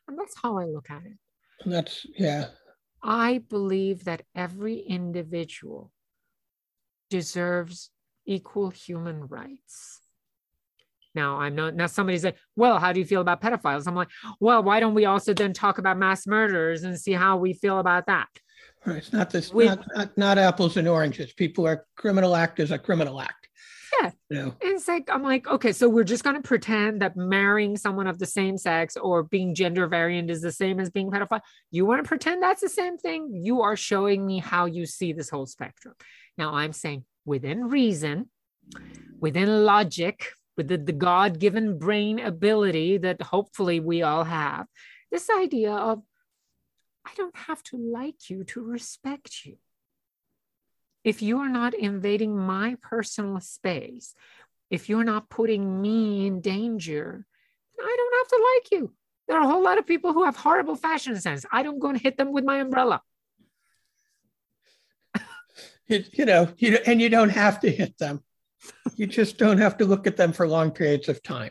And 0.07 0.17
that's 0.17 0.41
how 0.41 0.59
I 0.59 0.65
look 0.65 0.91
at 0.91 1.03
it. 1.05 1.19
That's, 1.67 2.07
yeah. 2.17 2.47
I 3.03 3.39
believe 3.39 4.05
that 4.05 4.23
every 4.35 4.79
individual 4.79 5.91
deserves 7.11 7.91
equal 8.25 8.71
human 8.71 9.27
rights. 9.27 9.99
Now, 11.17 11.39
I'm 11.39 11.57
not, 11.57 11.75
now 11.75 11.87
somebody's 11.87 12.25
like, 12.25 12.37
well, 12.55 12.79
how 12.79 12.93
do 12.93 13.01
you 13.01 13.07
feel 13.07 13.23
about 13.23 13.43
pedophiles? 13.43 13.89
I'm 13.89 13.97
like, 13.97 14.11
well, 14.39 14.63
why 14.63 14.79
don't 14.79 14.95
we 14.95 15.07
also 15.07 15.35
then 15.35 15.53
talk 15.53 15.79
about 15.79 15.99
mass 15.99 16.29
murderers 16.29 16.85
and 16.85 16.97
see 16.97 17.13
how 17.13 17.39
we 17.39 17.55
feel 17.55 17.81
about 17.81 18.07
that? 18.07 18.29
Right. 18.87 18.97
It's 18.97 19.13
not 19.13 19.31
this, 19.31 19.53
With, 19.53 19.67
not, 19.67 19.87
not, 19.95 20.19
not, 20.19 20.39
apples 20.39 20.77
and 20.77 20.89
oranges. 20.89 21.33
People 21.35 21.67
are 21.67 21.87
criminal 21.97 22.35
act 22.35 22.61
is 22.61 22.71
a 22.71 22.79
criminal 22.79 23.21
act. 23.21 23.49
Yeah. 24.01 24.11
You 24.31 24.37
know? 24.37 24.55
It's 24.61 24.89
like, 24.89 25.11
I'm 25.13 25.23
like, 25.23 25.47
okay, 25.47 25.73
so 25.73 25.89
we're 25.89 26.05
just 26.05 26.25
going 26.25 26.37
to 26.37 26.43
pretend 26.43 27.03
that 27.03 27.17
marrying 27.17 27.77
someone 27.77 28.07
of 28.07 28.19
the 28.19 28.27
same 28.27 28.57
sex 28.57 28.97
or 28.97 29.25
being 29.25 29.55
gender 29.55 29.87
variant 29.87 30.31
is 30.31 30.41
the 30.41 30.53
same 30.53 30.81
as 30.81 30.89
being 30.89 31.11
pedophile. 31.11 31.41
You 31.71 31.85
want 31.85 32.03
to 32.03 32.09
pretend 32.09 32.43
that's 32.43 32.63
the 32.63 32.69
same 32.69 32.97
thing? 32.97 33.31
You 33.35 33.61
are 33.63 33.77
showing 33.77 34.27
me 34.27 34.39
how 34.39 34.65
you 34.65 34.87
see 34.87 35.13
this 35.13 35.29
whole 35.29 35.47
spectrum. 35.47 35.95
Now, 36.39 36.55
I'm 36.55 36.73
saying 36.73 37.05
within 37.27 37.69
reason, 37.69 38.31
within 39.19 39.65
logic, 39.65 40.33
with 40.57 40.69
the, 40.69 40.79
the 40.79 40.93
God 40.93 41.39
given 41.39 41.79
brain 41.79 42.19
ability 42.21 42.99
that 42.99 43.21
hopefully 43.21 43.81
we 43.81 44.03
all 44.03 44.25
have, 44.25 44.67
this 45.11 45.29
idea 45.29 45.73
of 45.73 46.03
I 47.11 47.15
don't 47.17 47.37
have 47.37 47.63
to 47.65 47.77
like 47.77 48.31
you 48.31 48.45
to 48.45 48.63
respect 48.63 49.45
you. 49.45 49.57
If 51.03 51.23
you 51.23 51.39
are 51.39 51.49
not 51.49 51.75
invading 51.75 52.37
my 52.37 52.77
personal 52.81 53.41
space, 53.41 54.15
if 54.71 54.89
you're 54.89 55.05
not 55.05 55.29
putting 55.29 55.83
me 55.83 56.27
in 56.27 56.41
danger, 56.41 57.27
I 57.81 57.97
don't 57.97 58.15
have 58.19 58.29
to 58.29 58.49
like 58.55 58.71
you. 58.71 58.93
There 59.27 59.39
are 59.39 59.45
a 59.45 59.49
whole 59.49 59.63
lot 59.63 59.79
of 59.79 59.87
people 59.87 60.13
who 60.13 60.25
have 60.25 60.37
horrible 60.37 60.77
fashion 60.77 61.21
sense. 61.21 61.45
I 61.51 61.65
don't 61.65 61.81
go 61.81 61.89
and 61.89 62.01
hit 62.01 62.17
them 62.17 62.33
with 62.33 62.45
my 62.45 62.59
umbrella. 62.59 63.03
you, 65.89 66.05
you 66.13 66.27
know, 66.27 66.49
you, 66.59 66.79
and 66.87 67.01
you 67.01 67.09
don't 67.09 67.31
have 67.31 67.61
to 67.61 67.71
hit 67.71 67.99
them. 67.99 68.23
You 68.95 69.07
just 69.07 69.37
don't 69.37 69.59
have 69.59 69.79
to 69.79 69.85
look 69.85 70.07
at 70.07 70.17
them 70.17 70.33
for 70.33 70.47
long 70.47 70.71
periods 70.71 71.09
of 71.09 71.23
time. 71.23 71.51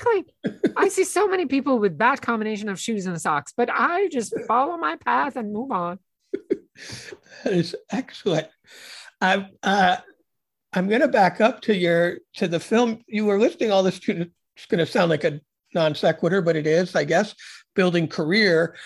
Exactly. 0.00 0.72
I 0.76 0.88
see 0.88 1.04
so 1.04 1.28
many 1.28 1.46
people 1.46 1.78
with 1.78 1.98
that 1.98 2.20
combination 2.20 2.68
of 2.68 2.80
shoes 2.80 3.06
and 3.06 3.20
socks, 3.20 3.52
but 3.56 3.68
I 3.72 4.08
just 4.08 4.34
follow 4.46 4.76
my 4.76 4.96
path 4.96 5.36
and 5.36 5.52
move 5.52 5.70
on. 5.70 5.98
that 7.44 7.52
is 7.52 7.74
excellent. 7.90 8.48
I, 9.20 9.48
uh, 9.62 9.96
I'm 10.72 10.88
going 10.88 11.00
to 11.00 11.08
back 11.08 11.40
up 11.40 11.60
to 11.62 11.76
your 11.76 12.18
to 12.34 12.48
the 12.48 12.60
film 12.60 13.02
you 13.06 13.26
were 13.26 13.38
listing 13.38 13.70
all 13.70 13.82
this. 13.82 13.98
To, 14.00 14.30
it's 14.56 14.66
going 14.66 14.78
to 14.78 14.86
sound 14.86 15.10
like 15.10 15.24
a 15.24 15.40
non 15.74 15.94
sequitur, 15.94 16.42
but 16.42 16.56
it 16.56 16.66
is, 16.66 16.94
I 16.94 17.04
guess, 17.04 17.34
building 17.74 18.08
career. 18.08 18.76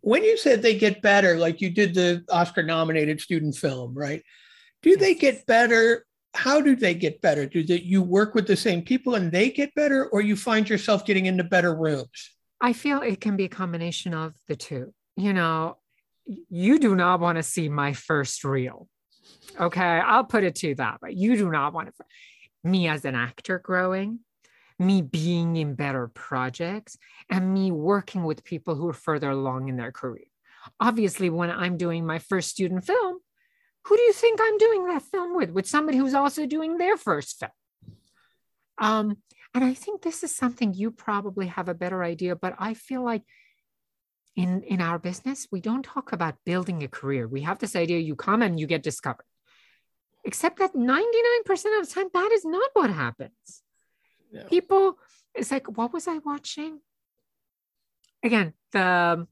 When 0.00 0.22
you 0.24 0.36
said 0.36 0.62
they 0.62 0.76
get 0.76 1.02
better, 1.02 1.36
like 1.36 1.60
you 1.60 1.70
did 1.70 1.94
the 1.94 2.24
Oscar 2.30 2.62
nominated 2.62 3.20
student 3.20 3.56
film, 3.56 3.94
right? 3.94 4.22
Do 4.82 4.96
they 4.96 5.14
get 5.14 5.46
better? 5.46 6.05
How 6.36 6.60
do 6.60 6.76
they 6.76 6.94
get 6.94 7.20
better? 7.22 7.46
Do 7.46 7.64
they, 7.64 7.80
you 7.80 8.02
work 8.02 8.34
with 8.34 8.46
the 8.46 8.56
same 8.56 8.82
people 8.82 9.14
and 9.14 9.32
they 9.32 9.50
get 9.50 9.74
better, 9.74 10.06
or 10.06 10.20
you 10.20 10.36
find 10.36 10.68
yourself 10.68 11.06
getting 11.06 11.26
into 11.26 11.44
better 11.44 11.74
rooms? 11.74 12.30
I 12.60 12.72
feel 12.72 13.02
it 13.02 13.20
can 13.20 13.36
be 13.36 13.44
a 13.44 13.48
combination 13.48 14.14
of 14.14 14.34
the 14.46 14.56
two. 14.56 14.92
You 15.16 15.32
know, 15.32 15.78
you 16.26 16.78
do 16.78 16.94
not 16.94 17.20
want 17.20 17.36
to 17.36 17.42
see 17.42 17.68
my 17.68 17.92
first 17.94 18.44
reel. 18.44 18.88
Okay, 19.58 19.80
I'll 19.82 20.24
put 20.24 20.44
it 20.44 20.56
to 20.56 20.74
that, 20.76 20.98
but 21.00 21.14
you 21.14 21.36
do 21.36 21.50
not 21.50 21.72
want 21.72 21.88
to. 21.88 22.04
Me 22.64 22.88
as 22.88 23.04
an 23.04 23.14
actor 23.14 23.58
growing, 23.58 24.20
me 24.78 25.00
being 25.00 25.56
in 25.56 25.74
better 25.74 26.08
projects, 26.08 26.98
and 27.30 27.54
me 27.54 27.70
working 27.70 28.24
with 28.24 28.44
people 28.44 28.74
who 28.74 28.88
are 28.88 28.92
further 28.92 29.30
along 29.30 29.68
in 29.68 29.76
their 29.76 29.92
career. 29.92 30.26
Obviously, 30.80 31.30
when 31.30 31.50
I'm 31.50 31.76
doing 31.76 32.04
my 32.04 32.18
first 32.18 32.50
student 32.50 32.84
film, 32.84 33.18
who 33.86 33.96
do 33.96 34.02
you 34.02 34.12
think 34.12 34.40
I'm 34.42 34.58
doing 34.58 34.86
that 34.86 35.02
film 35.02 35.36
with? 35.36 35.50
With 35.50 35.66
somebody 35.66 35.98
who's 35.98 36.14
also 36.14 36.44
doing 36.44 36.76
their 36.76 36.96
first 36.96 37.38
film. 37.38 37.52
Um, 38.78 39.16
and 39.54 39.64
I 39.64 39.74
think 39.74 40.02
this 40.02 40.24
is 40.24 40.34
something 40.34 40.74
you 40.74 40.90
probably 40.90 41.46
have 41.46 41.68
a 41.68 41.74
better 41.74 42.02
idea, 42.02 42.34
but 42.34 42.54
I 42.58 42.74
feel 42.74 43.04
like 43.04 43.22
in, 44.34 44.62
in 44.64 44.80
our 44.80 44.98
business, 44.98 45.46
we 45.52 45.60
don't 45.60 45.84
talk 45.84 46.12
about 46.12 46.34
building 46.44 46.82
a 46.82 46.88
career. 46.88 47.28
We 47.28 47.42
have 47.42 47.58
this 47.58 47.76
idea 47.76 47.98
you 47.98 48.16
come 48.16 48.42
and 48.42 48.58
you 48.58 48.66
get 48.66 48.82
discovered. 48.82 49.24
Except 50.24 50.58
that 50.58 50.74
99% 50.74 51.80
of 51.80 51.88
the 51.88 51.92
time, 51.94 52.08
that 52.12 52.30
is 52.32 52.44
not 52.44 52.70
what 52.72 52.90
happens. 52.90 53.62
Yeah. 54.32 54.42
People, 54.48 54.98
it's 55.34 55.52
like, 55.52 55.78
what 55.78 55.92
was 55.92 56.08
I 56.08 56.18
watching? 56.18 56.80
Again, 58.24 58.52
the 58.72 59.26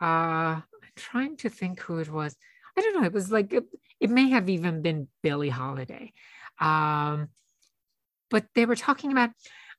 uh 0.00 0.04
I'm 0.04 0.94
trying 0.96 1.36
to 1.38 1.48
think 1.48 1.80
who 1.80 1.98
it 1.98 2.10
was. 2.10 2.36
I 2.76 2.80
don't 2.80 3.00
know. 3.00 3.06
It 3.06 3.12
was 3.12 3.30
like 3.30 3.52
it, 3.52 3.64
it 4.00 4.10
may 4.10 4.30
have 4.30 4.48
even 4.48 4.82
been 4.82 5.08
Billie 5.22 5.48
Holiday. 5.48 6.12
Um, 6.60 7.28
but 8.30 8.46
they 8.54 8.66
were 8.66 8.76
talking 8.76 9.12
about, 9.12 9.30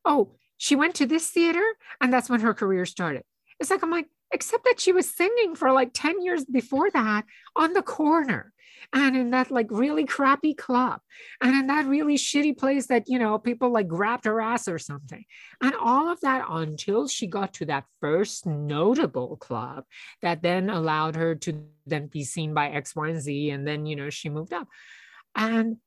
oh, 0.04 0.36
she 0.58 0.76
went 0.76 0.96
to 0.96 1.06
this 1.06 1.30
theater 1.30 1.66
and 2.00 2.12
that's 2.12 2.30
when 2.30 2.42
her 2.42 2.54
career 2.54 2.86
started. 2.86 3.24
It's 3.60 3.70
like, 3.70 3.84
I'm 3.84 3.92
like, 3.92 4.08
except 4.32 4.66
that 4.66 4.80
she 4.80 4.92
was 4.92 5.14
singing 5.14 5.56
for 5.56 5.72
like 5.72 5.92
10 5.94 6.22
years 6.22 6.46
before 6.46 6.90
that 6.92 7.26
on 7.56 7.74
the 7.74 7.82
corner 7.82 8.54
and 8.94 9.16
in 9.16 9.32
that 9.32 9.52
like 9.52 9.68
really 9.70 10.06
crappy 10.06 10.54
club. 10.54 11.00
And 11.42 11.56
in 11.56 11.68
that 11.68 11.86
really 11.86 12.16
shitty 12.16 12.58
place 12.58 12.88
that 12.88 13.08
you 13.08 13.20
know 13.20 13.38
people 13.38 13.70
like 13.70 13.88
grabbed 13.88 14.26
her 14.26 14.42
ass 14.42 14.68
or 14.68 14.80
something. 14.80 15.24
And 15.62 15.74
all 15.80 16.10
of 16.10 16.22
that 16.22 16.46
until 16.50 17.08
she 17.08 17.28
got 17.28 17.54
to 17.56 17.66
that 17.66 17.86
first 18.02 18.46
notable 18.46 19.38
club 19.38 19.86
that 20.22 20.42
then 20.42 20.70
allowed 20.70 21.16
her 21.16 21.36
to 21.36 21.64
then 21.86 22.08
be 22.08 22.24
seen 22.24 22.54
by 22.54 22.70
x 22.70 22.96
y 22.96 23.10
and 23.10 23.22
z. 23.22 23.50
And 23.50 23.68
then 23.68 23.86
you 23.86 23.96
know 23.96 24.10
she 24.10 24.30
moved 24.30 24.54
up. 24.54 24.68
And 25.36 25.78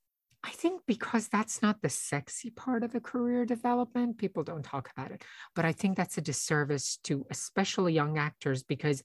I 0.44 0.51
think 0.51 0.82
because 0.86 1.28
that's 1.28 1.62
not 1.62 1.82
the 1.82 1.88
sexy 1.88 2.51
part 2.51 2.84
of 2.84 2.94
a 2.94 3.01
career 3.01 3.44
development, 3.44 4.18
people 4.18 4.44
don't 4.44 4.64
talk 4.64 4.90
about 4.96 5.11
it. 5.11 5.24
But 5.55 5.64
I 5.64 5.72
think 5.72 5.96
that's 5.96 6.16
a 6.16 6.22
disservice 6.22 6.99
to 7.05 7.26
especially 7.30 7.92
young 7.92 8.18
actors 8.18 8.62
because 8.62 9.03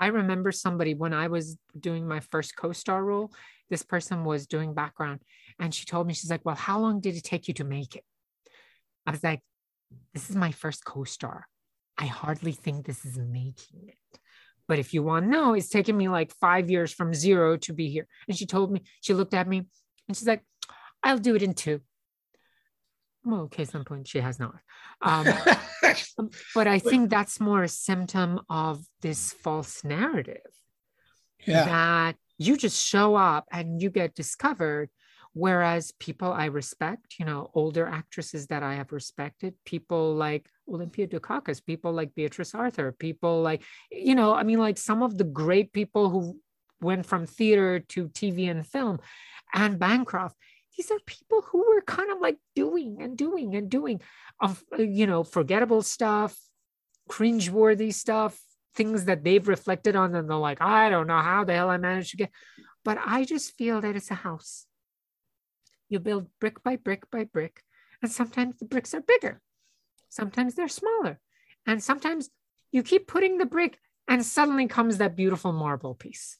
I 0.00 0.06
remember 0.06 0.50
somebody 0.50 0.94
when 0.94 1.12
I 1.12 1.28
was 1.28 1.58
doing 1.78 2.08
my 2.08 2.20
first 2.20 2.56
co 2.56 2.72
star 2.72 3.04
role, 3.04 3.32
this 3.68 3.82
person 3.82 4.24
was 4.24 4.46
doing 4.46 4.74
background 4.74 5.20
and 5.58 5.74
she 5.74 5.84
told 5.84 6.06
me, 6.06 6.14
she's 6.14 6.30
like, 6.30 6.44
Well, 6.44 6.56
how 6.56 6.80
long 6.80 7.00
did 7.00 7.16
it 7.16 7.24
take 7.24 7.46
you 7.46 7.54
to 7.54 7.64
make 7.64 7.94
it? 7.94 8.04
I 9.06 9.10
was 9.10 9.22
like, 9.22 9.42
This 10.14 10.30
is 10.30 10.36
my 10.36 10.52
first 10.52 10.84
co 10.84 11.04
star. 11.04 11.46
I 11.98 12.06
hardly 12.06 12.52
think 12.52 12.86
this 12.86 13.04
is 13.04 13.18
making 13.18 13.88
it. 13.88 14.18
But 14.66 14.78
if 14.78 14.94
you 14.94 15.02
want 15.02 15.26
to 15.26 15.30
know, 15.30 15.52
it's 15.52 15.68
taken 15.68 15.96
me 15.96 16.08
like 16.08 16.32
five 16.40 16.70
years 16.70 16.92
from 16.92 17.12
zero 17.12 17.56
to 17.58 17.72
be 17.72 17.90
here. 17.90 18.06
And 18.26 18.36
she 18.36 18.46
told 18.46 18.72
me, 18.72 18.82
she 19.00 19.12
looked 19.14 19.34
at 19.34 19.48
me 19.48 19.66
and 20.08 20.16
she's 20.16 20.28
like, 20.28 20.44
I'll 21.02 21.18
do 21.18 21.34
it 21.34 21.42
in 21.42 21.54
two. 21.54 21.80
Well, 23.24 23.42
okay, 23.42 23.64
some 23.64 23.84
point 23.84 24.08
she 24.08 24.20
has 24.20 24.38
not. 24.38 24.56
Um, 25.02 25.26
but 26.54 26.66
I 26.66 26.78
think 26.78 27.10
that's 27.10 27.40
more 27.40 27.62
a 27.62 27.68
symptom 27.68 28.40
of 28.48 28.82
this 29.02 29.32
false 29.32 29.84
narrative 29.84 30.40
yeah. 31.46 31.64
that 31.64 32.16
you 32.38 32.56
just 32.56 32.82
show 32.84 33.16
up 33.16 33.46
and 33.52 33.80
you 33.82 33.90
get 33.90 34.14
discovered. 34.14 34.90
Whereas 35.32 35.92
people 36.00 36.32
I 36.32 36.46
respect, 36.46 37.14
you 37.20 37.24
know, 37.24 37.50
older 37.54 37.86
actresses 37.86 38.48
that 38.48 38.64
I 38.64 38.74
have 38.74 38.90
respected, 38.90 39.54
people 39.64 40.14
like 40.16 40.48
Olympia 40.68 41.06
Dukakis, 41.06 41.64
people 41.64 41.92
like 41.92 42.16
Beatrice 42.16 42.52
Arthur, 42.52 42.90
people 42.90 43.40
like, 43.40 43.62
you 43.92 44.16
know, 44.16 44.34
I 44.34 44.42
mean, 44.42 44.58
like 44.58 44.76
some 44.76 45.02
of 45.04 45.16
the 45.16 45.24
great 45.24 45.72
people 45.72 46.10
who 46.10 46.40
went 46.80 47.06
from 47.06 47.26
theater 47.26 47.78
to 47.78 48.08
TV 48.08 48.50
and 48.50 48.66
film, 48.66 48.98
Anne 49.54 49.76
Bancroft. 49.78 50.36
These 50.80 50.92
are 50.92 51.00
people 51.04 51.42
who 51.42 51.58
were 51.68 51.82
kind 51.82 52.10
of 52.10 52.22
like 52.22 52.38
doing 52.56 53.02
and 53.02 53.14
doing 53.14 53.54
and 53.54 53.68
doing 53.68 54.00
of 54.40 54.64
you 54.78 55.06
know 55.06 55.22
forgettable 55.22 55.82
stuff, 55.82 56.34
cringeworthy 57.06 57.92
stuff, 57.92 58.40
things 58.74 59.04
that 59.04 59.22
they've 59.22 59.46
reflected 59.46 59.94
on, 59.94 60.14
and 60.14 60.26
they're 60.26 60.38
like, 60.38 60.62
I 60.62 60.88
don't 60.88 61.06
know 61.06 61.20
how 61.20 61.44
the 61.44 61.52
hell 61.52 61.68
I 61.68 61.76
managed 61.76 62.12
to 62.12 62.16
get. 62.16 62.30
But 62.82 62.96
I 63.04 63.24
just 63.24 63.58
feel 63.58 63.82
that 63.82 63.94
it's 63.94 64.10
a 64.10 64.14
house. 64.14 64.64
You 65.90 66.00
build 66.00 66.28
brick 66.40 66.62
by 66.62 66.76
brick 66.76 67.10
by 67.10 67.24
brick, 67.24 67.62
and 68.00 68.10
sometimes 68.10 68.56
the 68.56 68.64
bricks 68.64 68.94
are 68.94 69.02
bigger, 69.02 69.42
sometimes 70.08 70.54
they're 70.54 70.66
smaller, 70.66 71.20
and 71.66 71.82
sometimes 71.82 72.30
you 72.72 72.82
keep 72.82 73.06
putting 73.06 73.36
the 73.36 73.44
brick, 73.44 73.78
and 74.08 74.24
suddenly 74.24 74.66
comes 74.66 74.96
that 74.96 75.14
beautiful 75.14 75.52
marble 75.52 75.94
piece. 75.94 76.38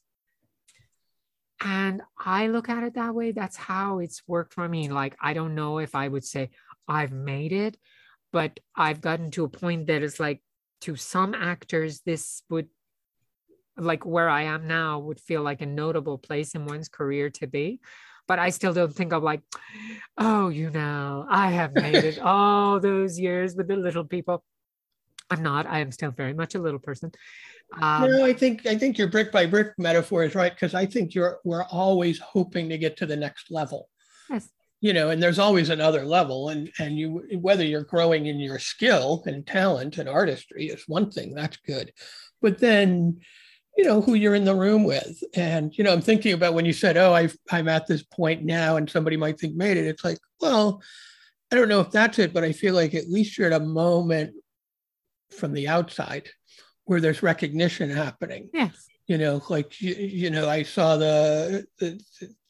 And 1.63 2.01
I 2.17 2.47
look 2.47 2.69
at 2.69 2.83
it 2.83 2.95
that 2.95 3.13
way. 3.13 3.31
That's 3.31 3.55
how 3.55 3.99
it's 3.99 4.23
worked 4.27 4.53
for 4.53 4.67
me. 4.67 4.89
Like, 4.89 5.15
I 5.21 5.33
don't 5.33 5.53
know 5.53 5.77
if 5.77 5.93
I 5.93 6.07
would 6.07 6.25
say 6.25 6.49
I've 6.87 7.11
made 7.11 7.51
it, 7.51 7.77
but 8.33 8.59
I've 8.75 9.01
gotten 9.01 9.29
to 9.31 9.43
a 9.43 9.49
point 9.49 9.87
that 9.87 10.01
it's 10.01 10.19
like 10.19 10.41
to 10.81 10.95
some 10.95 11.35
actors, 11.35 12.01
this 12.01 12.41
would, 12.49 12.67
like 13.77 14.05
where 14.05 14.29
I 14.29 14.43
am 14.43 14.67
now, 14.67 14.99
would 14.99 15.19
feel 15.19 15.43
like 15.43 15.61
a 15.61 15.67
notable 15.67 16.17
place 16.17 16.55
in 16.55 16.65
one's 16.65 16.89
career 16.89 17.29
to 17.29 17.47
be. 17.47 17.79
But 18.27 18.39
I 18.39 18.49
still 18.49 18.73
don't 18.73 18.93
think 18.95 19.13
of 19.13 19.23
like, 19.23 19.41
oh, 20.17 20.49
you 20.49 20.71
know, 20.71 21.27
I 21.29 21.51
have 21.51 21.73
made 21.73 21.95
it 21.95 22.19
all 22.23 22.79
those 22.79 23.19
years 23.19 23.55
with 23.55 23.67
the 23.67 23.75
little 23.75 24.05
people. 24.05 24.43
I'm 25.29 25.43
not. 25.43 25.67
I 25.67 25.79
am 25.79 25.91
still 25.91 26.11
very 26.11 26.33
much 26.33 26.55
a 26.55 26.59
little 26.59 26.79
person. 26.79 27.11
Um, 27.79 28.11
no, 28.11 28.25
I 28.25 28.33
think 28.33 28.65
I 28.65 28.77
think 28.77 28.97
your 28.97 29.07
brick 29.07 29.31
by 29.31 29.45
brick 29.45 29.73
metaphor 29.77 30.23
is 30.23 30.35
right 30.35 30.53
because 30.53 30.73
I 30.73 30.85
think 30.85 31.15
you're 31.15 31.39
we're 31.45 31.63
always 31.65 32.19
hoping 32.19 32.69
to 32.69 32.77
get 32.77 32.97
to 32.97 33.05
the 33.05 33.15
next 33.15 33.49
level. 33.49 33.89
Yes. 34.29 34.49
You 34.81 34.93
know, 34.93 35.11
and 35.11 35.21
there's 35.21 35.39
always 35.39 35.69
another 35.69 36.03
level, 36.03 36.49
and 36.49 36.69
and 36.79 36.97
you 36.97 37.23
whether 37.39 37.63
you're 37.63 37.83
growing 37.83 38.25
in 38.25 38.39
your 38.39 38.59
skill 38.59 39.23
and 39.25 39.45
talent 39.47 39.97
and 39.97 40.09
artistry 40.09 40.65
is 40.67 40.83
one 40.87 41.11
thing 41.11 41.33
that's 41.33 41.57
good, 41.65 41.93
but 42.41 42.59
then 42.59 43.21
you 43.77 43.85
know 43.85 44.01
who 44.01 44.15
you're 44.15 44.35
in 44.35 44.43
the 44.43 44.53
room 44.53 44.83
with 44.83 45.23
and 45.33 45.77
you 45.77 45.83
know 45.83 45.93
i'm 45.93 46.01
thinking 46.01 46.33
about 46.33 46.53
when 46.53 46.65
you 46.65 46.73
said 46.73 46.97
oh 46.97 47.13
i 47.13 47.29
i'm 47.51 47.69
at 47.69 47.87
this 47.87 48.03
point 48.03 48.43
now 48.43 48.75
and 48.75 48.89
somebody 48.89 49.15
might 49.15 49.39
think 49.39 49.55
made 49.55 49.77
it 49.77 49.87
it's 49.87 50.03
like 50.03 50.17
well 50.41 50.81
i 51.51 51.55
don't 51.55 51.69
know 51.69 51.79
if 51.79 51.89
that's 51.89 52.19
it 52.19 52.33
but 52.33 52.43
i 52.43 52.51
feel 52.51 52.75
like 52.75 52.93
at 52.93 53.09
least 53.09 53.37
you're 53.37 53.51
at 53.51 53.61
a 53.61 53.65
moment 53.65 54.33
from 55.31 55.53
the 55.53 55.69
outside 55.69 56.27
where 56.91 56.99
there's 56.99 57.23
recognition 57.23 57.89
happening. 57.89 58.49
Yes. 58.53 58.89
You 59.07 59.17
know, 59.17 59.41
like 59.47 59.79
you, 59.79 59.93
you 59.93 60.29
know, 60.29 60.49
I 60.49 60.63
saw 60.63 60.97
the, 60.97 61.65
the, 61.79 62.03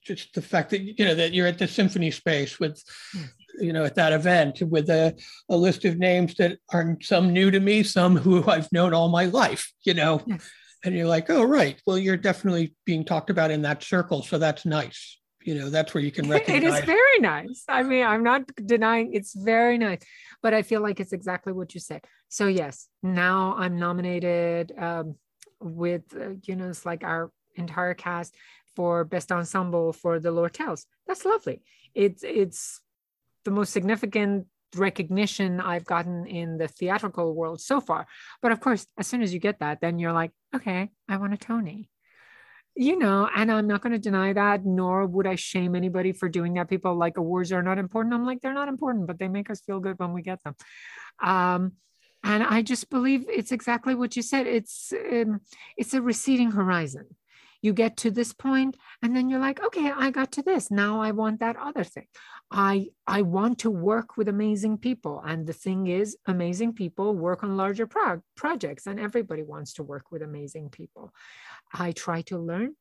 just 0.04 0.34
the 0.34 0.42
fact 0.42 0.72
that 0.72 0.82
you 0.82 1.06
know 1.06 1.14
that 1.14 1.32
you're 1.32 1.46
at 1.46 1.60
the 1.60 1.68
symphony 1.68 2.10
space 2.10 2.60
with 2.60 2.84
yes. 3.14 3.30
you 3.60 3.72
know 3.72 3.86
at 3.86 3.94
that 3.94 4.14
event 4.14 4.60
with 4.64 4.90
a, 4.90 5.16
a 5.50 5.56
list 5.56 5.86
of 5.86 6.00
names 6.00 6.34
that 6.38 6.58
are 6.74 6.98
some 7.04 7.32
new 7.32 7.52
to 7.52 7.60
me 7.60 7.84
some 7.84 8.18
who 8.18 8.44
i've 8.50 8.72
known 8.72 8.96
all 8.96 9.10
my 9.10 9.26
life 9.26 9.72
you 9.84 9.94
know 9.94 10.20
yes. 10.26 10.50
and 10.84 10.96
you're 10.96 11.06
like 11.06 11.30
oh 11.30 11.44
right 11.44 11.80
well 11.86 12.00
you're 12.00 12.18
definitely 12.18 12.74
being 12.84 13.06
talked 13.06 13.30
about 13.30 13.52
in 13.52 13.62
that 13.62 13.84
circle 13.84 14.24
so 14.24 14.40
that's 14.40 14.66
nice 14.66 15.20
you 15.44 15.56
know 15.56 15.70
that's 15.70 15.94
where 15.94 16.04
you 16.04 16.12
can 16.12 16.30
recognize 16.30 16.64
it 16.64 16.64
is 16.64 16.80
very 16.86 17.20
nice. 17.20 17.64
I 17.68 17.84
mean 17.84 18.06
i'm 18.06 18.24
not 18.24 18.44
denying 18.66 19.14
it's 19.14 19.34
very 19.34 19.78
nice 19.78 20.02
but 20.42 20.54
i 20.54 20.62
feel 20.62 20.82
like 20.82 21.00
it's 21.00 21.14
exactly 21.14 21.54
what 21.54 21.74
you 21.74 21.80
said. 21.80 22.02
So 22.30 22.48
yes 22.48 22.88
now 23.04 23.56
i'm 23.58 23.78
nominated 23.78 24.74
um, 24.78 25.16
with 25.60 26.04
uh, 26.16 26.32
you 26.44 26.56
know 26.56 26.70
it's 26.70 26.86
like 26.86 27.04
our 27.04 27.32
entire 27.56 27.94
cast 27.94 28.36
for 28.76 29.04
best 29.04 29.32
ensemble 29.32 29.92
for 29.94 30.20
the 30.20 30.32
lortels 30.32 30.86
that's 31.08 31.26
lovely. 31.26 31.62
It's 31.94 32.24
it's 32.24 32.82
the 33.44 33.52
most 33.52 33.74
significant 33.74 34.48
recognition 34.78 35.60
i've 35.60 35.84
gotten 35.84 36.26
in 36.26 36.58
the 36.58 36.70
theatrical 36.70 37.36
world 37.36 37.60
so 37.60 37.82
far. 37.82 38.08
But 38.42 38.54
of 38.54 38.62
course 38.62 38.88
as 38.98 39.08
soon 39.08 39.22
as 39.22 39.34
you 39.34 39.40
get 39.40 39.60
that 39.60 39.82
then 39.82 40.00
you're 40.00 40.14
like 40.14 40.32
okay 40.56 40.90
i 41.10 41.18
want 41.18 41.34
a 41.34 41.38
tony 41.38 41.91
you 42.76 42.98
know, 42.98 43.30
and 43.36 43.52
I'm 43.52 43.68
not 43.68 43.82
going 43.82 43.94
to 43.94 44.00
deny 44.00 44.34
that, 44.34 44.66
nor 44.66 45.06
would 45.06 45.28
I 45.28 45.36
shame 45.36 45.76
anybody 45.76 46.14
for 46.14 46.30
doing 46.30 46.54
that. 46.54 46.70
People 46.70 46.96
like 46.96 47.18
awards 47.18 47.52
are 47.52 47.64
not 47.64 47.78
important. 47.78 48.14
I'm 48.14 48.26
like, 48.26 48.42
they're 48.42 48.54
not 48.54 48.70
important, 48.70 49.08
but 49.08 49.20
they 49.20 49.28
make 49.28 49.50
us 49.50 49.62
feel 49.62 49.80
good 49.80 50.00
when 50.00 50.14
we 50.14 50.22
get 50.22 50.44
them. 50.44 50.56
Um, 51.22 51.74
and 52.24 52.44
I 52.44 52.62
just 52.62 52.90
believe 52.90 53.26
it's 53.28 53.52
exactly 53.52 53.96
what 53.96 54.16
you 54.16 54.22
said. 54.22 54.48
It's 54.48 54.94
um, 54.94 55.42
it's 55.76 55.94
a 55.94 56.02
receding 56.02 56.52
horizon. 56.52 57.08
You 57.64 57.74
get 57.74 57.98
to 57.98 58.12
this 58.12 58.34
point, 58.34 58.76
and 59.04 59.16
then 59.16 59.30
you're 59.30 59.40
like, 59.40 59.64
okay, 59.64 59.92
I 59.92 60.10
got 60.10 60.32
to 60.34 60.42
this. 60.42 60.72
Now 60.72 61.02
I 61.02 61.12
want 61.12 61.40
that 61.40 61.58
other 61.58 61.84
thing. 61.84 62.08
I 62.52 62.88
I 63.08 63.22
want 63.24 63.60
to 63.60 63.72
work 63.72 64.18
with 64.18 64.28
amazing 64.28 64.78
people, 64.78 65.22
and 65.26 65.46
the 65.48 65.54
thing 65.54 65.88
is, 65.88 66.18
amazing 66.28 66.74
people 66.74 67.16
work 67.16 67.44
on 67.44 67.58
larger 67.58 67.88
pro- 67.88 68.22
projects, 68.36 68.88
and 68.88 69.00
everybody 69.00 69.44
wants 69.44 69.74
to 69.74 69.84
work 69.84 70.12
with 70.12 70.22
amazing 70.22 70.70
people. 70.70 71.14
I 71.74 71.92
try 71.92 72.22
to 72.24 72.38
learn 72.38 72.76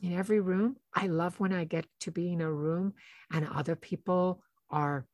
in 0.00 0.12
every 0.12 0.40
room. 0.40 0.76
I 0.94 1.06
love 1.06 1.38
when 1.40 1.52
I 1.52 1.64
get 1.64 1.86
to 2.00 2.10
be 2.10 2.32
in 2.32 2.40
a 2.40 2.52
room 2.52 2.94
and 3.32 3.46
other 3.48 3.76
people 3.76 4.42
are 4.70 5.06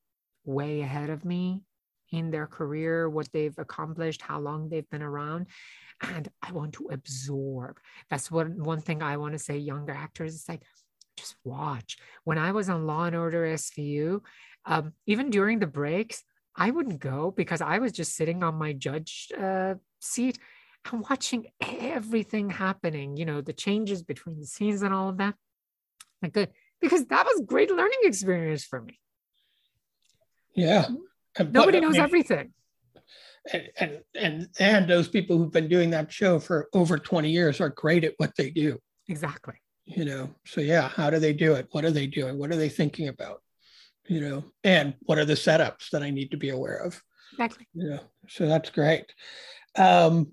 way 0.45 0.81
ahead 0.83 1.11
of 1.11 1.25
me 1.25 1.62
in 2.12 2.31
their 2.31 2.47
career, 2.47 3.09
what 3.09 3.29
they've 3.33 3.59
accomplished, 3.59 4.23
how 4.23 4.39
long 4.39 4.69
they've 4.69 4.89
been 4.91 5.03
around. 5.03 5.47
And 6.03 6.29
I 6.43 6.53
want 6.53 6.75
to 6.75 6.89
absorb. 6.93 7.79
That's 8.11 8.31
what 8.31 8.49
one 8.49 8.81
thing 8.81 9.03
I 9.03 9.17
want 9.17 9.33
to 9.33 9.39
say, 9.39 9.59
younger 9.59 9.93
actors, 9.93 10.35
it's 10.35 10.49
like, 10.49 10.62
just 11.17 11.37
watch. 11.45 11.97
When 12.25 12.39
I 12.39 12.53
was 12.53 12.69
on 12.69 12.87
Law 12.87 13.05
and 13.05 13.17
Order 13.17 13.47
SVU, 13.47 14.21
um, 14.67 14.93
even 15.07 15.31
during 15.31 15.59
the 15.59 15.67
breaks, 15.67 16.23
I 16.55 16.71
wouldn't 16.71 17.01
go 17.01 17.33
because 17.37 17.61
I 17.61 17.79
was 17.79 17.93
just 17.93 18.14
sitting 18.14 18.43
on 18.43 18.55
my 18.55 18.73
judge 18.73 19.33
uh, 19.39 19.75
seat 20.01 20.39
and 20.93 21.05
watching 21.09 21.47
everything 21.61 22.51
happening, 22.51 23.16
you 23.16 23.24
know, 23.24 23.41
the 23.41 23.53
changes 23.53 24.03
between 24.03 24.39
the 24.39 24.47
scenes 24.47 24.82
and 24.82 24.95
all 24.95 25.09
of 25.09 25.18
that. 25.18 25.34
Like 26.22 26.32
good, 26.32 26.51
because 26.80 27.05
that 27.07 27.26
was 27.26 27.43
great 27.47 27.70
learning 27.70 27.99
experience 28.03 28.64
for 28.64 28.80
me. 28.80 28.99
Yeah. 30.55 30.87
And, 31.39 31.53
Nobody 31.53 31.80
knows 31.80 31.97
I 31.97 31.99
mean, 31.99 32.03
everything. 32.03 32.53
And, 33.53 33.68
and 33.78 33.99
and 34.14 34.49
and 34.59 34.91
those 34.91 35.09
people 35.09 35.39
who've 35.39 35.53
been 35.53 35.68
doing 35.68 35.91
that 35.91 36.11
show 36.11 36.41
for 36.41 36.68
over 36.72 36.99
20 36.99 37.30
years 37.30 37.61
are 37.61 37.68
great 37.68 38.03
at 38.03 38.14
what 38.16 38.32
they 38.37 38.51
do. 38.51 38.78
Exactly. 39.09 39.55
You 39.84 40.05
know, 40.05 40.34
so 40.45 40.61
yeah, 40.61 40.89
how 40.89 41.11
do 41.11 41.20
they 41.20 41.32
do 41.32 41.53
it? 41.55 41.68
What 41.70 41.84
are 41.84 41.93
they 41.93 42.09
doing? 42.09 42.39
What 42.39 42.51
are 42.51 42.57
they 42.57 42.68
thinking 42.68 43.07
about? 43.07 43.41
You 44.09 44.20
know, 44.20 44.45
and 44.64 44.95
what 45.01 45.18
are 45.18 45.24
the 45.24 45.34
setups 45.34 45.91
that 45.91 46.03
I 46.03 46.11
need 46.11 46.32
to 46.32 46.37
be 46.37 46.49
aware 46.49 46.78
of? 46.78 47.01
Exactly. 47.32 47.68
You 47.74 47.91
know, 47.91 48.01
so 48.28 48.47
that's 48.47 48.70
great. 48.70 49.12
Um, 49.76 50.32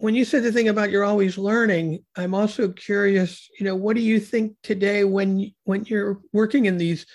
when 0.00 0.14
you 0.14 0.24
said 0.24 0.42
the 0.42 0.50
thing 0.50 0.68
about 0.68 0.90
you're 0.90 1.04
always 1.04 1.36
learning, 1.36 2.02
I'm 2.16 2.34
also 2.34 2.70
curious, 2.70 3.46
you 3.58 3.66
know, 3.66 3.74
what 3.74 3.96
do 3.96 4.02
you 4.02 4.18
think 4.18 4.56
today 4.62 5.04
when 5.04 5.52
when 5.64 5.84
you're 5.84 6.20
working 6.32 6.64
in 6.64 6.78
these 6.78 7.06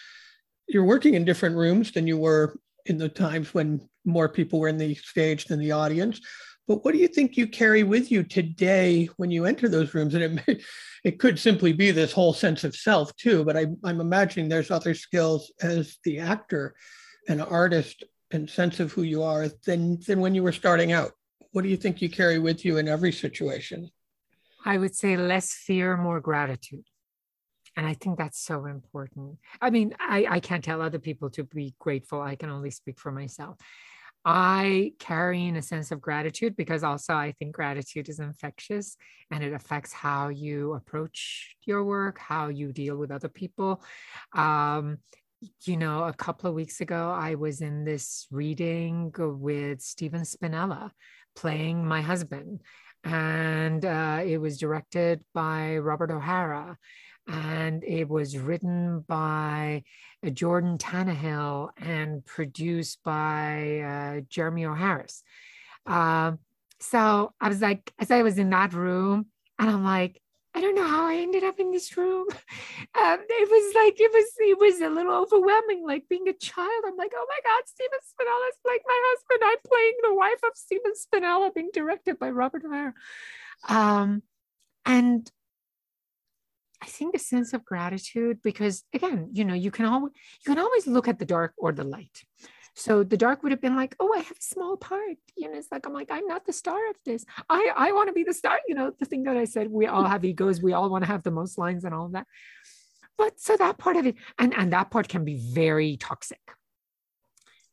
you're 0.67 0.85
working 0.85 1.15
in 1.15 1.25
different 1.25 1.55
rooms 1.55 1.91
than 1.91 2.05
you 2.05 2.17
were 2.17 2.59
in 2.85 2.99
the 2.99 3.09
times 3.09 3.53
when 3.53 3.81
more 4.05 4.29
people 4.29 4.59
were 4.59 4.67
in 4.67 4.77
the 4.77 4.93
stage 4.95 5.45
than 5.45 5.59
the 5.59 5.71
audience. 5.71 6.21
But 6.67 6.83
what 6.83 6.93
do 6.93 6.99
you 6.99 7.07
think 7.07 7.37
you 7.37 7.47
carry 7.47 7.83
with 7.83 8.11
you 8.11 8.23
today 8.23 9.05
when 9.17 9.31
you 9.31 9.45
enter 9.45 9.67
those 9.67 9.93
rooms? 9.93 10.13
And 10.13 10.23
it 10.23 10.47
may, 10.47 10.59
it 11.03 11.19
could 11.19 11.39
simply 11.39 11.73
be 11.73 11.89
this 11.89 12.11
whole 12.11 12.33
sense 12.33 12.63
of 12.63 12.75
self 12.75 13.15
too. 13.15 13.43
But 13.43 13.57
I, 13.57 13.65
I'm 13.83 13.99
imagining 13.99 14.47
there's 14.47 14.71
other 14.71 14.93
skills 14.93 15.51
as 15.61 15.97
the 16.03 16.19
actor, 16.19 16.75
and 17.27 17.41
artist, 17.41 18.03
and 18.29 18.47
sense 18.47 18.79
of 18.79 18.91
who 18.91 19.01
you 19.01 19.23
are 19.23 19.49
than 19.65 19.99
than 20.01 20.19
when 20.19 20.35
you 20.35 20.43
were 20.43 20.51
starting 20.51 20.91
out 20.91 21.13
what 21.55 21.63
do 21.63 21.69
you 21.69 21.77
think 21.77 22.01
you 22.01 22.09
carry 22.09 22.37
with 22.37 22.65
you 22.65 22.75
in 22.75 22.89
every 22.89 23.13
situation? 23.13 23.89
I 24.65 24.77
would 24.77 24.93
say 24.93 25.15
less 25.15 25.53
fear, 25.53 25.95
more 25.95 26.19
gratitude. 26.19 26.83
And 27.77 27.87
I 27.87 27.93
think 27.93 28.17
that's 28.17 28.39
so 28.39 28.65
important. 28.65 29.37
I 29.61 29.69
mean, 29.69 29.95
I, 29.97 30.27
I 30.29 30.39
can't 30.41 30.63
tell 30.63 30.81
other 30.81 30.99
people 30.99 31.29
to 31.29 31.45
be 31.45 31.73
grateful. 31.79 32.21
I 32.21 32.35
can 32.35 32.49
only 32.49 32.71
speak 32.71 32.99
for 32.99 33.09
myself. 33.09 33.55
I 34.25 34.93
carry 34.99 35.45
in 35.45 35.55
a 35.55 35.61
sense 35.61 35.91
of 35.91 36.01
gratitude 36.01 36.57
because 36.57 36.83
also 36.83 37.13
I 37.13 37.31
think 37.39 37.55
gratitude 37.55 38.09
is 38.09 38.19
infectious 38.19 38.97
and 39.31 39.41
it 39.41 39.53
affects 39.53 39.93
how 39.93 40.27
you 40.27 40.73
approach 40.73 41.55
your 41.65 41.85
work, 41.85 42.19
how 42.19 42.49
you 42.49 42.73
deal 42.73 42.97
with 42.97 43.11
other 43.11 43.29
people. 43.29 43.81
Um, 44.33 44.97
you 45.65 45.77
know, 45.77 46.03
a 46.03 46.13
couple 46.13 46.49
of 46.49 46.55
weeks 46.55 46.81
ago, 46.81 47.11
I 47.11 47.35
was 47.35 47.61
in 47.61 47.85
this 47.85 48.27
reading 48.31 49.13
with 49.15 49.81
Stephen 49.81 50.21
Spinella, 50.21 50.91
playing 51.35 51.85
my 51.85 52.01
husband. 52.01 52.61
And 53.03 53.85
uh, 53.85 54.21
it 54.25 54.37
was 54.37 54.57
directed 54.57 55.23
by 55.33 55.77
Robert 55.77 56.11
O'Hara. 56.11 56.77
And 57.27 57.83
it 57.83 58.07
was 58.07 58.37
written 58.37 59.03
by 59.07 59.83
uh, 60.25 60.29
Jordan 60.29 60.77
Tannahill 60.77 61.69
and 61.77 62.25
produced 62.25 62.99
by 63.03 63.79
uh, 63.79 64.21
Jeremy 64.29 64.65
O'Harris. 64.65 64.85
Harris. 64.85 65.23
Um, 65.85 66.39
so 66.79 67.33
I 67.39 67.49
was 67.49 67.61
like, 67.61 67.91
as 67.99 68.11
I 68.11 68.21
was 68.21 68.37
in 68.37 68.49
that 68.51 68.73
room, 68.73 69.27
and 69.57 69.69
I'm 69.69 69.83
like, 69.83 70.21
I 70.55 70.61
don't 70.61 70.75
know 70.75 70.87
how 70.87 71.05
I 71.05 71.15
ended 71.15 71.43
up 71.43 71.59
in 71.59 71.71
this 71.71 71.95
room. 71.97 72.27
Um, 72.97 73.19
it 73.27 73.49
was 73.49 73.75
like 73.75 73.99
it 73.99 74.11
was 74.13 74.25
it 74.39 74.57
was 74.57 74.79
a 74.79 74.89
little 74.89 75.13
overwhelming, 75.13 75.85
like 75.85 76.07
being 76.07 76.29
a 76.29 76.33
child. 76.33 76.83
I'm 76.87 76.95
like, 76.95 77.11
oh 77.13 77.25
my 77.27 77.39
God, 77.43 77.63
Stephen 77.65 77.99
Spinella 77.99 78.49
is 78.49 78.57
like 78.65 78.81
my 78.87 79.01
husband. 79.07 79.41
I'm 79.43 79.57
playing 79.67 79.93
the 80.01 80.15
wife 80.15 80.39
of 80.43 80.51
Stephen 80.55 80.93
Spinella, 80.93 81.53
being 81.53 81.71
directed 81.73 82.17
by 82.17 82.29
Robert 82.29 82.63
O'Hara. 82.63 82.93
Um, 83.67 84.23
and 84.85 85.29
I 86.81 86.85
think 86.85 87.15
a 87.15 87.19
sense 87.19 87.53
of 87.53 87.65
gratitude 87.65 88.39
because 88.41 88.83
again, 88.93 89.29
you 89.33 89.43
know, 89.43 89.55
you 89.55 89.71
can 89.71 89.85
always 89.85 90.13
you 90.45 90.53
can 90.53 90.63
always 90.63 90.87
look 90.87 91.09
at 91.09 91.19
the 91.19 91.25
dark 91.25 91.53
or 91.57 91.73
the 91.73 91.83
light. 91.83 92.23
So 92.75 93.03
the 93.03 93.17
dark 93.17 93.41
would 93.41 93.53
have 93.53 93.61
been 93.61 93.75
like, 93.75 93.95
oh, 94.01 94.13
I 94.13 94.19
have 94.19 94.37
a 94.37 94.41
small 94.43 94.75
part. 94.75 95.17
You 95.37 95.49
know, 95.49 95.57
it's 95.57 95.71
like, 95.71 95.85
I'm 95.85 95.93
like, 95.93 96.11
I'm 96.11 96.27
not 96.27 96.45
the 96.45 96.51
star 96.51 96.89
of 96.89 96.97
this. 97.05 97.25
I, 97.49 97.71
I 97.75 97.91
want 97.93 98.09
to 98.09 98.13
be 98.13 98.23
the 98.23 98.33
star. 98.33 98.59
You 98.67 98.75
know, 98.75 98.91
the 98.99 99.05
thing 99.05 99.23
that 99.23 99.37
I 99.37 99.45
said, 99.45 99.71
we 99.71 99.87
all 99.87 100.03
have 100.03 100.25
egos. 100.25 100.61
We 100.61 100.73
all 100.73 100.89
want 100.89 101.03
to 101.05 101.07
have 101.07 101.23
the 101.23 101.31
most 101.31 101.57
lines 101.57 101.85
and 101.85 101.93
all 101.93 102.07
of 102.07 102.11
that. 102.11 102.27
But 103.17 103.39
so 103.39 103.55
that 103.55 103.77
part 103.77 103.95
of 103.95 104.05
it, 104.05 104.15
and, 104.37 104.53
and 104.53 104.73
that 104.73 104.91
part 104.91 105.07
can 105.07 105.23
be 105.23 105.37
very 105.37 105.95
toxic 105.95 106.41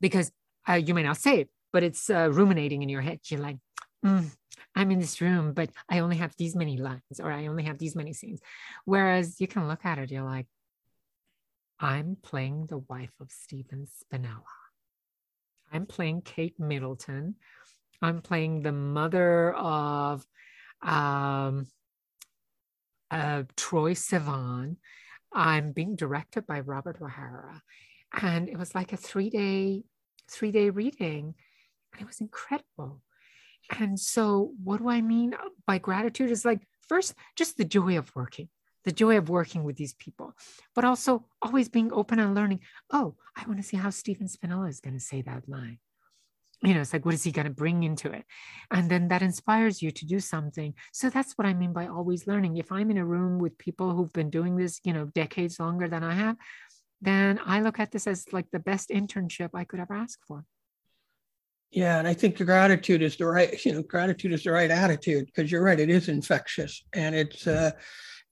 because 0.01 0.31
uh, 0.69 0.75
you 0.75 0.95
may 0.95 1.03
not 1.03 1.17
say 1.17 1.41
it, 1.41 1.49
but 1.73 1.83
it's 1.83 2.09
uh, 2.09 2.31
ruminating 2.31 2.83
in 2.83 2.89
your 2.89 3.01
head. 3.01 3.19
You're 3.25 3.41
like, 3.41 3.57
mm, 4.07 4.31
I'm 4.77 4.91
in 4.93 5.01
this 5.01 5.21
room, 5.21 5.53
but 5.53 5.71
I 5.89 5.99
only 5.99 6.17
have 6.19 6.37
these 6.37 6.55
many 6.55 6.77
lines 6.77 7.19
or 7.21 7.33
I 7.33 7.49
only 7.49 7.65
have 7.65 7.79
these 7.79 7.97
many 7.97 8.13
scenes. 8.13 8.41
Whereas 8.85 9.41
you 9.41 9.49
can 9.49 9.67
look 9.67 9.85
at 9.85 9.99
it, 9.99 10.13
you're 10.13 10.23
like, 10.23 10.47
I'm 11.81 12.17
playing 12.23 12.67
the 12.67 12.79
wife 12.79 13.15
of 13.21 13.33
Stephen 13.33 13.89
Spinella. 13.89 14.62
I'm 15.73 15.87
playing 15.87 16.23
Kate 16.23 16.59
Middleton. 16.59 17.37
I'm 18.01 18.21
playing 18.21 18.63
the 18.63 18.73
mother 18.73 19.53
of 19.55 20.27
um, 20.83 21.67
uh, 23.11 23.45
Troye 23.57 23.97
Sivan. 23.97 24.77
I'm 25.33 25.73
being 25.73 25.97
directed 25.97 26.47
by 26.47 26.61
Robert 26.61 26.99
O'Hara. 27.01 27.63
And 28.21 28.49
it 28.49 28.59
was 28.59 28.75
like 28.75 28.93
a 28.93 28.97
three 28.97 29.31
day, 29.31 29.85
three 30.31 30.53
day 30.53 30.71
reading. 30.71 31.35
And 31.93 32.03
it 32.03 32.07
was 32.07 32.21
incredible. 32.21 33.01
And 33.79 33.99
so, 33.99 34.53
what 34.63 34.79
do 34.79 34.91
I 34.91 35.01
mean 35.01 35.35
by 35.67 35.79
gratitude? 35.79 36.31
Is 36.31 36.45
like, 36.45 36.67
first, 36.89 37.15
just 37.37 37.57
the 37.57 37.65
joy 37.65 37.97
of 37.97 38.15
working 38.15 38.49
the 38.85 38.93
joy 38.93 39.17
of 39.17 39.29
working 39.29 39.65
with 39.65 39.77
these 39.77 39.95
people, 39.95 40.35
but 40.75 40.85
also 40.85 41.27
always 41.41 41.69
being 41.69 41.93
open 41.93 42.19
and 42.19 42.35
learning. 42.35 42.61
Oh, 42.91 43.17
I 43.37 43.47
want 43.47 43.59
to 43.59 43.63
see 43.63 43.77
how 43.77 43.91
Stephen 43.91 44.27
Spinella 44.27 44.69
is 44.69 44.81
going 44.81 44.95
to 44.95 45.01
say 45.01 45.23
that 45.23 45.49
line. 45.49 45.79
You 46.65 46.75
know, 46.75 46.81
it's 46.81 46.93
like, 46.93 47.05
what 47.05 47.15
is 47.15 47.25
he 47.25 47.33
going 47.33 47.47
to 47.47 47.53
bring 47.53 47.83
into 47.83 48.13
it? 48.13 48.25
And 48.71 48.89
then 48.89 49.09
that 49.09 49.21
inspires 49.21 49.83
you 49.83 49.91
to 49.91 50.07
do 50.07 50.21
something. 50.21 50.75
So 50.93 51.11
that's 51.11 51.33
what 51.33 51.47
I 51.47 51.55
mean 51.55 51.73
by 51.73 51.89
always 51.89 52.29
learning. 52.29 52.57
If 52.57 52.71
I'm 52.71 52.91
in 52.91 52.99
a 52.99 53.05
room 53.05 53.41
with 53.41 53.59
people 53.59 53.93
who've 53.93 54.13
been 54.13 54.31
doing 54.31 54.57
this, 54.57 54.81
you 54.85 54.93
know, 54.93 55.07
decades 55.07 55.59
longer 55.59 55.89
than 55.89 56.05
I 56.05 56.15
have, 56.15 56.37
then 57.01 57.41
I 57.45 57.61
look 57.61 57.81
at 57.81 57.91
this 57.91 58.07
as 58.07 58.33
like 58.33 58.47
the 58.53 58.61
best 58.61 58.91
internship 58.91 59.51
I 59.55 59.65
could 59.65 59.81
ever 59.81 59.95
ask 59.95 60.21
for. 60.29 60.45
Yeah, 61.73 61.99
and 61.99 62.07
I 62.07 62.15
think 62.15 62.37
the 62.37 62.45
gratitude 62.45 63.03
is 63.03 63.17
the 63.17 63.27
right, 63.27 63.65
you 63.65 63.73
know, 63.73 63.83
gratitude 63.83 64.33
is 64.33 64.45
the 64.45 64.53
right 64.53 64.71
attitude 64.71 65.27
because 65.27 65.51
you're 65.51 65.65
right, 65.65 65.81
it 65.81 65.91
is 65.91 66.09
infectious 66.09 66.85
and 66.93 67.15
it's 67.15 67.47
uh 67.47 67.73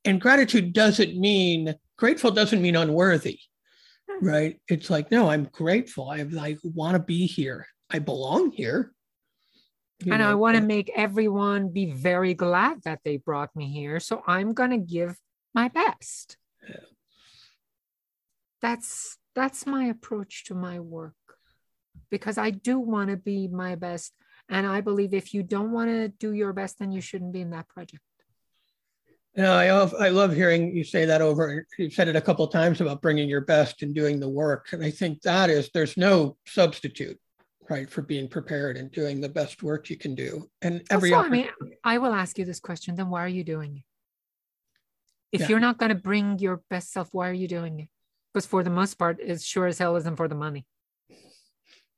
and 0.05 0.21
gratitude 0.21 0.73
doesn't 0.73 1.17
mean 1.17 1.75
grateful 1.99 2.31
doesn't 2.31 2.63
mean 2.63 2.77
unworthy 2.77 3.39
hmm. 4.09 4.27
right? 4.27 4.61
It's 4.69 4.91
like 4.91 5.11
no 5.11 5.31
i'm 5.31 5.45
grateful. 5.45 6.11
I, 6.11 6.27
I 6.39 6.57
want 6.63 6.95
to 6.95 7.03
be 7.03 7.27
here. 7.27 7.67
I 7.91 7.99
belong 7.99 8.53
here. 8.53 8.93
You 10.05 10.13
and 10.13 10.23
know? 10.23 10.31
i 10.31 10.35
want 10.35 10.57
to 10.57 10.63
make 10.63 10.91
everyone 10.95 11.69
be 11.69 11.93
very 11.93 12.35
glad 12.35 12.83
that 12.85 13.01
they 13.05 13.17
brought 13.19 13.55
me 13.55 13.71
here. 13.73 14.01
So 14.01 14.23
i'm 14.27 14.55
going 14.55 14.71
to 14.71 14.79
give 14.79 15.17
my 15.55 15.69
best. 15.69 16.37
Yeah. 16.69 16.77
that's 18.63 19.19
that's 19.35 19.67
my 19.67 19.85
approach 19.87 20.45
to 20.45 20.55
my 20.55 20.81
work 20.81 21.15
because 22.11 22.37
i 22.37 22.51
do 22.51 22.79
want 22.79 23.11
to 23.11 23.17
be 23.17 23.49
my 23.49 23.75
best. 23.75 24.13
And 24.49 24.67
i 24.67 24.81
believe 24.81 25.15
if 25.15 25.33
you 25.33 25.43
don't 25.43 25.73
want 25.73 25.91
to 25.91 26.09
do 26.09 26.33
your 26.33 26.53
best 26.53 26.79
then 26.79 26.93
you 26.93 27.01
shouldn't 27.01 27.33
be 27.33 27.41
in 27.41 27.51
that 27.51 27.69
project 27.69 28.03
Know, 29.37 29.53
I 29.53 29.73
love, 29.73 29.95
I 29.99 30.09
love 30.09 30.35
hearing 30.35 30.75
you 30.75 30.83
say 30.83 31.05
that 31.05 31.23
over. 31.23 31.67
You've 31.79 31.93
said 31.93 32.09
it 32.09 32.17
a 32.17 32.21
couple 32.21 32.45
of 32.45 32.53
times 32.53 32.81
about 32.81 33.01
bringing 33.01 33.29
your 33.29 33.43
best 33.43 33.83
and 33.83 33.95
doing 33.95 34.19
the 34.19 34.29
work. 34.29 34.73
And 34.73 34.85
I 34.85 34.91
think 34.91 35.23
that 35.23 35.51
is, 35.51 35.71
there's 35.73 35.97
no 35.97 36.37
substitute, 36.47 37.19
right, 37.69 37.89
for 37.89 38.03
being 38.03 38.29
prepared 38.29 38.77
and 38.77 38.91
doing 38.91 39.21
the 39.21 39.29
best 39.29 39.63
work 39.63 39.89
you 39.89 39.97
can 39.97 40.17
do. 40.17 40.51
And 40.63 40.83
every 40.91 41.15
also, 41.15 41.27
I 41.27 41.31
mean, 41.31 41.49
I 41.85 41.99
will 41.99 42.13
ask 42.13 42.39
you 42.39 42.45
this 42.45 42.59
question 42.59 42.97
then 42.97 43.09
why 43.09 43.25
are 43.25 43.29
you 43.29 43.45
doing 43.45 43.77
it? 43.77 43.83
If 45.33 45.43
yeah. 45.43 45.49
you're 45.49 45.61
not 45.61 45.79
going 45.79 45.91
to 45.91 45.95
bring 45.95 46.41
your 46.41 46.63
best 46.69 46.93
self, 46.93 47.09
why 47.13 47.29
are 47.29 47.33
you 47.33 47.47
doing 47.47 47.81
it? 47.81 47.89
Because 48.35 48.47
for 48.47 48.65
the 48.65 48.71
most 48.71 48.95
part, 48.95 49.21
it 49.21 49.41
sure 49.41 49.67
as 49.67 49.79
hell 49.79 49.95
isn't 49.95 50.17
for 50.17 50.27
the 50.27 50.35
money. 50.35 50.67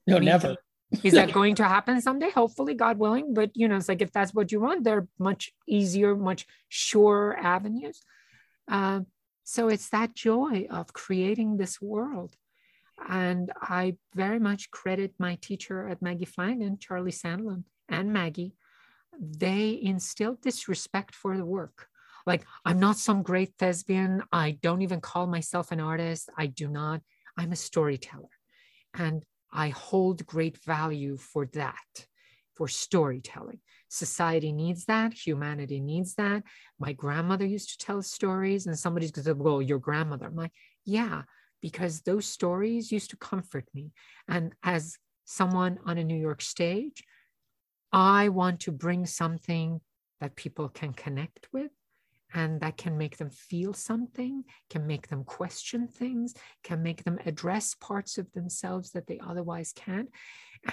No, 0.07 0.17
I 0.17 0.19
mean, 0.21 0.27
never. 0.27 0.57
Is 1.03 1.15
that 1.15 1.33
going 1.39 1.55
to 1.57 1.65
happen 1.65 2.01
someday? 2.01 2.31
Hopefully, 2.31 2.75
God 2.75 2.99
willing. 2.99 3.35
But 3.35 3.51
you 3.55 3.69
know, 3.69 3.77
it's 3.77 3.89
like 3.89 4.03
if 4.03 4.13
that's 4.13 4.35
what 4.35 4.53
you 4.53 4.61
want, 4.61 4.85
there 4.85 4.99
are 4.99 5.09
much 5.19 5.53
easier, 5.67 6.15
much 6.15 6.47
surer 6.69 7.37
avenues. 7.39 8.03
Uh, 8.71 9.01
so 9.45 9.69
it's 9.69 9.89
that 9.91 10.15
joy 10.15 10.67
of 10.71 10.93
creating 10.93 11.57
this 11.57 11.81
world. 11.81 12.37
And 13.09 13.51
I 13.61 13.97
very 14.15 14.39
much 14.39 14.71
credit 14.71 15.15
my 15.19 15.37
teacher 15.41 15.89
at 15.89 16.03
Maggie 16.03 16.27
Flanigan, 16.27 16.79
Charlie 16.79 17.11
Sandlin, 17.11 17.65
and 17.89 18.13
Maggie. 18.13 18.55
They 19.19 19.79
instilled 19.83 20.43
this 20.43 20.69
respect 20.69 21.15
for 21.15 21.37
the 21.37 21.45
work. 21.45 21.89
Like, 22.25 22.45
I'm 22.65 22.79
not 22.79 22.99
some 22.99 23.23
great 23.23 23.55
thespian. 23.59 24.23
I 24.31 24.53
don't 24.63 24.83
even 24.83 25.01
call 25.01 25.27
myself 25.27 25.73
an 25.73 25.81
artist. 25.81 26.31
I 26.39 26.47
do 26.47 26.69
not. 26.69 27.03
I'm 27.37 27.53
a 27.53 27.57
storyteller. 27.57 28.29
And 28.95 29.25
I 29.53 29.69
hold 29.69 30.27
great 30.27 30.59
value 30.65 31.17
for 31.17 31.47
that, 31.53 32.07
for 32.55 32.69
storytelling. 32.69 33.61
Society 33.89 34.53
needs 34.53 34.87
that. 34.87 35.13
Humanity 35.13 35.81
needs 35.81 36.15
that. 36.15 36.43
My 36.79 36.93
grandmother 36.93 37.45
used 37.45 37.71
to 37.79 37.85
tell 37.85 38.03
stories, 38.03 38.67
and 38.67 38.79
somebody's 38.79 39.11
going 39.11 39.25
to 39.25 39.31
say, 39.31 39.35
Well, 39.35 39.61
your 39.61 39.79
grandmother. 39.79 40.27
I'm 40.27 40.37
like, 40.37 40.53
Yeah, 40.85 41.23
because 41.61 42.01
those 42.01 42.27
stories 42.27 42.91
used 42.91 43.11
to 43.11 43.17
comfort 43.17 43.67
me. 43.75 43.93
And 44.29 44.55
as 44.63 44.97
someone 45.25 45.79
on 45.85 45.99
a 45.99 46.05
New 46.05 46.19
York 46.19 46.41
stage, 46.41 47.05
I 47.93 48.31
want 48.31 48.61
to 48.61 48.73
bring 48.73 49.05
something 49.07 49.81
that 50.21 50.37
people 50.37 50.69
can 50.69 50.93
connect 50.95 51.49
with 51.53 51.71
and 52.35 52.61
that 52.61 52.77
can 52.77 52.97
make 52.97 53.19
them 53.19 53.31
feel 53.31 53.73
something, 53.73 54.45
can 54.71 54.87
make 54.87 55.09
them 55.09 55.25
question 55.25 55.87
things, 55.87 56.35
can 56.63 56.83
make 56.83 57.05
them 57.05 57.19
address 57.27 57.75
parts 57.75 58.19
of 58.19 58.33
themselves 58.33 58.93
that 58.93 59.07
they 59.07 59.21
otherwise 59.25 59.73
can't. 59.75 60.09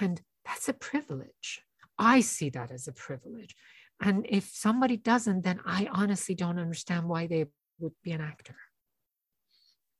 And 0.00 0.20
that's 0.44 0.68
a 0.68 0.74
privilege. 0.74 1.62
I 1.98 2.20
see 2.20 2.50
that 2.50 2.70
as 2.70 2.88
a 2.88 2.92
privilege. 2.92 3.54
And 4.00 4.26
if 4.28 4.48
somebody 4.52 4.96
doesn't, 4.96 5.42
then 5.42 5.60
I 5.66 5.88
honestly 5.92 6.34
don't 6.34 6.58
understand 6.58 7.06
why 7.06 7.26
they 7.26 7.46
would 7.78 7.92
be 8.02 8.12
an 8.12 8.22
actor. 8.22 8.56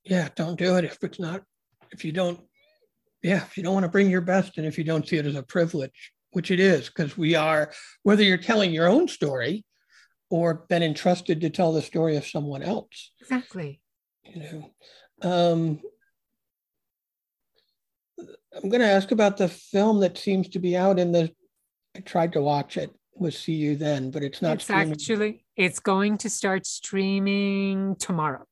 Yeah, 0.04 0.28
don't 0.34 0.58
do 0.58 0.76
it 0.76 0.84
if 0.84 0.96
it's 1.02 1.20
not, 1.20 1.42
if 1.90 2.04
you 2.04 2.12
don't, 2.12 2.40
yeah, 3.22 3.44
if 3.44 3.58
you 3.58 3.62
don't 3.62 3.74
want 3.74 3.84
to 3.84 3.90
bring 3.90 4.08
your 4.08 4.22
best 4.22 4.56
and 4.56 4.66
if 4.66 4.78
you 4.78 4.84
don't 4.84 5.06
see 5.06 5.18
it 5.18 5.26
as 5.26 5.34
a 5.34 5.42
privilege, 5.42 6.12
which 6.30 6.50
it 6.50 6.58
is, 6.58 6.86
because 6.86 7.18
we 7.18 7.34
are, 7.34 7.70
whether 8.02 8.22
you're 8.22 8.38
telling 8.38 8.72
your 8.72 8.88
own 8.88 9.08
story 9.08 9.64
or 10.30 10.54
been 10.68 10.82
entrusted 10.82 11.40
to 11.40 11.50
tell 11.50 11.72
the 11.72 11.82
story 11.82 12.16
of 12.16 12.26
someone 12.26 12.62
else. 12.62 13.12
Exactly. 13.20 13.80
You 14.24 14.42
know, 14.42 14.70
um, 15.28 15.80
I'm 18.56 18.68
going 18.68 18.80
to 18.80 18.86
ask 18.86 19.10
about 19.10 19.36
the 19.36 19.48
film 19.48 20.00
that 20.00 20.16
seems 20.16 20.48
to 20.50 20.58
be 20.58 20.76
out 20.76 20.98
in 20.98 21.12
the. 21.12 21.30
I 21.96 22.00
tried 22.00 22.32
to 22.34 22.40
watch 22.40 22.76
it. 22.76 22.94
Was 23.16 23.36
see 23.36 23.52
you 23.52 23.76
then, 23.76 24.10
but 24.10 24.22
it's 24.22 24.40
not. 24.40 24.54
It's 24.54 24.64
streaming. 24.64 24.92
actually 24.92 25.44
it's 25.56 25.78
going 25.78 26.16
to 26.18 26.30
start 26.30 26.64
streaming 26.64 27.96
tomorrow. 27.96 28.46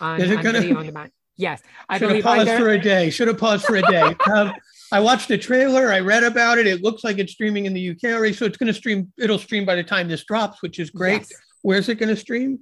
On, 0.00 0.20
Is 0.20 0.30
it 0.30 0.42
going 0.42 0.54
to? 0.54 1.10
Yes, 1.36 1.60
I 1.88 1.98
should 1.98 2.12
have 2.12 2.22
paused 2.22 2.48
for 2.48 2.68
a 2.68 2.78
day. 2.78 3.10
Should 3.10 3.26
have 3.26 3.38
paused 3.38 3.66
for 3.66 3.74
a 3.74 3.82
day. 3.82 4.14
um, 4.32 4.52
I 4.94 5.00
watched 5.00 5.26
the 5.26 5.36
trailer. 5.36 5.92
I 5.92 5.98
read 5.98 6.22
about 6.22 6.56
it. 6.58 6.68
It 6.68 6.80
looks 6.80 7.02
like 7.02 7.18
it's 7.18 7.32
streaming 7.32 7.66
in 7.66 7.74
the 7.74 7.90
UK 7.90 8.04
already, 8.14 8.32
so 8.32 8.44
it's 8.44 8.56
going 8.56 8.68
to 8.68 8.72
stream. 8.72 9.12
It'll 9.18 9.40
stream 9.40 9.64
by 9.64 9.74
the 9.74 9.82
time 9.82 10.06
this 10.06 10.22
drops, 10.24 10.62
which 10.62 10.78
is 10.78 10.90
great. 10.90 11.22
Yes. 11.22 11.32
Where's 11.62 11.88
it 11.88 11.96
going 11.96 12.10
to 12.10 12.16
stream? 12.16 12.60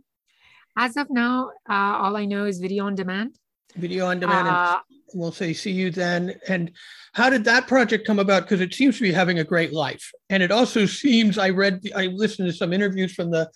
As 0.75 0.97
of 0.97 1.11
now, 1.11 1.51
uh, 1.69 1.75
all 1.75 2.17
I 2.17 2.25
know 2.25 2.47
is 2.47 2.59
video 2.59 2.87
on 2.87 2.95
demand. 2.95 3.37
Video 3.77 4.07
on 4.07 4.19
demand. 4.19 4.49
Uh, 4.49 4.81
we'll 5.13 5.31
say 5.31 5.53
see 5.53 5.73
you 5.73 5.91
then. 5.91 6.35
And 6.49 6.73
how 7.13 7.29
did 7.29 7.45
that 7.45 7.67
project 7.67 8.07
come 8.07 8.19
about? 8.19 8.45
Because 8.45 8.63
it 8.63 8.73
seems 8.73 8.97
to 8.97 9.03
be 9.03 9.13
having 9.13 9.39
a 9.39 9.45
great 9.45 9.75
life, 9.75 10.11
and 10.31 10.43
it 10.43 10.51
also 10.51 10.87
seems. 10.87 11.37
I 11.37 11.51
read. 11.51 11.83
I 11.95 12.07
listened 12.07 12.49
to 12.49 12.57
some 12.57 12.73
interviews 12.73 13.13
from 13.13 13.31
the 13.31 13.51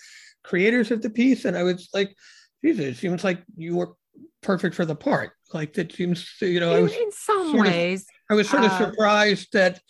creators 0.45 0.91
of 0.91 1.01
the 1.01 1.09
piece, 1.09 1.47
and 1.47 1.57
I 1.57 1.62
was 1.62 1.89
like, 1.95 2.14
Jesus, 2.62 2.85
it 2.85 2.97
seems 2.99 3.24
like 3.24 3.43
you 3.57 3.77
were 3.77 3.95
perfect 4.43 4.74
for 4.74 4.85
the 4.85 4.95
part. 4.95 5.33
Like 5.55 5.72
that 5.74 5.93
seems, 5.93 6.29
you 6.43 6.61
know, 6.61 6.72
in, 6.72 6.77
I 6.77 6.81
was 6.83 6.93
in 6.93 7.12
some 7.12 7.57
ways. 7.57 8.03
Of, 8.03 8.16
I 8.31 8.35
was 8.35 8.49
sort 8.49 8.64
of 8.64 8.72
uh, 8.72 8.91
surprised 8.91 9.53
that 9.53 9.81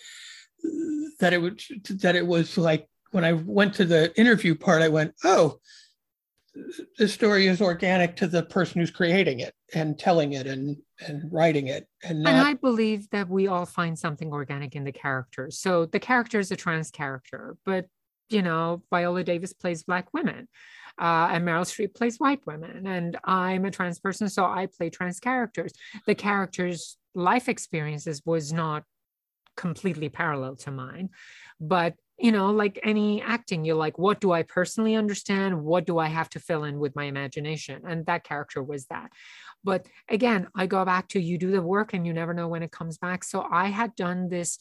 that 1.20 1.32
it 1.32 1.39
would 1.39 1.61
that 2.03 2.16
it 2.16 2.26
was 2.26 2.59
like 2.59 2.89
when 3.12 3.24
I 3.24 3.32
went 3.32 3.74
to 3.74 3.84
the 3.84 4.18
interview 4.18 4.55
part, 4.55 4.82
I 4.82 4.89
went, 4.89 5.14
oh, 5.24 5.59
this 6.99 7.12
story 7.12 7.47
is 7.47 7.61
organic 7.61 8.16
to 8.16 8.26
the 8.26 8.43
person 8.43 8.80
who's 8.80 8.91
creating 8.91 9.41
it 9.41 9.55
and 9.74 9.99
telling 9.99 10.32
it 10.32 10.47
and 10.47 10.76
and 11.07 11.30
writing 11.30 11.66
it 11.66 11.87
and, 12.03 12.22
not... 12.22 12.32
and 12.32 12.47
i 12.47 12.55
believe 12.55 13.09
that 13.11 13.28
we 13.28 13.47
all 13.47 13.66
find 13.66 13.99
something 13.99 14.32
organic 14.32 14.74
in 14.74 14.82
the 14.82 14.93
characters 14.93 15.59
so 15.59 15.84
the 15.84 16.01
character 16.01 16.39
is 16.39 16.51
a 16.51 16.57
trans 16.57 16.91
character 16.91 17.59
but 17.66 17.84
you 18.30 18.41
know 18.41 18.82
viola 18.91 19.22
davis 19.22 19.53
plays 19.53 19.82
black 19.82 20.14
women 20.14 20.49
uh, 20.99 21.28
and 21.30 21.45
Meryl 21.47 21.61
Streep 21.61 21.95
plays 21.95 22.18
white 22.18 22.41
women, 22.47 22.87
and 22.87 23.18
I'm 23.22 23.66
a 23.66 23.70
trans 23.70 23.99
person, 23.99 24.30
so 24.30 24.47
I 24.47 24.64
play 24.66 24.89
trans 24.89 25.20
characters. 25.20 25.74
The 26.07 26.14
characters' 26.14 26.97
life 27.17 27.49
experiences 27.49 28.23
was 28.25 28.53
not 28.53 28.85
completely 29.57 30.09
parallel 30.09 30.55
to 30.55 30.71
mine, 30.71 31.09
but 31.59 31.95
you 32.19 32.33
know, 32.33 32.51
like 32.51 32.79
any 32.83 33.21
acting, 33.21 33.64
you're 33.64 33.77
like, 33.77 33.99
what 33.99 34.21
do 34.21 34.33
I 34.33 34.43
personally 34.43 34.95
understand? 34.95 35.62
What 35.62 35.87
do 35.87 35.99
I 35.99 36.07
have 36.07 36.31
to 36.31 36.41
fill 36.41 36.64
in 36.64 36.79
with 36.79 36.97
my 36.97 37.05
imagination? 37.05 37.83
And 37.87 38.07
that 38.07 38.25
character 38.25 38.62
was 38.62 38.87
that. 38.87 39.11
But 39.62 39.87
again, 40.09 40.49
I 40.55 40.67
go 40.67 40.83
back 40.85 41.09
to 41.09 41.21
you 41.21 41.37
do 41.37 41.51
the 41.51 41.61
work 41.61 41.93
and 41.93 42.07
you 42.07 42.14
never 42.14 42.33
know 42.33 42.49
when 42.49 42.62
it 42.62 42.73
comes 42.73 42.97
back. 42.97 43.23
So 43.23 43.47
I 43.51 43.67
had 43.67 43.95
done 43.97 44.29
this 44.29 44.59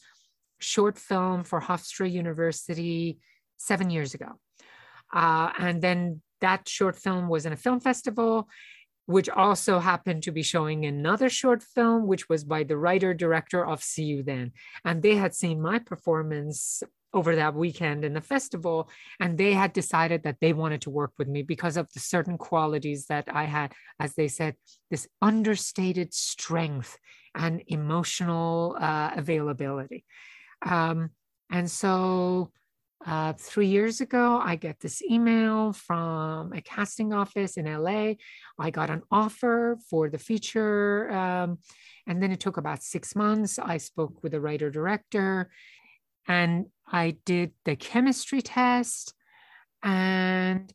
short 0.58 0.98
film 0.98 1.44
for 1.44 1.60
Hofstra 1.60 2.10
University 2.10 3.18
seven 3.56 3.88
years 3.88 4.12
ago. 4.12 4.32
Uh, 5.12 5.50
and 5.58 5.80
then 5.80 6.20
that 6.42 6.68
short 6.68 6.96
film 6.96 7.28
was 7.28 7.46
in 7.46 7.52
a 7.52 7.56
film 7.56 7.80
festival, 7.80 8.48
which 9.06 9.28
also 9.28 9.78
happened 9.78 10.22
to 10.24 10.32
be 10.32 10.42
showing 10.42 10.84
another 10.84 11.30
short 11.30 11.62
film, 11.62 12.06
which 12.06 12.28
was 12.28 12.44
by 12.44 12.64
the 12.64 12.76
writer 12.76 13.14
director 13.14 13.64
of 13.64 13.82
See 13.82 14.04
You 14.04 14.22
Then. 14.22 14.52
And 14.84 15.02
they 15.02 15.14
had 15.16 15.34
seen 15.34 15.62
my 15.62 15.78
performance 15.78 16.82
over 17.14 17.36
that 17.36 17.54
weekend 17.54 18.04
in 18.04 18.12
the 18.12 18.20
festival, 18.20 18.90
and 19.20 19.38
they 19.38 19.54
had 19.54 19.72
decided 19.72 20.22
that 20.24 20.36
they 20.40 20.52
wanted 20.52 20.82
to 20.82 20.90
work 20.90 21.12
with 21.18 21.28
me 21.28 21.42
because 21.42 21.76
of 21.78 21.90
the 21.92 22.00
certain 22.00 22.36
qualities 22.36 23.06
that 23.06 23.26
I 23.32 23.44
had, 23.44 23.72
as 23.98 24.14
they 24.14 24.28
said, 24.28 24.56
this 24.90 25.08
understated 25.22 26.12
strength 26.12 26.98
and 27.34 27.62
emotional 27.68 28.76
uh, 28.78 29.12
availability. 29.16 30.04
Um, 30.62 31.10
and 31.50 31.70
so 31.70 32.50
uh, 33.04 33.34
three 33.34 33.66
years 33.66 34.00
ago, 34.00 34.40
I 34.42 34.56
get 34.56 34.80
this 34.80 35.02
email 35.02 35.72
from 35.72 36.52
a 36.52 36.60
casting 36.60 37.12
office 37.12 37.56
in 37.56 37.66
LA. 37.66 38.14
I 38.58 38.70
got 38.70 38.90
an 38.90 39.02
offer 39.10 39.78
for 39.90 40.08
the 40.08 40.18
feature. 40.18 41.10
Um, 41.10 41.58
and 42.06 42.22
then 42.22 42.32
it 42.32 42.40
took 42.40 42.56
about 42.56 42.82
six 42.82 43.14
months. 43.14 43.58
I 43.58 43.76
spoke 43.76 44.22
with 44.22 44.32
the 44.32 44.40
writer 44.40 44.70
director 44.70 45.50
and 46.26 46.66
I 46.90 47.16
did 47.24 47.52
the 47.64 47.76
chemistry 47.76 48.42
test. 48.42 49.14
And 49.82 50.72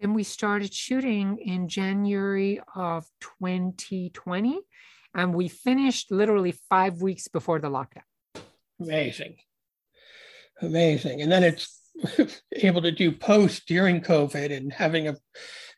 then 0.00 0.14
we 0.14 0.24
started 0.24 0.72
shooting 0.72 1.38
in 1.38 1.68
January 1.68 2.60
of 2.76 3.06
2020. 3.20 4.60
And 5.14 5.34
we 5.34 5.48
finished 5.48 6.10
literally 6.10 6.54
five 6.68 7.02
weeks 7.02 7.28
before 7.28 7.58
the 7.58 7.68
lockdown. 7.68 8.02
Amazing 8.80 9.36
amazing. 10.60 11.22
And 11.22 11.30
then 11.30 11.44
it's 11.44 11.80
able 12.52 12.82
to 12.82 12.92
do 12.92 13.12
post 13.12 13.66
during 13.66 14.00
COVID 14.00 14.56
and 14.56 14.72
having 14.72 15.08
a, 15.08 15.16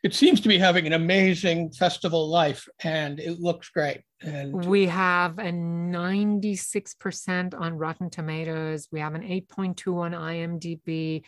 it 0.03 0.13
seems 0.13 0.39
to 0.41 0.47
be 0.47 0.57
having 0.57 0.87
an 0.87 0.93
amazing 0.93 1.71
festival 1.71 2.29
life 2.29 2.67
and 2.83 3.19
it 3.19 3.39
looks 3.39 3.69
great. 3.69 4.01
And 4.21 4.65
we 4.65 4.85
have 4.87 5.39
a 5.39 5.51
96% 5.51 7.59
on 7.59 7.77
Rotten 7.77 8.09
Tomatoes. 8.09 8.87
We 8.91 8.99
have 8.99 9.15
an 9.15 9.23
8.2 9.23 9.97
on 9.97 10.11
IMDb. 10.13 11.23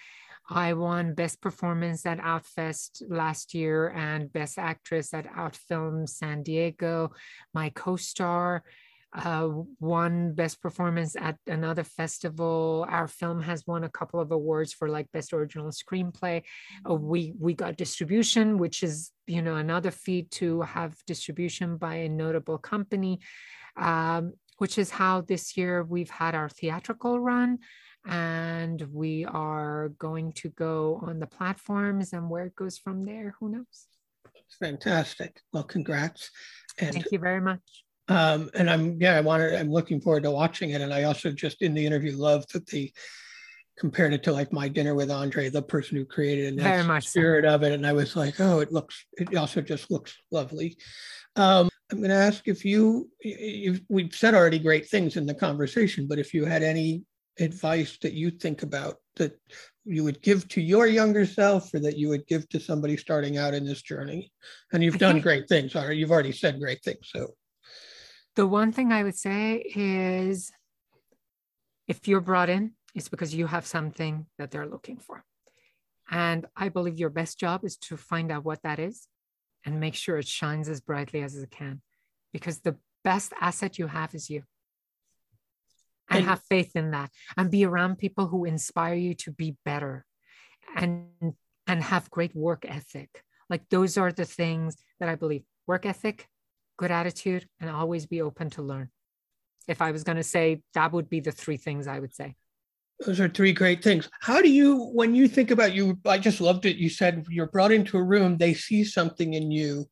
I 0.50 0.74
won 0.74 1.14
Best 1.14 1.42
Performance 1.42 2.06
at 2.06 2.20
Outfest 2.20 3.04
last 3.10 3.54
year 3.54 3.90
and 3.90 4.32
Best 4.32 4.58
Actress 4.58 5.14
at 5.14 5.28
Outfilm 5.28 6.08
San 6.08 6.42
Diego. 6.42 7.12
My 7.54 7.70
co 7.70 7.98
star 7.98 8.64
uh, 9.18 9.50
won 9.80 10.34
best 10.34 10.62
performance 10.62 11.16
at 11.16 11.38
another 11.48 11.84
festival. 11.84 12.86
Our 12.88 13.08
film 13.08 13.42
has 13.42 13.66
won 13.66 13.84
a 13.84 13.90
couple 13.90 14.20
of 14.20 14.32
awards 14.32 14.74
for 14.74 14.90
like 14.90 15.12
best 15.12 15.34
original 15.34 15.72
screenplay. 15.72 16.44
Uh, 16.88 16.94
we 16.94 17.34
we 17.40 17.54
got 17.54 17.78
distribution, 17.78 18.58
which 18.58 18.84
is 18.84 19.12
you 19.26 19.42
know 19.42 19.56
another 19.56 19.92
feat 19.92 20.30
to 20.32 20.62
have 20.62 20.96
distribution 21.08 21.78
by 21.78 21.96
a 21.96 22.10
notable 22.10 22.60
company, 22.60 23.20
um, 23.76 24.34
which 24.60 24.78
is 24.78 24.92
how 24.92 25.22
this 25.22 25.58
year 25.58 25.84
we've 25.84 26.12
had 26.12 26.36
our 26.36 26.50
theatrical 26.50 27.20
run. 27.20 27.60
And 28.06 28.82
we 28.94 29.26
are 29.26 29.90
going 29.98 30.32
to 30.34 30.50
go 30.50 31.02
on 31.02 31.20
the 31.20 31.28
platforms 31.28 32.14
and 32.14 32.30
where 32.30 32.46
it 32.46 32.56
goes 32.56 32.78
from 32.78 33.04
there, 33.04 33.36
who 33.38 33.50
knows? 33.50 33.88
Fantastic. 34.62 35.42
Well, 35.52 35.64
congrats. 35.64 36.30
And 36.80 36.94
Thank 36.94 37.12
you 37.12 37.20
very 37.20 37.42
much. 37.42 37.84
Um, 38.10 38.50
and 38.54 38.70
I'm 38.70 39.02
yeah, 39.02 39.16
I 39.16 39.22
wanted 39.22 39.56
I'm 39.56 39.72
looking 39.72 40.02
forward 40.02 40.24
to 40.24 40.32
watching 40.32 40.72
it. 40.72 40.82
And 40.82 40.94
I 40.94 41.04
also 41.04 41.32
just 41.32 41.62
in 41.62 41.74
the 41.74 41.86
interview 41.86 42.16
loved 42.16 42.54
that 42.54 42.66
the 42.68 42.92
compared 43.78 44.14
it 44.14 44.24
to 44.24 44.32
like 44.32 44.52
my 44.52 44.68
dinner 44.68 44.96
with 44.96 45.12
Andre, 45.12 45.50
the 45.50 45.62
person 45.62 45.98
who 45.98 46.06
created 46.06 46.46
it, 46.46 46.48
and 46.48 46.62
very 46.62 46.84
much 46.84 47.08
spirit 47.08 47.46
so. 47.46 47.54
of 47.54 47.64
it. 47.64 47.74
And 47.74 47.86
I 47.86 47.94
was 47.94 48.16
like, 48.16 48.40
oh, 48.40 48.60
it 48.60 48.72
looks 48.72 49.06
it 49.14 49.36
also 49.36 49.62
just 49.62 49.92
looks 49.92 50.16
lovely. 50.32 50.78
Um, 51.36 51.70
I'm 51.92 52.00
going 52.00 52.10
to 52.10 52.16
ask 52.16 52.48
if 52.48 52.66
you, 52.66 53.10
if 53.22 53.80
we've 53.88 54.14
said 54.14 54.34
already 54.34 54.60
great 54.60 54.90
things 54.90 55.16
in 55.16 55.26
the 55.26 55.34
conversation, 55.34 56.06
but 56.08 56.20
if 56.20 56.34
you 56.34 56.44
had 56.44 56.62
any 56.62 57.04
advice 57.40 57.98
that 58.02 58.14
you 58.14 58.32
think 58.32 58.64
about 58.64 58.96
that 59.16 59.40
you 59.86 60.04
would 60.04 60.22
give 60.22 60.48
to 60.50 60.60
your 60.60 60.88
younger 60.88 61.26
self 61.26 61.74
or 61.74 61.80
that 61.80 61.98
you 61.98 62.10
would 62.10 62.28
give 62.28 62.50
to 62.50 62.60
somebody 62.60 62.98
starting 62.98 63.38
out 63.38 63.54
in 63.54 63.66
this 63.66 63.82
journey? 63.82 64.32
And 64.74 64.84
you've 64.84 64.98
done 64.98 65.22
great 65.22 65.48
things, 65.48 65.76
or 65.76 65.94
you've 65.94 66.12
already 66.12 66.34
said 66.34 66.60
great 66.60 66.84
things. 66.84 67.10
So 67.14 67.36
the 68.38 68.46
one 68.46 68.72
thing 68.72 68.92
I 68.94 69.02
would 69.02 69.18
say 69.18 69.64
is 69.76 70.52
if 71.88 72.08
you're 72.08 72.22
brought 72.22 72.50
in, 72.50 72.74
it's 72.94 73.10
because 73.10 73.34
you 73.34 73.48
have 73.48 73.66
something 73.66 74.28
that 74.38 74.52
they're 74.52 74.68
looking 74.68 74.98
for. 74.98 75.26
And 76.12 76.46
I 76.56 76.70
believe 76.70 77.00
your 77.00 77.10
best 77.10 77.40
job 77.40 77.66
is 77.66 77.78
to 77.78 77.98
find 77.98 78.32
out 78.32 78.46
what 78.46 78.62
that 78.62 78.78
is 78.78 79.08
and 79.66 79.80
make 79.80 79.96
sure 79.96 80.20
it 80.20 80.28
shines 80.28 80.70
as 80.70 80.82
brightly 80.82 81.24
as 81.24 81.36
it 81.36 81.50
can. 81.50 81.82
Because 82.32 82.60
the 82.60 82.78
best 83.04 83.34
asset 83.42 83.80
you 83.80 83.88
have 83.88 84.14
is 84.14 84.30
you. 84.30 84.44
And, 86.08 86.20
and 86.20 86.28
have 86.28 86.44
faith 86.44 86.76
in 86.76 86.92
that 86.92 87.10
and 87.36 87.50
be 87.50 87.66
around 87.66 87.98
people 87.98 88.28
who 88.28 88.46
inspire 88.46 88.94
you 88.94 89.16
to 89.16 89.32
be 89.32 89.58
better 89.66 90.06
and 90.76 91.10
and 91.66 91.84
have 91.84 92.12
great 92.12 92.34
work 92.34 92.66
ethic. 92.66 93.10
Like 93.50 93.68
those 93.70 93.98
are 93.98 94.12
the 94.12 94.24
things 94.24 94.78
that 95.00 95.10
I 95.10 95.16
believe. 95.16 95.44
Work 95.66 95.86
ethic, 95.86 96.30
good 96.78 96.92
attitude, 96.92 97.48
and 97.60 97.70
always 97.70 98.06
be 98.06 98.22
open 98.22 98.50
to 98.52 98.62
learn. 98.62 98.90
If 99.68 99.82
I 99.82 99.92
was 99.92 100.04
going 100.04 100.18
to 100.18 100.24
say, 100.24 100.62
that 100.74 100.94
would 100.94 101.10
be 101.10 101.20
the 101.20 101.32
three 101.32 101.58
things 101.58 101.88
I 101.88 102.00
would 102.00 102.16
say. 102.16 102.36
Those 103.06 103.20
are 103.20 103.30
three 103.30 103.54
great 103.54 103.84
things. 103.84 104.10
How 104.22 104.42
do 104.42 104.50
you, 104.50 104.86
when 104.94 105.14
you 105.14 105.28
think 105.28 105.52
about 105.52 105.74
you, 105.74 106.00
I 106.06 106.18
just 106.18 106.42
loved 106.42 106.66
it. 106.66 106.78
You 106.78 106.90
said 106.90 107.26
you're 107.30 107.48
brought 107.48 107.72
into 107.72 107.98
a 107.98 108.04
room, 108.04 108.38
they 108.38 108.54
see 108.54 108.84
something 108.84 109.34
in 109.34 109.52
you. 109.52 109.88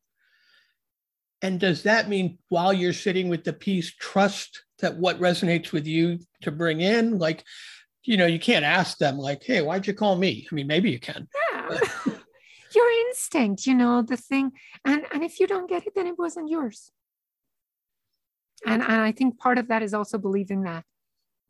And 1.42 1.60
does 1.60 1.82
that 1.82 2.08
mean 2.08 2.38
while 2.48 2.72
you're 2.72 2.92
sitting 2.92 3.28
with 3.28 3.44
the 3.44 3.52
piece, 3.52 3.94
trust 3.94 4.64
that 4.78 4.96
what 4.96 5.20
resonates 5.20 5.70
with 5.70 5.86
you 5.86 6.18
to 6.42 6.50
bring 6.50 6.80
in? 6.80 7.18
Like, 7.18 7.44
you 8.02 8.16
know, 8.16 8.26
you 8.26 8.38
can't 8.38 8.64
ask 8.64 8.98
them, 8.98 9.18
like, 9.18 9.42
hey, 9.44 9.62
why'd 9.62 9.86
you 9.86 9.92
call 9.92 10.16
me? 10.16 10.48
I 10.50 10.54
mean, 10.54 10.66
maybe 10.66 10.90
you 10.90 10.98
can. 10.98 11.28
Yeah. 11.52 11.78
Instinct, 13.16 13.66
you 13.66 13.74
know, 13.74 14.02
the 14.02 14.16
thing. 14.16 14.52
And, 14.84 15.04
and 15.12 15.24
if 15.24 15.40
you 15.40 15.46
don't 15.46 15.68
get 15.68 15.86
it, 15.86 15.94
then 15.94 16.06
it 16.06 16.18
wasn't 16.18 16.50
yours. 16.50 16.92
And, 18.66 18.82
and 18.82 19.00
I 19.00 19.12
think 19.12 19.38
part 19.38 19.58
of 19.58 19.68
that 19.68 19.82
is 19.82 19.94
also 19.94 20.18
believing 20.18 20.62
that 20.62 20.84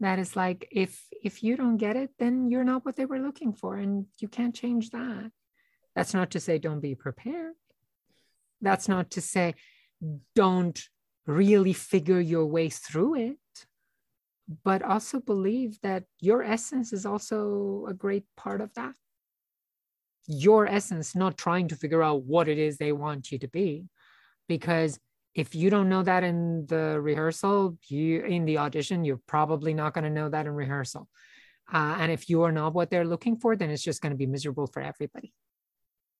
that 0.01 0.19
is 0.19 0.37
like 0.37 0.69
if 0.71 1.07
if 1.25 1.43
you 1.43 1.57
don't 1.57 1.79
get 1.79 1.97
it 1.97 2.11
then 2.19 2.51
you're 2.51 2.65
not 2.65 2.85
what 2.85 2.97
they 2.97 3.07
were 3.07 3.19
looking 3.19 3.55
for 3.55 3.77
and 3.77 4.05
you 4.19 4.29
can't 4.29 4.55
change 4.55 4.91
that 4.91 5.31
that's 5.95 6.13
not 6.13 6.31
to 6.31 6.39
say 6.39 6.59
don't 6.59 6.81
be 6.81 6.95
prepared 6.95 7.55
that's 8.61 8.89
not 8.89 9.11
to 9.11 9.23
say 9.23 9.55
don't 10.35 10.83
really 11.27 11.73
figure 11.73 12.21
your 12.21 12.45
way 12.45 12.69
through 12.69 13.15
it 13.15 13.39
but 14.65 14.83
also 14.83 15.19
believe 15.19 15.81
that 15.81 16.05
your 16.21 16.43
essence 16.43 16.93
is 16.93 17.07
also 17.07 17.87
a 17.89 17.95
great 17.95 18.25
part 18.37 18.61
of 18.61 18.75
that 18.75 18.93
your 20.27 20.67
essence, 20.67 21.15
not 21.15 21.39
trying 21.39 21.69
to 21.69 21.77
figure 21.77 22.03
out 22.03 22.25
what 22.25 22.49
it 22.49 22.59
is 22.59 22.77
they 22.77 22.93
want 22.93 23.31
you 23.33 23.39
to 23.39 23.49
be. 23.49 23.85
Because 24.49 24.99
if 25.35 25.55
you 25.55 25.71
don't 25.71 25.89
know 25.89 26.03
that 26.03 26.25
in 26.25 26.67
the 26.67 27.01
rehearsal, 27.01 27.77
you 27.89 28.23
in 28.23 28.45
the 28.45 28.59
audition, 28.59 29.05
you're 29.05 29.21
probably 29.27 29.75
not 29.75 29.93
going 29.93 30.05
to 30.05 30.11
know 30.11 30.29
that 30.29 30.47
in 30.47 30.53
rehearsal. 30.53 31.09
Uh, 31.73 31.97
and 31.99 32.13
if 32.13 32.31
you 32.31 32.43
are 32.43 32.53
not 32.53 32.75
what 32.75 32.91
they're 32.91 33.05
looking 33.05 33.37
for, 33.37 33.57
then 33.57 33.71
it's 33.71 33.83
just 33.83 34.01
going 34.01 34.13
to 34.13 34.17
be 34.17 34.27
miserable 34.27 34.67
for 34.67 34.81
everybody. 34.81 35.33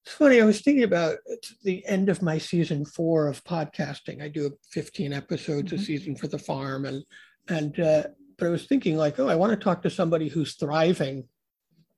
It's 0.05 0.15
funny. 0.15 0.41
I 0.41 0.45
was 0.45 0.61
thinking 0.61 0.85
about 0.85 1.17
the 1.65 1.85
end 1.87 2.09
of 2.09 2.23
my 2.23 2.39
season 2.39 2.85
four 2.85 3.27
of 3.27 3.43
podcasting. 3.45 4.23
I 4.23 4.29
do 4.29 4.57
15 4.71 5.13
episodes 5.13 5.73
mm-hmm. 5.73 5.83
a 5.83 5.85
season 5.85 6.17
for 6.17 6.29
the 6.29 6.39
farm, 6.39 6.85
and 6.85 7.05
and 7.49 7.79
uh, 7.81 8.05
but 8.39 8.47
I 8.47 8.51
was 8.51 8.67
thinking 8.67 8.97
like, 8.97 9.19
oh, 9.19 9.29
I 9.29 9.35
want 9.35 9.51
to 9.51 9.65
talk 9.65 9.83
to 9.83 9.91
somebody 9.91 10.29
who's 10.29 10.55
thriving 10.55 11.25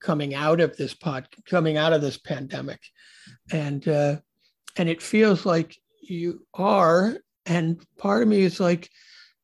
coming 0.01 0.34
out 0.34 0.61
of 0.61 0.76
this 0.76 0.94
pod, 0.94 1.28
coming 1.49 1.76
out 1.76 1.92
of 1.92 2.01
this 2.01 2.18
pandemic, 2.18 2.80
and 3.51 3.86
uh, 3.88 4.16
and 4.76 4.88
it 4.88 5.03
feels 5.03 5.44
like 5.44 5.76
you 6.03 6.46
are. 6.55 7.16
And 7.46 7.82
part 7.96 8.22
of 8.22 8.28
me 8.28 8.40
is 8.40 8.61
like, 8.61 8.88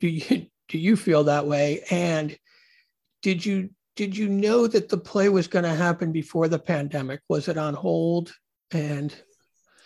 do 0.00 0.08
you 0.08 0.46
do 0.68 0.78
you 0.78 0.96
feel 0.96 1.24
that 1.24 1.46
way? 1.46 1.84
And 1.90 2.36
did 3.22 3.44
you 3.44 3.70
did 3.96 4.16
you 4.16 4.28
know 4.28 4.66
that 4.66 4.88
the 4.88 4.98
play 4.98 5.28
was 5.28 5.46
going 5.46 5.64
to 5.64 5.74
happen 5.74 6.12
before 6.12 6.48
the 6.48 6.58
pandemic? 6.58 7.20
Was 7.28 7.48
it 7.48 7.58
on 7.58 7.74
hold? 7.74 8.32
And 8.72 9.14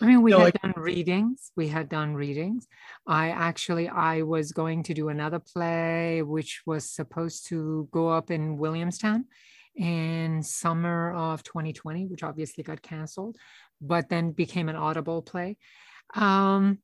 I 0.01 0.05
mean, 0.05 0.21
we 0.21 0.31
had 0.31 0.39
like, 0.39 0.61
done 0.61 0.73
readings. 0.77 1.51
We 1.55 1.67
had 1.67 1.89
done 1.89 2.15
readings. 2.15 2.67
I 3.05 3.29
actually, 3.29 3.89
I 3.89 4.21
was 4.21 4.51
going 4.51 4.83
to 4.83 4.93
do 4.93 5.09
another 5.09 5.39
play, 5.39 6.21
which 6.21 6.61
was 6.65 6.89
supposed 6.89 7.47
to 7.47 7.87
go 7.91 8.07
up 8.07 8.31
in 8.31 8.57
Williamstown, 8.57 9.25
in 9.79 10.43
summer 10.43 11.13
of 11.13 11.41
2020, 11.43 12.05
which 12.07 12.21
obviously 12.21 12.63
got 12.63 12.81
canceled, 12.81 13.37
but 13.81 14.09
then 14.09 14.31
became 14.31 14.67
an 14.67 14.75
audible 14.75 15.21
play. 15.21 15.55
Um, 16.13 16.79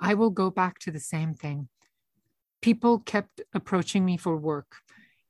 I 0.00 0.14
will 0.14 0.30
go 0.30 0.50
back 0.50 0.78
to 0.80 0.92
the 0.92 1.00
same 1.00 1.34
thing. 1.34 1.68
People 2.62 3.00
kept 3.00 3.40
approaching 3.52 4.04
me 4.04 4.16
for 4.16 4.36
work. 4.36 4.76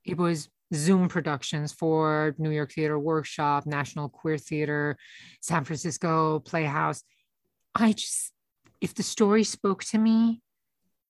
It 0.05 0.19
was 0.19 0.51
Zoom 0.75 1.09
productions 1.09 1.73
for 1.73 2.35
New 2.37 2.51
York 2.51 2.73
Theater 2.73 2.99
Workshop, 2.99 3.65
National 3.65 4.11
Queer 4.11 4.37
Theater, 4.37 4.99
San 5.41 5.65
Francisco 5.65 6.41
Playhouse. 6.41 7.03
I 7.75 7.93
just, 7.93 8.33
if 8.83 8.95
the 8.95 9.03
story 9.03 9.45
spoke 9.45 9.83
to 9.85 9.99
me, 9.99 10.43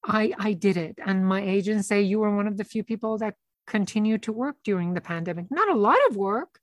I 0.04 0.32
I 0.38 0.52
did 0.52 0.76
it. 0.76 0.96
And 1.04 1.26
my 1.26 1.42
agents 1.42 1.88
say 1.88 2.02
you 2.02 2.20
were 2.20 2.34
one 2.34 2.46
of 2.46 2.56
the 2.56 2.64
few 2.64 2.84
people 2.84 3.18
that 3.18 3.34
continued 3.68 4.22
to 4.24 4.32
work 4.32 4.56
during 4.64 4.94
the 4.94 5.00
pandemic. 5.00 5.46
Not 5.50 5.70
a 5.70 5.78
lot 5.78 5.98
of 6.08 6.16
work, 6.16 6.58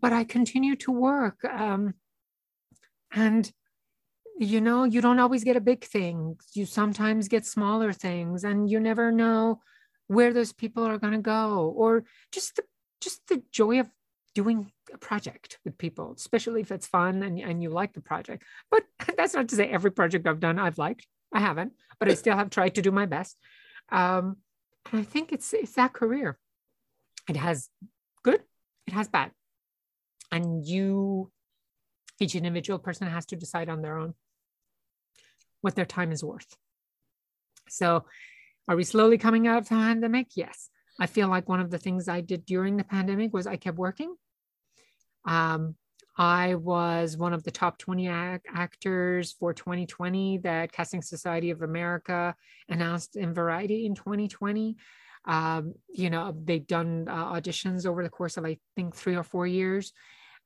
but 0.00 0.12
I 0.12 0.24
continued 0.24 0.80
to 0.80 0.92
work. 0.92 1.44
Um, 1.44 1.94
and 3.12 3.50
you 4.38 4.60
know, 4.60 4.82
you 4.84 5.00
don't 5.00 5.20
always 5.20 5.44
get 5.44 5.56
a 5.56 5.60
big 5.60 5.84
thing. 5.84 6.36
You 6.54 6.66
sometimes 6.66 7.28
get 7.28 7.46
smaller 7.46 7.92
things, 7.92 8.44
and 8.44 8.68
you 8.68 8.80
never 8.80 9.12
know 9.12 9.60
where 10.08 10.32
those 10.32 10.52
people 10.52 10.84
are 10.84 10.98
going 10.98 11.12
to 11.12 11.20
go, 11.20 11.72
or 11.76 12.04
just 12.32 12.56
the 12.56 12.64
just 13.00 13.26
the 13.28 13.42
joy 13.52 13.80
of 13.80 13.88
doing 14.34 14.72
a 14.92 14.98
project 14.98 15.58
with 15.64 15.78
people, 15.78 16.14
especially 16.16 16.60
if 16.60 16.72
it's 16.72 16.86
fun 16.86 17.22
and, 17.22 17.38
and 17.38 17.62
you 17.62 17.70
like 17.70 17.92
the 17.92 18.00
project. 18.00 18.42
But 18.70 18.82
that's 19.16 19.34
not 19.34 19.48
to 19.48 19.56
say 19.56 19.68
every 19.68 19.92
project 19.92 20.26
I've 20.26 20.40
done 20.40 20.58
I've 20.58 20.78
liked. 20.78 21.06
I 21.32 21.40
haven't, 21.40 21.72
but 21.98 22.08
I 22.08 22.14
still 22.14 22.36
have 22.36 22.50
tried 22.50 22.76
to 22.76 22.82
do 22.82 22.90
my 22.90 23.06
best. 23.06 23.36
Um, 23.90 24.36
and 24.90 25.00
I 25.00 25.04
think 25.04 25.32
it's 25.32 25.52
it's 25.52 25.72
that 25.72 25.92
career. 25.92 26.38
It 27.28 27.36
has 27.36 27.68
good, 28.22 28.40
it 28.86 28.92
has 28.92 29.08
bad. 29.08 29.30
And 30.30 30.66
you, 30.66 31.30
each 32.20 32.34
individual 32.34 32.78
person 32.78 33.08
has 33.08 33.26
to 33.26 33.36
decide 33.36 33.68
on 33.68 33.82
their 33.82 33.96
own 33.96 34.14
what 35.60 35.74
their 35.74 35.86
time 35.86 36.12
is 36.12 36.22
worth. 36.22 36.56
So 37.68 38.04
are 38.68 38.76
we 38.76 38.84
slowly 38.84 39.18
coming 39.18 39.46
out 39.46 39.58
of 39.58 39.68
the 39.68 39.74
pandemic? 39.74 40.28
Yes. 40.34 40.68
I 41.00 41.06
feel 41.06 41.28
like 41.28 41.48
one 41.48 41.60
of 41.60 41.70
the 41.70 41.78
things 41.78 42.08
I 42.08 42.20
did 42.20 42.46
during 42.46 42.76
the 42.76 42.84
pandemic 42.84 43.32
was 43.32 43.46
I 43.46 43.56
kept 43.56 43.78
working. 43.78 44.14
Um, 45.24 45.74
I 46.16 46.54
was 46.54 47.16
one 47.16 47.32
of 47.32 47.42
the 47.42 47.50
top 47.50 47.78
20 47.78 48.08
ac- 48.08 48.42
actors 48.54 49.32
for 49.32 49.52
2020 49.52 50.38
that 50.38 50.72
Casting 50.72 51.02
Society 51.02 51.50
of 51.50 51.62
America 51.62 52.36
announced 52.68 53.16
in 53.16 53.34
Variety 53.34 53.86
in 53.86 53.94
2020. 53.94 54.76
Um, 55.26 55.74
you 55.88 56.10
know, 56.10 56.36
they've 56.44 56.66
done 56.66 57.06
uh, 57.08 57.32
auditions 57.32 57.86
over 57.86 58.02
the 58.02 58.10
course 58.10 58.36
of, 58.36 58.44
I 58.44 58.58
think, 58.76 58.94
three 58.94 59.16
or 59.16 59.24
four 59.24 59.46
years. 59.46 59.92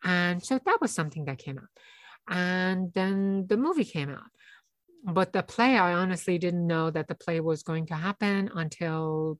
And 0.04 0.42
so 0.42 0.58
that 0.64 0.80
was 0.80 0.92
something 0.92 1.26
that 1.26 1.38
came 1.38 1.58
out. 1.58 1.68
And 2.28 2.92
then 2.94 3.46
the 3.48 3.56
movie 3.56 3.84
came 3.84 4.10
out. 4.10 4.30
but 5.04 5.32
the 5.32 5.42
play, 5.42 5.76
I 5.76 5.92
honestly 5.94 6.38
didn't 6.38 6.66
know 6.66 6.90
that 6.90 7.08
the 7.08 7.14
play 7.14 7.40
was 7.40 7.62
going 7.62 7.86
to 7.86 7.94
happen 7.94 8.50
until 8.54 9.38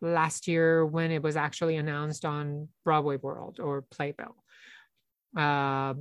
last 0.00 0.46
year 0.46 0.84
when 0.84 1.10
it 1.10 1.22
was 1.22 1.36
actually 1.36 1.76
announced 1.76 2.24
on 2.24 2.68
Broadway 2.84 3.16
World 3.16 3.60
or 3.60 3.82
Playbill. 3.82 4.36
Uh, 5.36 5.94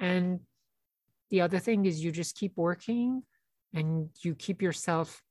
and 0.00 0.40
the 1.30 1.40
other 1.40 1.58
thing 1.58 1.86
is 1.86 2.04
you 2.04 2.12
just 2.12 2.36
keep 2.36 2.52
working 2.56 3.22
and 3.74 4.10
you 4.22 4.34
keep 4.34 4.60
yourself 4.60 5.22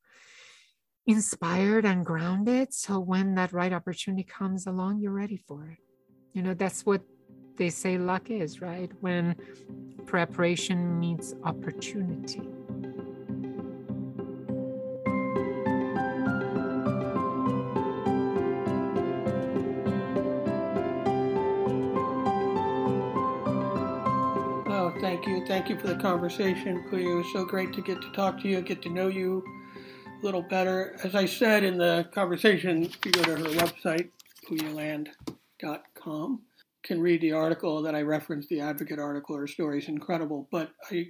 inspired 1.07 1.85
and 1.85 2.05
grounded. 2.05 2.73
So 2.73 2.99
when 2.99 3.35
that 3.35 3.53
right 3.53 3.73
opportunity 3.73 4.23
comes 4.23 4.67
along, 4.67 4.99
you're 4.99 5.11
ready 5.11 5.37
for 5.37 5.67
it. 5.67 5.77
You 6.33 6.41
know, 6.41 6.53
that's 6.53 6.85
what 6.85 7.01
they 7.57 7.69
say 7.69 7.97
luck 7.97 8.29
is, 8.29 8.61
right? 8.61 8.91
When 9.01 9.35
preparation 10.05 10.99
meets 10.99 11.33
opportunity. 11.43 12.41
Thank 25.21 25.37
you. 25.37 25.45
Thank 25.45 25.69
you 25.69 25.77
for 25.77 25.85
the 25.85 25.97
conversation, 25.97 26.83
Pooya. 26.89 27.11
It 27.11 27.15
was 27.15 27.31
so 27.31 27.45
great 27.45 27.73
to 27.73 27.81
get 27.83 28.01
to 28.01 28.11
talk 28.11 28.41
to 28.41 28.47
you, 28.47 28.59
get 28.59 28.81
to 28.81 28.89
know 28.89 29.07
you 29.07 29.43
a 30.07 30.25
little 30.25 30.41
better. 30.41 30.97
As 31.03 31.13
I 31.13 31.27
said 31.27 31.63
in 31.63 31.77
the 31.77 32.09
conversation, 32.11 32.85
if 32.85 32.97
you 33.05 33.11
go 33.11 33.21
to 33.25 33.35
her 33.35 33.49
website, 33.49 34.09
pooyaland.com, 34.49 36.41
can 36.81 36.99
read 36.99 37.21
the 37.21 37.33
article 37.33 37.83
that 37.83 37.93
I 37.93 38.01
referenced, 38.01 38.49
the 38.49 38.61
Advocate 38.61 38.97
article. 38.97 39.37
Her 39.37 39.45
story 39.45 39.77
is 39.77 39.87
incredible. 39.87 40.47
But 40.51 40.71
I 40.89 41.09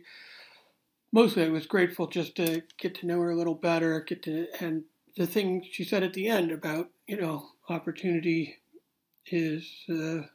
mostly 1.13 1.45
I 1.45 1.49
was 1.49 1.65
grateful 1.65 2.07
just 2.07 2.35
to 2.35 2.63
get 2.77 2.95
to 2.95 3.07
know 3.07 3.21
her 3.21 3.31
a 3.31 3.37
little 3.37 3.55
better, 3.55 4.01
get 4.01 4.23
to 4.23 4.47
and 4.59 4.83
the 5.15 5.25
thing 5.25 5.65
she 5.71 5.85
said 5.85 6.03
at 6.03 6.11
the 6.11 6.27
end 6.27 6.51
about 6.51 6.89
you 7.07 7.15
know 7.15 7.47
opportunity 7.69 8.57
is 9.27 9.85
uh, 9.89 10.27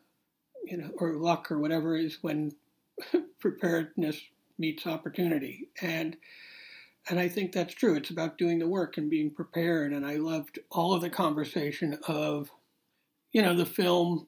you 0.64 0.79
know 0.79 0.93
or 0.97 1.16
luck 1.16 1.53
or 1.53 1.59
whatever 1.59 1.95
is 1.95 2.16
when 2.22 2.53
preparedness 3.41 4.21
meets 4.59 4.87
opportunity 4.87 5.69
and 5.83 6.17
and 7.09 7.21
I 7.21 7.29
think 7.29 7.53
that's 7.53 7.73
true. 7.75 7.95
It's 7.95 8.11
about 8.11 8.37
doing 8.37 8.59
the 8.59 8.67
work 8.67 8.97
and 8.97 9.09
being 9.09 9.31
prepared. 9.31 9.93
And 9.93 10.05
I 10.05 10.17
loved 10.17 10.59
all 10.73 10.93
of 10.93 11.03
the 11.03 11.09
conversation 11.09 11.99
of, 12.09 12.51
you 13.31 13.43
know, 13.43 13.55
the 13.55 13.65
film 13.65 14.27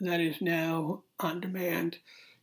that 0.00 0.20
is 0.20 0.40
now 0.40 1.02
on 1.20 1.40
demand 1.40 1.98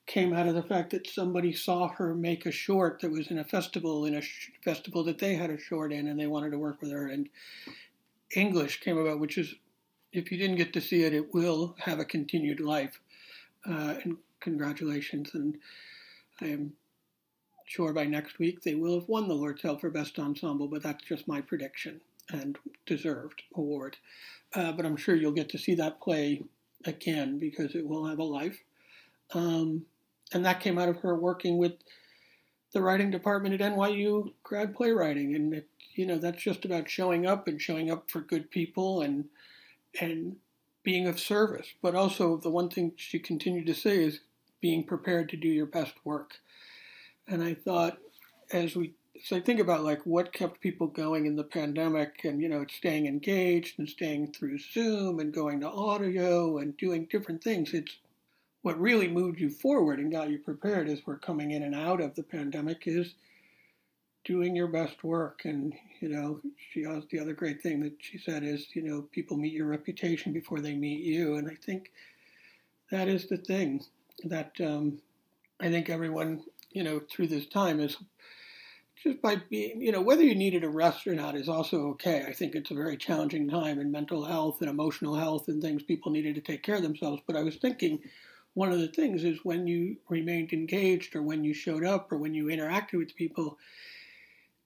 came 0.06 0.34
out 0.34 0.48
of 0.48 0.56
the 0.56 0.64
fact 0.64 0.92
that 0.92 1.08
somebody 1.08 1.54
saw 1.54 1.88
her 1.88 2.14
make 2.16 2.46
a 2.46 2.52
short 2.52 3.00
that 3.02 3.12
was 3.12 3.30
in 3.30 3.40
a 3.40 3.44
festival 3.44 4.06
in 4.06 4.16
a 4.16 4.22
sh- 4.22 4.50
festival 4.64 5.04
that 5.04 5.20
they 5.20 5.36
had 5.36 5.50
a 5.50 5.60
short 5.60 5.94
in 5.94 6.08
and 6.08 6.20
they 6.20 6.28
wanted 6.28 6.52
to 6.52 6.58
work 6.58 6.82
with 6.82 6.92
her 6.92 7.08
and 7.08 7.30
english 8.36 8.80
came 8.80 8.98
about 8.98 9.20
which 9.20 9.38
is 9.38 9.56
if 10.12 10.32
you 10.32 10.38
didn't 10.38 10.58
get 10.58 10.74
to 10.74 10.82
see 10.82 11.04
it 11.04 11.14
it 11.14 11.34
will 11.34 11.76
have 11.80 12.00
a 12.00 12.06
continued 12.06 12.60
life 12.60 13.00
uh, 13.70 13.96
and 14.04 14.18
congratulations. 14.42 15.32
And 15.34 15.58
I 16.42 16.48
am 16.48 16.74
sure 17.66 17.94
by 17.94 18.06
next 18.06 18.40
week 18.40 18.62
they 18.64 18.76
will 18.76 19.00
have 19.00 19.08
won 19.08 19.28
the 19.28 19.56
Help 19.62 19.82
for 19.82 19.90
Best 19.90 20.20
Ensemble, 20.20 20.68
but 20.68 20.84
that's 20.84 21.06
just 21.06 21.28
my 21.28 21.40
prediction 21.40 22.02
and 22.30 22.58
deserved 22.86 23.44
award. 23.56 23.98
Uh, 24.54 24.72
but 24.74 24.86
I'm 24.86 24.98
sure 24.98 25.16
you'll 25.16 25.32
get 25.32 25.50
to 25.50 25.58
see 25.58 25.76
that 25.76 26.02
play 26.02 26.44
again 26.86 27.40
because 27.40 27.76
it 27.76 27.88
will 27.88 28.06
have 28.06 28.20
a 28.20 28.24
life. 28.24 28.60
Um, 29.34 29.86
and 30.34 30.46
that 30.46 30.60
came 30.60 30.78
out 30.78 30.90
of 30.90 30.98
her 30.98 31.16
working 31.16 31.58
with 31.58 31.74
the 32.74 32.82
writing 32.82 33.12
department 33.12 33.60
at 33.60 33.74
NYU 33.74 34.34
grad 34.44 34.76
playwriting. 34.76 35.36
And, 35.36 35.54
it, 35.54 35.68
you 35.94 36.06
know, 36.06 36.18
that's 36.18 36.42
just 36.42 36.66
about 36.66 36.90
showing 36.90 37.26
up 37.26 37.48
and 37.48 37.62
showing 37.62 37.92
up 37.92 38.10
for 38.10 38.22
good 38.22 38.50
people 38.50 39.02
and, 39.02 39.26
and 40.00 40.38
being 40.84 41.08
of 41.08 41.20
service. 41.20 41.68
But 41.82 41.96
also, 41.96 42.38
the 42.38 42.50
one 42.50 42.70
thing 42.70 42.94
she 42.96 43.20
continued 43.20 43.68
to 43.68 43.74
say 43.74 44.04
is 44.04 44.20
being 44.62 44.84
prepared 44.84 45.30
to 45.30 45.38
do 45.38 45.48
your 45.48 45.66
best 45.66 45.94
work. 46.06 46.36
And 47.28 47.44
I 47.44 47.54
thought, 47.54 47.98
as 48.52 48.76
we 48.76 48.94
so 49.24 49.36
I 49.36 49.42
think 49.42 49.60
about 49.60 49.84
like 49.84 50.06
what 50.06 50.34
kept 50.34 50.62
people 50.62 50.88
going 50.88 51.26
in 51.26 51.36
the 51.36 51.44
pandemic 51.44 52.22
and 52.24 52.42
you 52.42 52.50
know 52.50 52.66
staying 52.70 53.06
engaged 53.06 53.78
and 53.78 53.88
staying 53.88 54.34
through 54.34 54.60
Zoom 54.60 55.20
and 55.20 55.34
going 55.34 55.62
to 55.62 55.70
audio 55.70 56.58
and 56.58 56.76
doing 56.78 57.08
different 57.10 57.44
things. 57.44 57.74
It's 57.74 57.98
what 58.62 58.80
really 58.80 59.08
moved 59.08 59.40
you 59.40 59.50
forward 59.50 60.00
and 60.00 60.12
got 60.12 60.30
you 60.30 60.38
prepared 60.38 60.88
as 60.88 61.02
we're 61.06 61.18
coming 61.18 61.52
in 61.52 61.64
and 61.64 61.76
out 61.76 62.00
of 62.00 62.16
the 62.16 62.24
pandemic 62.24 62.84
is 62.86 63.16
doing 64.24 64.56
your 64.56 64.68
best 64.68 65.04
work. 65.04 65.42
And 65.46 65.74
you 66.00 66.10
know, 66.10 66.42
she 66.72 66.84
has 66.84 67.04
the 67.10 67.20
other 67.20 67.34
great 67.34 67.62
thing 67.62 67.82
that 67.82 67.94
she 68.00 68.18
said 68.18 68.44
is 68.44 68.68
you 68.74 68.82
know 68.82 69.04
people 69.12 69.38
meet 69.38 69.54
your 69.54 69.68
reputation 69.68 70.34
before 70.34 70.62
they 70.62 70.74
meet 70.74 71.04
you, 71.04 71.36
and 71.36 71.50
I 71.50 71.56
think 71.56 71.92
that 72.90 73.08
is 73.08 73.28
the 73.28 73.38
thing 73.38 73.84
that 74.26 74.54
um, 74.62 75.00
I 75.60 75.70
think 75.70 75.90
everyone, 75.90 76.44
you 76.72 76.84
know, 76.84 77.02
through 77.10 77.28
this 77.28 77.48
time 77.48 77.80
is 77.80 77.98
just 79.04 79.22
by 79.22 79.38
being, 79.50 79.82
you 79.82 79.92
know, 79.92 80.02
whether 80.02 80.24
you 80.24 80.36
needed 80.36 80.64
a 80.64 80.70
rest 80.70 81.08
or 81.08 81.16
not 81.16 81.36
is 81.36 81.50
also 81.50 81.88
okay. 81.90 82.26
I 82.28 82.34
think 82.34 82.56
it's 82.56 82.72
a 82.72 82.76
very 82.76 82.98
challenging 82.98 83.50
time 83.50 83.80
in 83.80 83.92
mental 83.92 84.26
health 84.26 84.62
and 84.62 84.70
emotional 84.70 85.16
health 85.16 85.48
and 85.48 85.62
things. 85.62 85.84
People 85.84 86.12
needed 86.12 86.36
to 86.36 86.42
take 86.42 86.64
care 86.64 86.76
of 86.76 86.84
themselves. 86.84 87.22
But 87.26 87.36
I 87.36 87.44
was 87.44 87.56
thinking 87.56 88.00
one 88.54 88.72
of 88.72 88.80
the 88.80 88.88
things 88.88 89.24
is 89.24 89.40
when 89.44 89.66
you 89.66 89.98
remained 90.10 90.54
engaged 90.54 91.16
or 91.16 91.22
when 91.22 91.44
you 91.44 91.54
showed 91.54 91.84
up 91.84 92.12
or 92.12 92.18
when 92.18 92.34
you 92.34 92.46
interacted 92.46 92.98
with 92.98 93.16
people, 93.16 93.58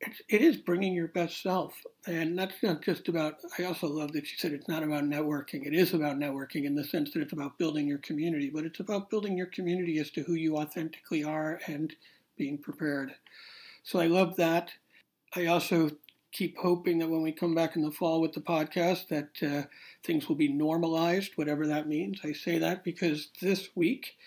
it's, 0.05 0.21
it 0.29 0.41
is 0.41 0.57
bringing 0.57 0.93
your 0.93 1.07
best 1.07 1.41
self. 1.41 1.73
And 2.07 2.37
that's 2.37 2.61
not 2.61 2.81
just 2.81 3.07
about, 3.07 3.35
I 3.57 3.63
also 3.63 3.87
love 3.87 4.11
that 4.13 4.31
you 4.31 4.37
said 4.37 4.51
it's 4.51 4.67
not 4.67 4.83
about 4.83 5.03
networking. 5.03 5.65
It 5.65 5.73
is 5.73 5.93
about 5.93 6.17
networking 6.17 6.65
in 6.65 6.75
the 6.75 6.83
sense 6.83 7.11
that 7.13 7.21
it's 7.21 7.33
about 7.33 7.57
building 7.57 7.87
your 7.87 7.97
community, 7.99 8.49
but 8.53 8.65
it's 8.65 8.79
about 8.79 9.09
building 9.09 9.37
your 9.37 9.47
community 9.47 9.99
as 9.99 10.11
to 10.11 10.23
who 10.23 10.33
you 10.33 10.57
authentically 10.57 11.23
are 11.23 11.59
and 11.67 11.93
being 12.37 12.57
prepared. 12.57 13.13
So 13.83 13.99
I 13.99 14.07
love 14.07 14.35
that. 14.37 14.71
I 15.35 15.47
also 15.47 15.91
keep 16.31 16.57
hoping 16.57 16.99
that 16.99 17.09
when 17.09 17.21
we 17.21 17.31
come 17.31 17.55
back 17.55 17.75
in 17.75 17.81
the 17.81 17.91
fall 17.91 18.19
with 18.21 18.33
the 18.33 18.41
podcast 18.41 19.07
that 19.07 19.29
uh, 19.41 19.67
things 20.03 20.27
will 20.27 20.35
be 20.35 20.51
normalized, 20.51 21.31
whatever 21.35 21.65
that 21.67 21.87
means. 21.87 22.19
I 22.23 22.33
say 22.33 22.57
that 22.59 22.83
because 22.83 23.29
this 23.41 23.69
week, 23.75 24.17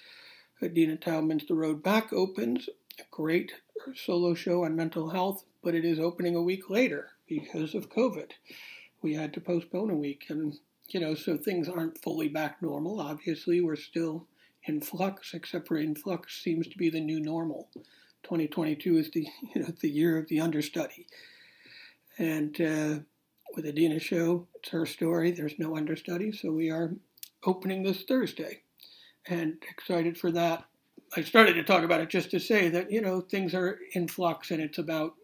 Dina 0.61 0.97
Taubman's 0.97 1.47
The 1.47 1.55
Road 1.55 1.83
Back 1.83 2.13
opens, 2.13 2.69
a 2.99 3.03
great 3.11 3.53
solo 3.95 4.35
show 4.35 4.65
on 4.65 4.75
mental 4.75 5.11
health 5.11 5.45
but 5.63 5.75
it 5.75 5.85
is 5.85 5.99
opening 5.99 6.35
a 6.35 6.43
week 6.43 6.71
later 6.71 7.11
because 7.29 7.75
of 7.75 7.91
COVID. 7.91 8.31
We 9.03 9.15
had 9.15 9.33
to 9.35 9.41
postpone 9.41 9.91
a 9.91 9.97
week, 9.97 10.27
and 10.29 10.59
you 10.89 11.01
know, 11.01 11.15
so 11.15 11.37
things 11.37 11.69
aren't 11.69 12.03
fully 12.03 12.29
back 12.29 12.63
normal. 12.63 13.01
Obviously, 13.01 13.61
we're 13.61 13.77
still 13.77 14.27
in 14.65 14.81
flux, 14.81 15.35
except 15.35 15.69
for 15.69 15.77
in 15.77 15.95
flux 15.95 16.43
seems 16.43 16.67
to 16.69 16.79
be 16.79 16.91
the 16.91 17.01
new 17.01 17.21
normal. 17.21 17.69
2022 18.25 18.99
is 18.99 19.11
the 19.11 19.27
you 19.55 19.63
know 19.63 19.73
the 19.81 19.91
year 19.91 20.19
of 20.19 20.29
the 20.29 20.41
understudy, 20.41 21.07
and 22.19 22.61
uh, 22.61 22.99
with 23.55 23.65
the 23.65 23.73
Dina 23.73 23.99
show, 23.99 24.47
it's 24.57 24.71
her 24.71 24.87
story. 24.87 25.31
There's 25.31 25.59
no 25.59 25.77
understudy, 25.77 26.33
so 26.33 26.53
we 26.53 26.71
are 26.71 26.95
opening 27.45 27.83
this 27.83 28.03
Thursday, 28.03 28.63
and 29.27 29.57
excited 29.71 30.19
for 30.19 30.31
that. 30.33 30.65
I 31.17 31.23
started 31.23 31.55
to 31.55 31.65
talk 31.65 31.85
about 31.85 32.01
it 32.01 32.11
just 32.11 32.31
to 32.33 32.39
say 32.39 32.69
that 32.69 32.91
you 32.91 33.01
know 33.01 33.21
things 33.21 33.55
are 33.55 33.79
in 33.93 34.09
flux, 34.09 34.51
and 34.51 34.61
it's 34.61 34.79
about 34.79 35.15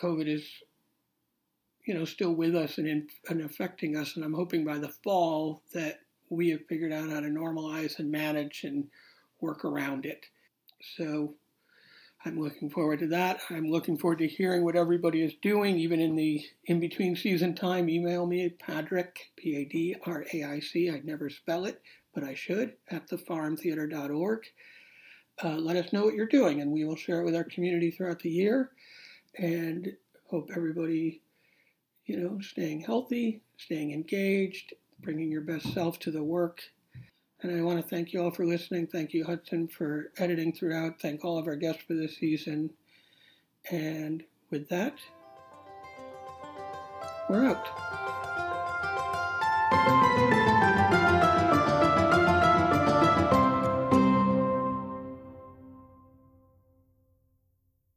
COVID 0.00 0.28
is, 0.28 0.48
you 1.86 1.94
know, 1.94 2.04
still 2.04 2.32
with 2.32 2.54
us 2.54 2.78
and, 2.78 2.86
in, 2.86 3.08
and 3.28 3.42
affecting 3.42 3.96
us. 3.96 4.16
And 4.16 4.24
I'm 4.24 4.34
hoping 4.34 4.64
by 4.64 4.78
the 4.78 4.92
fall 5.04 5.62
that 5.72 6.00
we 6.28 6.50
have 6.50 6.66
figured 6.68 6.92
out 6.92 7.10
how 7.10 7.20
to 7.20 7.28
normalize 7.28 7.98
and 7.98 8.10
manage 8.10 8.62
and 8.64 8.86
work 9.40 9.64
around 9.64 10.06
it. 10.06 10.26
So 10.96 11.34
I'm 12.24 12.38
looking 12.38 12.70
forward 12.70 13.00
to 13.00 13.08
that. 13.08 13.40
I'm 13.50 13.70
looking 13.70 13.98
forward 13.98 14.18
to 14.18 14.28
hearing 14.28 14.64
what 14.64 14.76
everybody 14.76 15.22
is 15.22 15.34
doing, 15.40 15.76
even 15.78 16.00
in 16.00 16.16
the 16.16 16.44
in 16.66 16.78
between 16.78 17.16
season 17.16 17.54
time. 17.54 17.88
Email 17.88 18.26
me 18.26 18.44
at 18.44 18.58
Padraic, 18.58 19.16
P 19.36 19.56
A 19.56 19.64
D 19.64 19.96
R 20.06 20.24
A 20.32 20.44
I 20.44 20.60
C. 20.60 20.90
I'd 20.90 21.04
never 21.04 21.30
spell 21.30 21.64
it, 21.64 21.80
but 22.14 22.22
I 22.22 22.34
should, 22.34 22.74
at 22.90 23.08
thefarmtheater.org. 23.08 24.40
Uh, 25.42 25.56
let 25.56 25.76
us 25.76 25.92
know 25.92 26.04
what 26.04 26.14
you're 26.14 26.26
doing, 26.26 26.60
and 26.60 26.70
we 26.70 26.84
will 26.84 26.96
share 26.96 27.22
it 27.22 27.24
with 27.24 27.34
our 27.34 27.44
community 27.44 27.90
throughout 27.90 28.20
the 28.20 28.28
year 28.28 28.70
and 29.38 29.92
hope 30.28 30.50
everybody, 30.56 31.22
you 32.06 32.16
know, 32.18 32.40
staying 32.40 32.80
healthy, 32.80 33.42
staying 33.58 33.92
engaged, 33.92 34.74
bringing 35.00 35.30
your 35.30 35.42
best 35.42 35.72
self 35.72 35.98
to 36.00 36.10
the 36.10 36.22
work. 36.22 36.62
And 37.42 37.56
I 37.56 37.62
want 37.62 37.80
to 37.80 37.88
thank 37.88 38.12
you 38.12 38.22
all 38.22 38.30
for 38.30 38.44
listening. 38.44 38.86
Thank 38.86 39.14
you, 39.14 39.24
Hudson, 39.24 39.68
for 39.68 40.12
editing 40.18 40.52
throughout. 40.52 41.00
Thank 41.00 41.24
all 41.24 41.38
of 41.38 41.46
our 41.46 41.56
guests 41.56 41.82
for 41.86 41.94
this 41.94 42.18
season. 42.18 42.70
And 43.70 44.22
with 44.50 44.68
that, 44.68 44.98
we're 47.28 47.46
out. 47.46 47.99